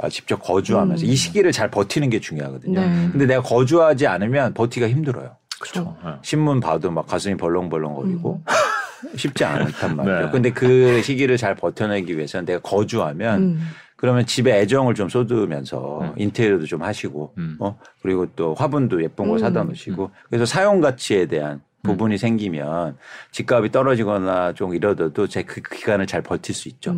직접 0.10 0.38
거주하면서 0.42 1.06
음. 1.06 1.10
이 1.10 1.16
시기를 1.16 1.52
잘 1.52 1.70
버티는 1.72 2.10
게 2.10 2.20
중요하거든요. 2.20 2.80
네. 2.80 3.10
근데 3.12 3.26
내가 3.26 3.42
거주하지 3.42 4.08
않으면 4.08 4.54
버티기가 4.54 4.90
힘들어요. 4.90 5.36
그렇죠. 5.60 5.96
예. 6.06 6.14
신문 6.24 6.60
봐도 6.60 6.90
막 6.92 7.06
가슴이 7.08 7.38
벌렁벌렁거리고 7.38 8.42
쉽지 9.16 9.46
않단 9.46 9.96
말이죠. 9.96 10.26
네. 10.26 10.32
근데 10.32 10.52
그 10.52 11.02
시기를 11.04 11.38
잘 11.38 11.56
버텨내기 11.56 12.16
위해서는 12.16 12.46
내가 12.46 12.60
거주하면 12.62 13.42
음. 13.42 13.62
그러면 13.96 14.26
집에 14.26 14.60
애정을 14.60 14.96
좀 14.96 15.10
쏟으면서 15.10 16.02
음. 16.02 16.14
인테리어도 16.18 16.66
좀 16.66 16.82
하시고 16.82 17.34
음. 17.38 17.58
어 17.60 17.78
그리고 18.02 18.26
또 18.36 18.56
화분도 18.56 19.04
예쁜 19.04 19.28
거 19.28 19.34
음. 19.34 19.38
사다 19.38 19.64
놓으시고 19.64 20.10
그래서 20.30 20.46
사용 20.46 20.82
가치에 20.82 21.28
대한 21.28 21.62
부분이 21.84 22.18
생기면 22.18 22.98
집값이 23.32 23.72
떨어지거나 23.72 24.54
좀 24.54 24.74
이러더라도 24.76 25.28
제 25.28 25.44
그 25.44 25.62
기간을 25.62 26.06
잘 26.08 26.22
버틸 26.22 26.54
수 26.56 26.68
있죠. 26.70 26.96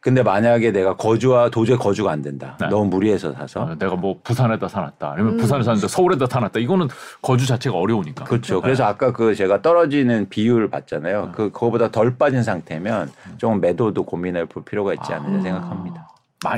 음. 0.00 0.04
네. 0.04 0.10
근데 0.10 0.22
만약에 0.22 0.72
내가 0.72 0.96
거주와 0.96 1.50
도저히 1.50 1.76
거주가 1.76 2.10
안 2.10 2.22
된다. 2.22 2.56
네. 2.60 2.68
너무 2.68 2.86
무리해서 2.86 3.32
사서 3.32 3.60
어, 3.60 3.74
내가 3.78 3.96
뭐 3.96 4.18
부산에다 4.22 4.66
사놨다 4.68 5.12
아니면 5.12 5.34
음. 5.34 5.36
부산에 5.36 5.62
사는데 5.62 5.88
서울에다 5.88 6.26
사놨다 6.26 6.58
이거는 6.60 6.88
거주 7.22 7.46
자체가 7.46 7.76
어려우니까 7.76 8.24
그렇죠. 8.24 8.60
그래서 8.60 8.84
아까 8.84 9.12
그 9.12 9.34
제가 9.34 9.62
떨어지는 9.62 10.28
비율을 10.28 10.66
네. 10.66 10.70
봤잖아요. 10.70 11.32
그 11.34 11.50
그거보다 11.50 11.90
덜 11.90 12.16
빠진 12.16 12.42
상태면 12.42 13.10
조금 13.38 13.60
매도도 13.60 14.04
고민해 14.04 14.46
볼 14.46 14.64
필요가 14.64 14.94
있지 14.94 15.12
않느냐 15.12 15.38
아. 15.38 15.42
생각합니다. 15.42 16.08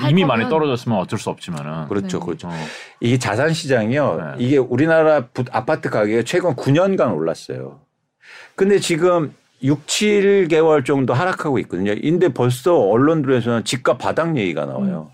이미 0.08 0.24
많이 0.24 0.48
떨어졌으면 0.48 0.96
어쩔 0.96 1.18
수 1.18 1.28
없지만은 1.30 1.88
그렇죠, 1.88 2.20
네. 2.20 2.24
그렇죠. 2.24 2.46
어, 2.48 2.52
이게 3.00 3.18
자산 3.18 3.52
시장이요. 3.52 4.16
네. 4.16 4.44
이게 4.44 4.56
우리나라 4.56 5.22
부- 5.26 5.42
아파트 5.50 5.90
가격이 5.90 6.24
최근 6.24 6.54
9년간 6.54 7.16
올랐어요. 7.16 7.80
근데 8.54 8.78
지금 8.78 9.34
6, 9.62 9.86
7개월 9.86 10.84
정도 10.84 11.14
하락하고 11.14 11.58
있거든요. 11.60 11.94
근데 11.94 12.28
벌써 12.28 12.76
언론들에서는 12.78 13.64
집값 13.64 13.98
바닥 13.98 14.36
얘기가 14.36 14.64
나와요. 14.66 15.10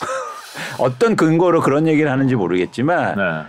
어떤 0.78 1.16
근거로 1.16 1.60
그런 1.60 1.86
얘기를 1.86 2.10
하는지 2.10 2.34
모르겠지만 2.34 3.16
네. 3.16 3.44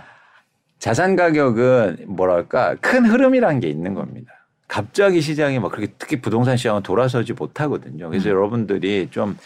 자산 0.78 1.16
가격은 1.16 2.04
뭐랄까 2.08 2.74
큰 2.80 3.04
흐름이란 3.04 3.60
게 3.60 3.68
있는 3.68 3.94
겁니다. 3.94 4.32
갑자기 4.68 5.20
시장이 5.20 5.58
막 5.60 5.70
그렇게 5.70 5.92
특히 5.98 6.20
부동산 6.20 6.56
시장은 6.56 6.82
돌아서지 6.82 7.32
못하거든요. 7.32 8.08
그래서 8.08 8.28
여러분들이 8.28 9.08
좀 9.10 9.36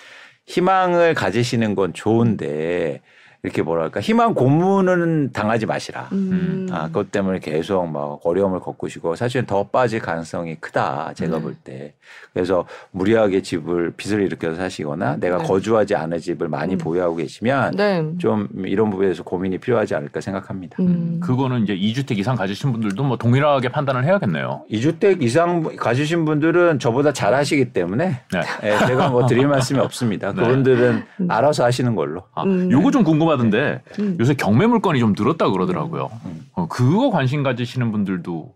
희망을 0.47 1.15
가지시는 1.15 1.75
건 1.75 1.93
좋은데 1.93 3.03
이렇게 3.45 3.63
뭐랄까 3.63 4.01
희망 4.01 4.35
고문은 4.35 5.33
당하지 5.33 5.67
마시라. 5.67 6.09
음. 6.11 6.67
아, 6.73 6.89
그것 6.89 7.13
때문에 7.13 7.39
계속 7.39 7.87
막 7.87 8.21
어려움을 8.25 8.59
겪으시고 8.61 9.15
사실은 9.15 9.47
더 9.47 9.63
빠질 9.63 10.01
가능성이 10.01 10.57
크다. 10.57 11.13
제가 11.15 11.37
네. 11.37 11.43
볼 11.43 11.55
때. 11.55 11.95
그래서 12.33 12.65
무리하게 12.91 13.43
집을 13.43 13.93
빚을 13.97 14.23
일으켜서 14.23 14.57
사시거나 14.57 15.17
내가 15.17 15.39
네. 15.39 15.45
거주하지 15.45 15.95
않은 15.95 16.19
집을 16.19 16.49
많이 16.49 16.75
음. 16.75 16.79
보유하고 16.79 17.17
계시면 17.17 17.77
네. 17.77 18.05
좀 18.19 18.49
이런 18.65 18.91
부분에서 18.91 19.23
고민이 19.23 19.59
필요하지 19.59 19.95
않을까 19.95 20.21
생각합니다. 20.21 20.77
음. 20.81 21.21
그거는 21.23 21.63
이제 21.63 21.77
2주택 21.77 22.19
이상 22.19 22.35
가지신 22.35 22.73
분들도 22.73 23.05
뭐 23.05 23.17
동일하게 23.17 23.69
판단을 23.69 24.05
해야겠네요. 24.05 24.65
이주택 24.69 25.23
이상 25.23 25.63
가지신 25.77 26.25
분들은 26.25 26.81
저보다 26.81 27.13
잘 27.13 27.35
하시기 27.35 27.73
때문에 27.73 28.21
네. 28.33 28.41
예, 28.65 28.87
제가 28.87 29.11
뭐 29.11 29.27
드릴 29.27 29.47
말씀이 29.47 29.79
없습니다. 29.79 30.33
네. 30.33 30.43
그분들은 30.43 31.05
알아서 31.29 31.65
하시는 31.65 31.95
걸로. 31.95 32.25
아, 32.35 32.43
음. 32.43 32.71
요거 32.71 32.91
좀 32.91 33.05
궁금 33.05 33.28
하던데 33.31 33.81
음. 33.99 34.17
요새 34.21 34.35
경매 34.35 34.67
물건이 34.67 34.99
좀 35.01 35.15
늘었다 35.17 35.51
그러더라고요. 35.51 36.11
음. 36.27 36.47
어, 36.55 36.67
그거 36.69 37.11
관심 37.11 37.43
가지시는 37.43 37.91
분들도 37.93 38.55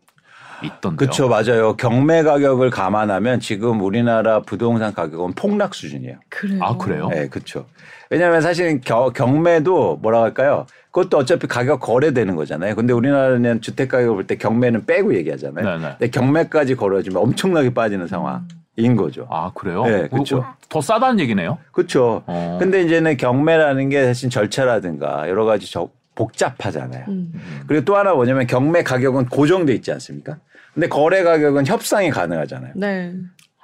있던데요. 0.65 0.97
그렇죠, 0.97 1.29
맞아요. 1.29 1.75
경매 1.77 2.23
가격을 2.23 2.71
감안하면 2.71 3.41
지금 3.41 3.81
우리나라 3.81 4.41
부동산 4.43 4.95
가격은 4.95 5.33
폭락 5.35 5.75
수준이에요. 5.75 6.17
그래요. 6.29 6.59
아, 6.63 6.77
그래요? 6.77 7.09
네, 7.09 7.29
그렇죠. 7.29 7.67
왜냐하면 8.11 8.41
사실은 8.43 8.81
겨- 8.81 9.11
경매도 9.11 9.97
뭐라 10.03 10.23
할까요? 10.23 10.67
그것도 10.93 11.17
어차피 11.19 11.47
가격 11.47 11.81
거래되는 11.81 12.37
거잖아요. 12.37 12.75
근데 12.77 12.93
우리나라는 12.93 13.61
주택 13.63 13.89
가격을 13.89 14.15
볼 14.15 14.27
때 14.27 14.37
경매는 14.37 14.85
빼고 14.87 15.15
얘기하잖아요. 15.17 15.65
네네. 15.65 15.95
근데 15.99 16.11
경매까지 16.11 16.75
걸어지면 16.77 17.21
엄청나게 17.23 17.73
빠지는 17.75 18.07
상황 18.07 18.47
인 18.77 18.97
거죠. 18.97 19.27
아 19.31 19.51
그래요? 19.55 19.85
네, 19.85 20.09
어, 20.11 20.17
그쵸. 20.17 20.39
어, 20.39 20.55
더 20.69 20.81
싸다는 20.81 21.21
얘기네요. 21.21 21.59
그렇죠. 21.73 22.23
어. 22.27 22.57
근데 22.59 22.83
이제는 22.83 23.17
경매라는 23.19 23.89
게 23.91 24.05
사실 24.07 24.31
절차라든가 24.31 25.29
여러 25.29 25.45
가지 25.45 25.71
저- 25.71 25.91
복잡하잖아요. 26.15 27.05
음. 27.09 27.33
그리고 27.67 27.85
또 27.85 27.97
하나 27.97 28.13
뭐냐면 28.15 28.47
경매 28.47 28.83
가격은 28.83 29.27
고정돼 29.27 29.73
있지 29.75 29.93
않습니까? 29.93 30.37
근데 30.75 30.89
거래 30.89 31.23
가격은 31.23 31.67
협상이 31.67 32.11
가능하잖아요. 32.11 32.73
네. 32.77 33.13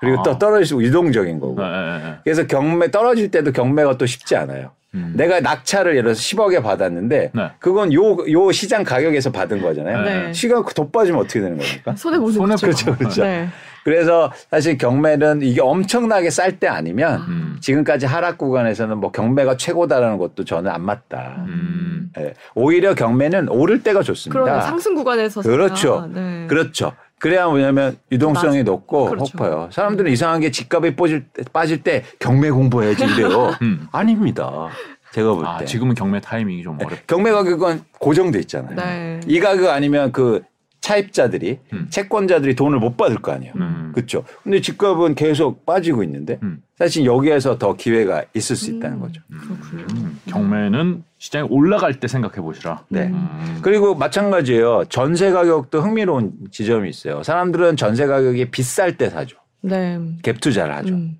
그리고 0.00 0.20
아. 0.20 0.22
또 0.22 0.38
떨어지고 0.38 0.82
유동적인 0.82 1.40
거고. 1.40 1.60
네, 1.60 1.68
네, 1.68 1.98
네. 2.04 2.14
그래서 2.24 2.46
경매 2.46 2.90
떨어질 2.90 3.30
때도 3.30 3.52
경매가 3.52 3.98
또 3.98 4.06
쉽지 4.06 4.36
않아요. 4.36 4.70
음. 4.94 5.12
내가 5.16 5.40
낙찰을 5.40 5.92
예를 5.92 6.14
들어서 6.14 6.20
10억에 6.20 6.62
받았는데 6.62 7.32
네. 7.34 7.50
그건 7.58 7.92
요, 7.92 8.16
요 8.30 8.52
시장 8.52 8.84
가격에서 8.84 9.30
받은 9.32 9.60
거잖아요. 9.60 10.02
네. 10.02 10.32
시간 10.32 10.64
더 10.74 10.88
빠지면 10.88 11.20
어떻게 11.20 11.40
되는 11.40 11.58
겁니까? 11.58 11.94
손해 11.96 12.18
보는 12.18 12.32
손해 12.32 12.52
거죠. 12.54 12.66
그렇죠, 12.66 12.96
그렇죠. 12.96 13.22
네. 13.24 13.48
그래서 13.88 14.30
사실 14.50 14.76
경매는 14.76 15.40
이게 15.40 15.62
엄청나게 15.62 16.28
쌀 16.28 16.60
때 16.60 16.68
아니면 16.68 17.22
음. 17.26 17.56
지금까지 17.60 18.04
하락 18.04 18.36
구간에서는 18.36 18.98
뭐 18.98 19.10
경매가 19.10 19.56
최고다라는 19.56 20.18
것도 20.18 20.44
저는 20.44 20.70
안 20.70 20.82
맞다. 20.82 21.36
음. 21.46 22.10
예. 22.18 22.34
오히려 22.54 22.94
경매는 22.94 23.48
오를 23.48 23.82
때가 23.82 24.02
좋습니다. 24.02 24.42
그러네 24.42 24.60
상승 24.60 24.94
구간에서 24.94 25.40
그렇죠. 25.40 26.06
네. 26.12 26.46
그렇죠. 26.48 26.92
그래야 27.18 27.46
뭐냐면 27.46 27.96
유동성이 28.12 28.58
맞아. 28.58 28.70
높고 28.70 29.06
그렇죠. 29.06 29.32
높아요. 29.38 29.70
사람들은 29.72 30.12
이상한 30.12 30.40
게 30.40 30.50
집값이 30.50 30.94
빠질 30.94 31.24
때, 31.32 31.42
빠질 31.50 31.82
때 31.82 32.04
경매 32.18 32.50
공부해야지 32.50 33.04
이래요. 33.04 33.54
음. 33.62 33.88
아닙니다. 33.90 34.68
제가 35.12 35.32
볼 35.32 35.44
때. 35.44 35.48
아 35.48 35.64
지금은 35.64 35.94
경매 35.94 36.20
타이밍이 36.20 36.62
좀 36.62 36.78
어렵. 36.78 37.06
경매 37.06 37.30
가격은 37.32 37.80
고정돼 37.98 38.38
있잖아요. 38.40 38.76
네. 38.76 39.20
이 39.26 39.40
가격 39.40 39.70
아니면 39.70 40.12
그 40.12 40.42
차입자들이 40.88 41.58
음. 41.74 41.86
채권자들이 41.90 42.54
돈을 42.54 42.78
못 42.78 42.96
받을 42.96 43.16
거 43.18 43.32
아니에요. 43.32 43.52
음. 43.56 43.92
그렇죠. 43.94 44.24
근데 44.42 44.62
집값은 44.62 45.14
계속 45.16 45.66
빠지고 45.66 46.02
있는데 46.02 46.38
음. 46.42 46.62
사실 46.78 47.04
여기에서 47.04 47.58
더 47.58 47.74
기회가 47.74 48.24
있을 48.32 48.56
수 48.56 48.70
있다는 48.70 48.98
거죠. 48.98 49.20
그렇군요. 49.28 49.84
음. 49.92 50.18
경매는 50.26 51.04
시장이 51.18 51.46
올라갈 51.50 52.00
때 52.00 52.08
생각해 52.08 52.36
보시라. 52.36 52.84
네. 52.88 53.08
음. 53.08 53.58
그리고 53.60 53.94
마찬가지예요. 53.94 54.84
전세 54.88 55.30
가격도 55.30 55.82
흥미로운 55.82 56.32
지점이 56.50 56.88
있어요. 56.88 57.22
사람들은 57.22 57.76
전세 57.76 58.06
가격이 58.06 58.50
비쌀 58.50 58.96
때 58.96 59.10
사죠. 59.10 59.36
네. 59.60 59.98
갭 60.22 60.40
투자를 60.40 60.74
하죠. 60.76 60.94
음. 60.94 61.18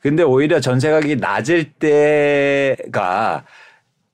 근데 0.00 0.22
오히려 0.22 0.60
전세 0.60 0.90
가격이 0.92 1.16
낮을 1.16 1.72
때가 1.72 3.44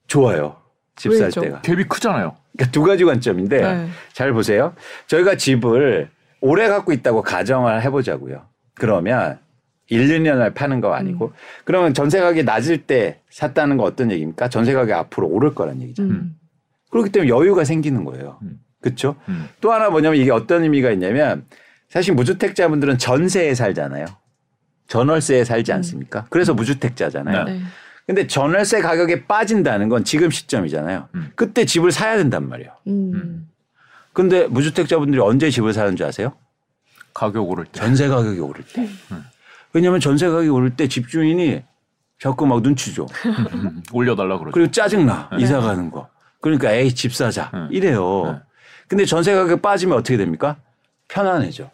좋아요. 0.07 0.64
집살 0.97 1.27
왜죠? 1.27 1.41
때가. 1.41 1.63
갭이 1.63 1.89
크잖아요. 1.89 2.37
그러니까 2.57 2.73
두 2.73 2.83
가지 2.83 3.05
관점인데 3.05 3.61
네. 3.61 3.89
잘 4.13 4.33
보세요. 4.33 4.75
저희가 5.07 5.37
집을 5.37 6.09
오래 6.41 6.69
갖고 6.69 6.93
있다고 6.93 7.23
가정을 7.23 7.83
해보자고요. 7.83 8.43
그러면 8.75 9.39
1, 9.89 10.09
2년을 10.09 10.55
파는 10.55 10.81
거 10.81 10.95
아니고 10.95 11.33
그러면 11.65 11.95
전세 11.95 12.21
가격이 12.21 12.45
낮을 12.45 12.79
때 12.87 13.21
샀다는 13.31 13.77
거 13.77 13.85
어떤 13.85 14.11
얘기입니까? 14.11 14.49
전세 14.49 14.73
가격이 14.73 14.93
앞으로 14.93 15.29
오를 15.29 15.55
거란 15.55 15.83
얘기죠. 15.83 16.03
음. 16.05 16.37
그렇기 16.91 17.11
때문에 17.11 17.31
여유가 17.31 17.65
생기는 17.65 18.05
거예요. 18.05 18.39
음. 18.43 18.61
그렇죠? 18.81 19.17
음. 19.29 19.49
또 19.61 19.73
하나 19.73 19.91
뭐냐면 19.91 20.21
이게 20.21 20.31
어떤 20.31 20.63
의미가 20.63 20.91
있냐면 20.93 21.47
사실 21.89 22.15
무주택자분들은 22.15 22.99
전세에 22.99 23.55
살잖아요. 23.55 24.07
전월세에 24.89 25.45
살지 25.45 25.73
않습니까? 25.73 26.27
그래서 26.31 26.55
무주택자잖아요. 26.55 27.45
네. 27.45 27.61
근데 28.07 28.27
전월세 28.27 28.81
가격이 28.83 29.25
빠진다는 29.25 29.89
건 29.89 30.05
지금 30.05 30.31
시점이잖아요. 30.31 31.09
음. 31.15 31.33
그때 31.35 31.65
집을 31.65 31.91
사야 31.91 32.17
된단 32.17 32.49
말이에요. 32.49 32.71
음. 32.87 33.49
근데 34.13 34.47
무주택자분들이 34.47 35.21
언제 35.21 35.51
집을 35.51 35.73
사는 35.73 35.97
줄 35.97 36.07
아세요? 36.07 36.35
가격 37.15 37.49
오를 37.49 37.65
때. 37.65 37.81
전세 37.81 38.09
가격이 38.09 38.41
오를 38.41 38.65
때. 38.65 38.89
왜냐하면 39.73 40.01
전세 40.01 40.29
가격이 40.29 40.49
오를 40.49 40.77
때 40.77 40.87
집주인이 40.87 41.63
자꾸 42.21 42.47
막 42.47 42.63
눈치 42.63 42.95
줘. 42.95 43.07
음, 43.27 43.83
올려달라 43.93 44.39
그러죠. 44.39 44.53
그리고 44.53 44.71
짜증나. 44.71 45.31
이사 45.39 45.61
가는 45.61 45.91
거. 45.91 46.09
그러니까 46.41 46.73
에이 46.73 46.95
집 46.95 47.15
사자. 47.15 47.51
네. 47.53 47.69
이래요. 47.71 48.25
네. 48.33 48.39
근데 48.87 49.05
전세 49.05 49.35
가격 49.35 49.63
빠지면 49.63 49.99
어떻게 49.99 50.17
됩니까? 50.17 50.57
편안해져. 51.09 51.71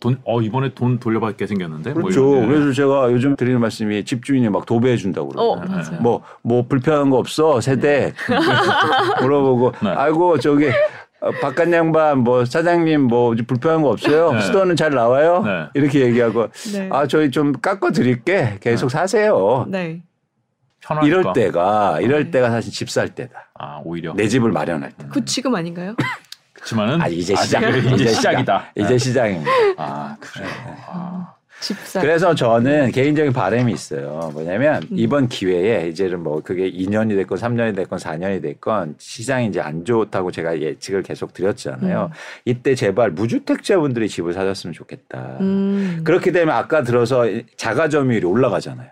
돈, 0.00 0.20
어 0.24 0.40
이번에 0.40 0.74
돈 0.74 0.98
돌려받게 1.00 1.46
생겼는데. 1.46 1.92
뭐 1.92 2.02
그렇죠. 2.02 2.36
이런, 2.36 2.42
예. 2.44 2.46
그래서 2.46 2.72
제가 2.72 3.10
요즘 3.12 3.34
드리는 3.36 3.60
말씀이 3.60 4.04
집주인이 4.04 4.48
막 4.48 4.64
도배해 4.64 4.96
준다고 4.96 5.28
어, 5.36 5.56
그러거든요. 5.56 5.76
맞아요. 5.76 6.00
뭐, 6.00 6.22
뭐 6.42 6.66
불편한 6.68 7.10
거 7.10 7.16
없어? 7.18 7.60
세대. 7.60 8.12
물어보고. 9.22 9.72
네. 9.82 9.90
아이고, 9.90 10.38
저기, 10.38 10.68
어, 11.20 11.30
바깥 11.42 11.72
양반, 11.72 12.18
뭐, 12.18 12.44
사장님, 12.44 13.02
뭐, 13.02 13.34
불편한 13.46 13.82
거 13.82 13.88
없어요? 13.90 14.32
네. 14.34 14.40
수도는 14.40 14.76
잘 14.76 14.90
나와요? 14.92 15.42
네. 15.44 15.66
이렇게 15.74 16.00
얘기하고, 16.02 16.46
네. 16.72 16.88
아, 16.92 17.06
저희 17.08 17.30
좀 17.32 17.52
깎아 17.52 17.90
드릴게. 17.90 18.56
계속 18.60 18.90
사세요. 18.90 19.66
네. 19.68 20.00
편하니까. 20.80 21.06
이럴 21.18 21.32
때가, 21.32 22.00
이럴 22.00 22.24
네. 22.26 22.30
때가 22.30 22.50
사실 22.50 22.72
집 22.72 22.88
살 22.88 23.08
때다. 23.16 23.50
아 23.58 23.80
오히려. 23.84 24.14
내 24.14 24.28
집을 24.28 24.52
마련할 24.52 24.92
때. 24.92 25.06
그 25.10 25.24
지금 25.24 25.56
아닌가요? 25.56 25.96
그렇지만은. 26.68 27.00
아, 27.00 27.08
이제 27.08 27.34
아직 27.34 27.46
시작. 27.46 27.76
이제 27.94 28.08
시작이다. 28.08 28.72
이제 28.76 28.98
시작입니다. 28.98 29.50
아 29.78 30.16
그래. 30.20 30.46
아, 30.88 31.34
집사. 31.60 32.00
그래서 32.00 32.34
저는 32.34 32.92
개인적인 32.92 33.32
바람이 33.32 33.72
있어요. 33.72 34.30
뭐냐면 34.32 34.82
음. 34.84 34.88
이번 34.92 35.28
기회에 35.28 35.88
이제는 35.88 36.22
뭐 36.22 36.40
그게 36.42 36.70
2년이 36.70 37.16
됐건 37.16 37.38
3년이 37.38 37.74
됐건 37.76 37.98
4년이 37.98 38.42
됐건 38.42 38.96
시장이 38.98 39.48
이제 39.48 39.60
안 39.60 39.84
좋다고 39.84 40.30
제가 40.30 40.60
예측을 40.60 41.02
계속 41.02 41.32
드렸잖아요. 41.32 42.10
이때 42.44 42.74
제발 42.74 43.10
무주택자분들이 43.10 44.08
집을 44.08 44.34
사셨으면 44.34 44.74
좋겠다. 44.74 45.38
음. 45.40 46.02
그렇게 46.04 46.30
되면 46.32 46.54
아까 46.54 46.82
들어서 46.82 47.24
자가 47.56 47.88
점유율이 47.88 48.26
올라가잖아요. 48.26 48.90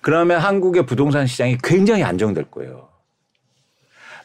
그러면 0.00 0.38
한국의 0.38 0.84
부동산 0.84 1.26
시장이 1.26 1.56
굉장히 1.62 2.04
안정될 2.04 2.44
거예요. 2.50 2.93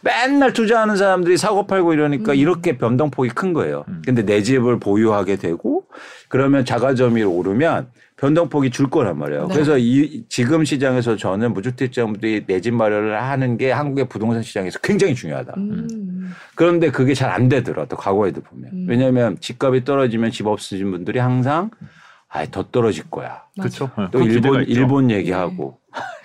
맨날 0.02 0.54
투자하는 0.54 0.96
사람들이 0.96 1.38
사고 1.38 1.68
팔고 1.68 1.94
이러니까 1.94 2.34
이렇게 2.34 2.78
변동폭이 2.78 3.30
큰 3.30 3.54
거예요. 3.54 3.84
음. 3.88 4.02
근데 4.06 4.24
내 4.24 4.42
집을 4.42 4.80
보유하게 4.80 5.36
되고 5.36 5.84
그러면 6.30 6.64
자가 6.66 6.96
점유율 6.96 7.28
오르면 7.28 7.88
변동폭이 8.18 8.70
줄 8.70 8.90
거란 8.90 9.18
말이에요. 9.18 9.48
네. 9.48 9.54
그래서 9.54 9.78
이 9.78 10.24
지금 10.28 10.66
시장에서 10.66 11.16
저는 11.16 11.54
무주택자분들이 11.54 12.46
내 12.48 12.60
집 12.60 12.74
마련을 12.74 13.22
하는 13.22 13.58
게 13.58 13.72
한국의 13.72 14.10
부동산 14.10 14.42
시장에서 14.44 14.80
굉장히 14.80 15.16
중요하다. 15.16 15.54
음. 15.58 16.34
그런데 16.56 16.92
그게 16.92 17.14
잘 17.14 17.30
안 17.30 17.48
되더라도 17.48 17.96
과거에도 17.96 18.42
보면. 18.42 18.70
음. 18.74 18.86
왜냐하면 18.90 19.38
집값이 19.40 19.84
떨어지면 19.86 20.32
집 20.32 20.48
없으신 20.48 20.92
분들이 20.92 21.20
항상 21.20 21.72
아, 22.32 22.46
더 22.46 22.64
떨어질 22.72 23.10
거야. 23.10 23.44
그렇죠. 23.60 23.90
또 24.12 24.22
일본 24.22 24.64
일본 24.66 25.12
얘기하고 25.12 25.80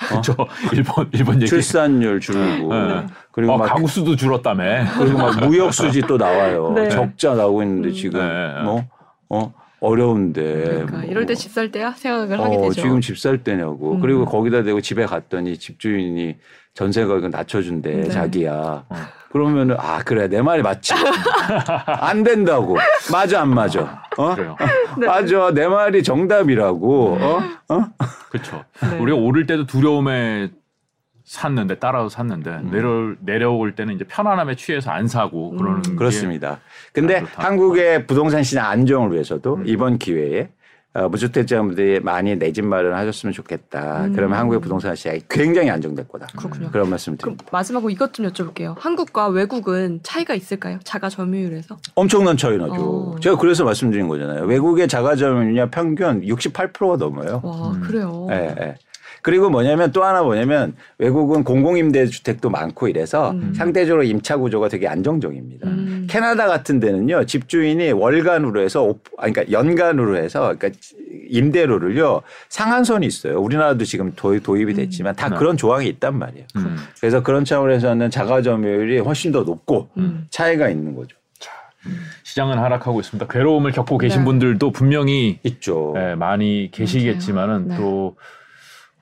그렇죠. 0.08 0.36
일본 0.72 1.08
일본 1.12 1.36
얘기. 1.36 1.46
출산율 1.46 2.20
줄고 2.20 2.74
네. 2.74 3.06
그리고 3.32 3.52
어, 3.54 3.56
막 3.58 3.66
가구 3.68 3.88
수도 3.88 4.14
줄었다며. 4.14 4.84
그리고 4.98 5.18
막 5.18 5.40
무역 5.40 5.72
수지 5.72 6.02
또 6.02 6.18
나와요. 6.18 6.72
네. 6.76 6.88
적자 6.90 7.34
나오고 7.34 7.62
있는데 7.62 7.92
지금 7.92 8.20
네. 8.20 8.62
뭐 8.62 8.84
어, 9.30 9.52
어려운데 9.80 10.42
그러니까 10.64 10.96
뭐. 10.98 11.04
이럴 11.04 11.24
때 11.26 11.34
집 11.34 11.50
살 11.52 11.70
때야 11.70 11.92
생각을 11.92 12.38
하게 12.38 12.56
어, 12.56 12.60
되죠. 12.68 12.82
지금 12.82 13.00
집 13.00 13.16
살 13.18 13.38
때냐고. 13.42 13.92
음. 13.94 14.00
그리고 14.00 14.26
거기다 14.26 14.62
대고 14.62 14.80
집에 14.82 15.06
갔더니 15.06 15.56
집주인이 15.58 16.36
전세 16.74 17.04
가격 17.06 17.30
낮춰준대 17.30 17.90
네. 18.02 18.08
자기야. 18.10 18.52
어. 18.88 18.96
그러면은 19.34 19.74
아 19.80 19.98
그래 20.04 20.28
내 20.28 20.40
말이 20.42 20.62
맞지. 20.62 20.94
안 21.98 22.22
된다고. 22.22 22.76
맞아 23.10 23.40
안 23.40 23.52
맞아. 23.52 24.04
어? 24.16 24.32
그래요. 24.36 24.56
네. 24.96 25.08
맞아 25.08 25.50
내 25.50 25.66
말이 25.66 26.04
정답이라고. 26.04 27.18
어? 27.20 27.40
어? 27.68 27.84
그렇죠. 28.30 28.64
네. 28.80 28.96
우리가 28.96 29.18
오를 29.18 29.44
때도 29.46 29.66
두려움에 29.66 30.50
샀는데 31.24 31.80
따라서 31.80 32.08
샀는데 32.08 32.50
음. 32.50 32.70
내려 32.70 33.14
내려올 33.18 33.74
때는 33.74 33.96
이제 33.96 34.04
편안함에 34.04 34.54
취해서 34.54 34.92
안 34.92 35.08
사고 35.08 35.50
음. 35.50 35.56
그러는 35.56 35.82
게 35.82 35.94
그렇습니다. 35.96 36.60
근데 36.92 37.24
아. 37.34 37.42
한국의 37.46 38.06
부동산 38.06 38.44
시장 38.44 38.70
안정을 38.70 39.10
위해서도 39.12 39.56
음. 39.56 39.64
이번 39.66 39.98
기회에 39.98 40.48
어, 40.94 41.08
무주택자분들이 41.08 41.98
많이 42.00 42.36
내 42.36 42.52
집 42.52 42.64
마련하셨으면 42.64 43.32
좋겠다. 43.32 44.04
음. 44.04 44.12
그러면 44.14 44.38
한국의 44.38 44.60
부동산 44.60 44.94
시장이 44.94 45.22
굉장히 45.28 45.68
안정될 45.70 46.06
거다. 46.06 46.28
그렇군요. 46.36 46.70
그런 46.70 46.88
말씀을 46.88 47.18
그럼 47.18 47.34
드립니다. 47.36 47.46
마지막으로 47.50 47.90
이것 47.90 48.12
좀 48.14 48.26
여쭤볼게요. 48.30 48.76
한국과 48.78 49.26
외국은 49.28 49.98
차이가 50.04 50.34
있을까요? 50.34 50.78
자가 50.84 51.08
점유율에서? 51.08 51.76
엄청난 51.96 52.36
차이 52.36 52.56
나죠. 52.58 52.74
어. 52.74 53.16
제가 53.20 53.36
그래서 53.38 53.64
말씀드린 53.64 54.06
거잖아요. 54.06 54.44
외국의 54.44 54.86
자가 54.86 55.16
점유율 55.16 55.68
평균 55.70 56.20
68%가 56.22 56.96
넘어요. 56.96 57.40
와 57.42 57.72
음. 57.72 57.80
그래요. 57.80 58.28
예, 58.30 58.54
예. 58.60 58.74
그리고 59.24 59.48
뭐냐면 59.48 59.90
또 59.90 60.04
하나 60.04 60.22
뭐냐면 60.22 60.74
외국은 60.98 61.44
공공임대 61.44 62.08
주택도 62.08 62.50
많고 62.50 62.88
이래서 62.88 63.30
음. 63.30 63.54
상대적으로 63.56 64.02
임차 64.04 64.36
구조가 64.36 64.68
되게 64.68 64.86
안정적입니다. 64.86 65.66
음. 65.66 66.06
캐나다 66.10 66.46
같은 66.46 66.78
데는요 66.78 67.24
집주인이 67.24 67.92
월간으로 67.92 68.60
해서 68.60 68.84
오- 68.84 69.00
아니 69.16 69.32
그러니까 69.32 69.50
연간으로 69.50 70.18
해서 70.18 70.54
그러니까 70.58 70.78
임대료를요 71.30 72.20
상한선이 72.50 73.06
있어요. 73.06 73.40
우리나라도 73.40 73.86
지금 73.86 74.12
도입, 74.14 74.42
도입이 74.42 74.74
됐지만 74.74 75.16
다 75.16 75.30
네. 75.30 75.36
그런 75.36 75.56
조항이 75.56 75.88
있단 75.88 76.18
말이에요. 76.18 76.44
음. 76.56 76.76
그래서 77.00 77.22
그런 77.22 77.46
차원에서는 77.46 78.10
자가 78.10 78.42
점유율이 78.42 78.98
훨씬 78.98 79.32
더 79.32 79.40
높고 79.42 79.88
음. 79.96 80.26
차이가 80.28 80.68
있는 80.68 80.94
거죠. 80.94 81.16
시장은 82.24 82.58
하락하고 82.58 83.00
있습니다. 83.00 83.26
괴로움을 83.28 83.72
겪고 83.72 83.96
계신 83.96 84.20
네. 84.20 84.24
분들도 84.26 84.70
분명히 84.70 85.38
있죠. 85.44 85.94
예, 85.96 86.14
많이 86.14 86.68
계시겠지만은. 86.70 87.68
네. 87.68 87.76
또 87.78 88.16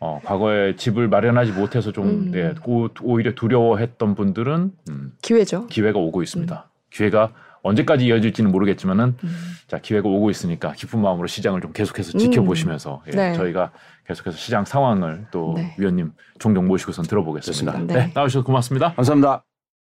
어, 0.05 0.21
과거에 0.25 0.75
집을 0.75 1.07
마련하지 1.07 1.53
못해서 1.53 1.93
좀 1.93 2.09
음. 2.09 2.33
예, 2.35 2.55
오, 2.67 2.89
오히려 3.03 3.37
두려워했던 3.37 4.17
분들은 4.17 4.73
음, 4.91 5.13
기회죠. 5.23 5.69
기회가 5.69 6.01
오고 6.01 6.25
있습니다. 6.25 6.69
기회가 6.91 7.31
언제까지 7.63 8.07
이어질지는 8.07 8.51
모르겠지만은 8.51 9.15
음. 9.23 9.37
자 9.69 9.79
기회가 9.79 10.09
오고 10.09 10.31
있으니까 10.31 10.73
기쁜 10.73 11.03
마음으로 11.03 11.29
시장을 11.29 11.61
좀 11.61 11.73
계속해서 11.73 12.19
지켜보시면서 12.19 13.03
예, 13.07 13.11
네. 13.13 13.33
저희가 13.35 13.71
계속해서 14.09 14.37
시장 14.37 14.65
상황을 14.65 15.27
또 15.31 15.53
네. 15.57 15.73
위원님 15.79 16.11
종종 16.41 16.67
모시고선 16.67 17.05
들어보겠습니다. 17.05 17.79
네. 17.87 17.95
네. 17.95 18.11
나오셔서 18.13 18.45
고맙습니다. 18.45 18.95
감사합니다. 18.95 19.52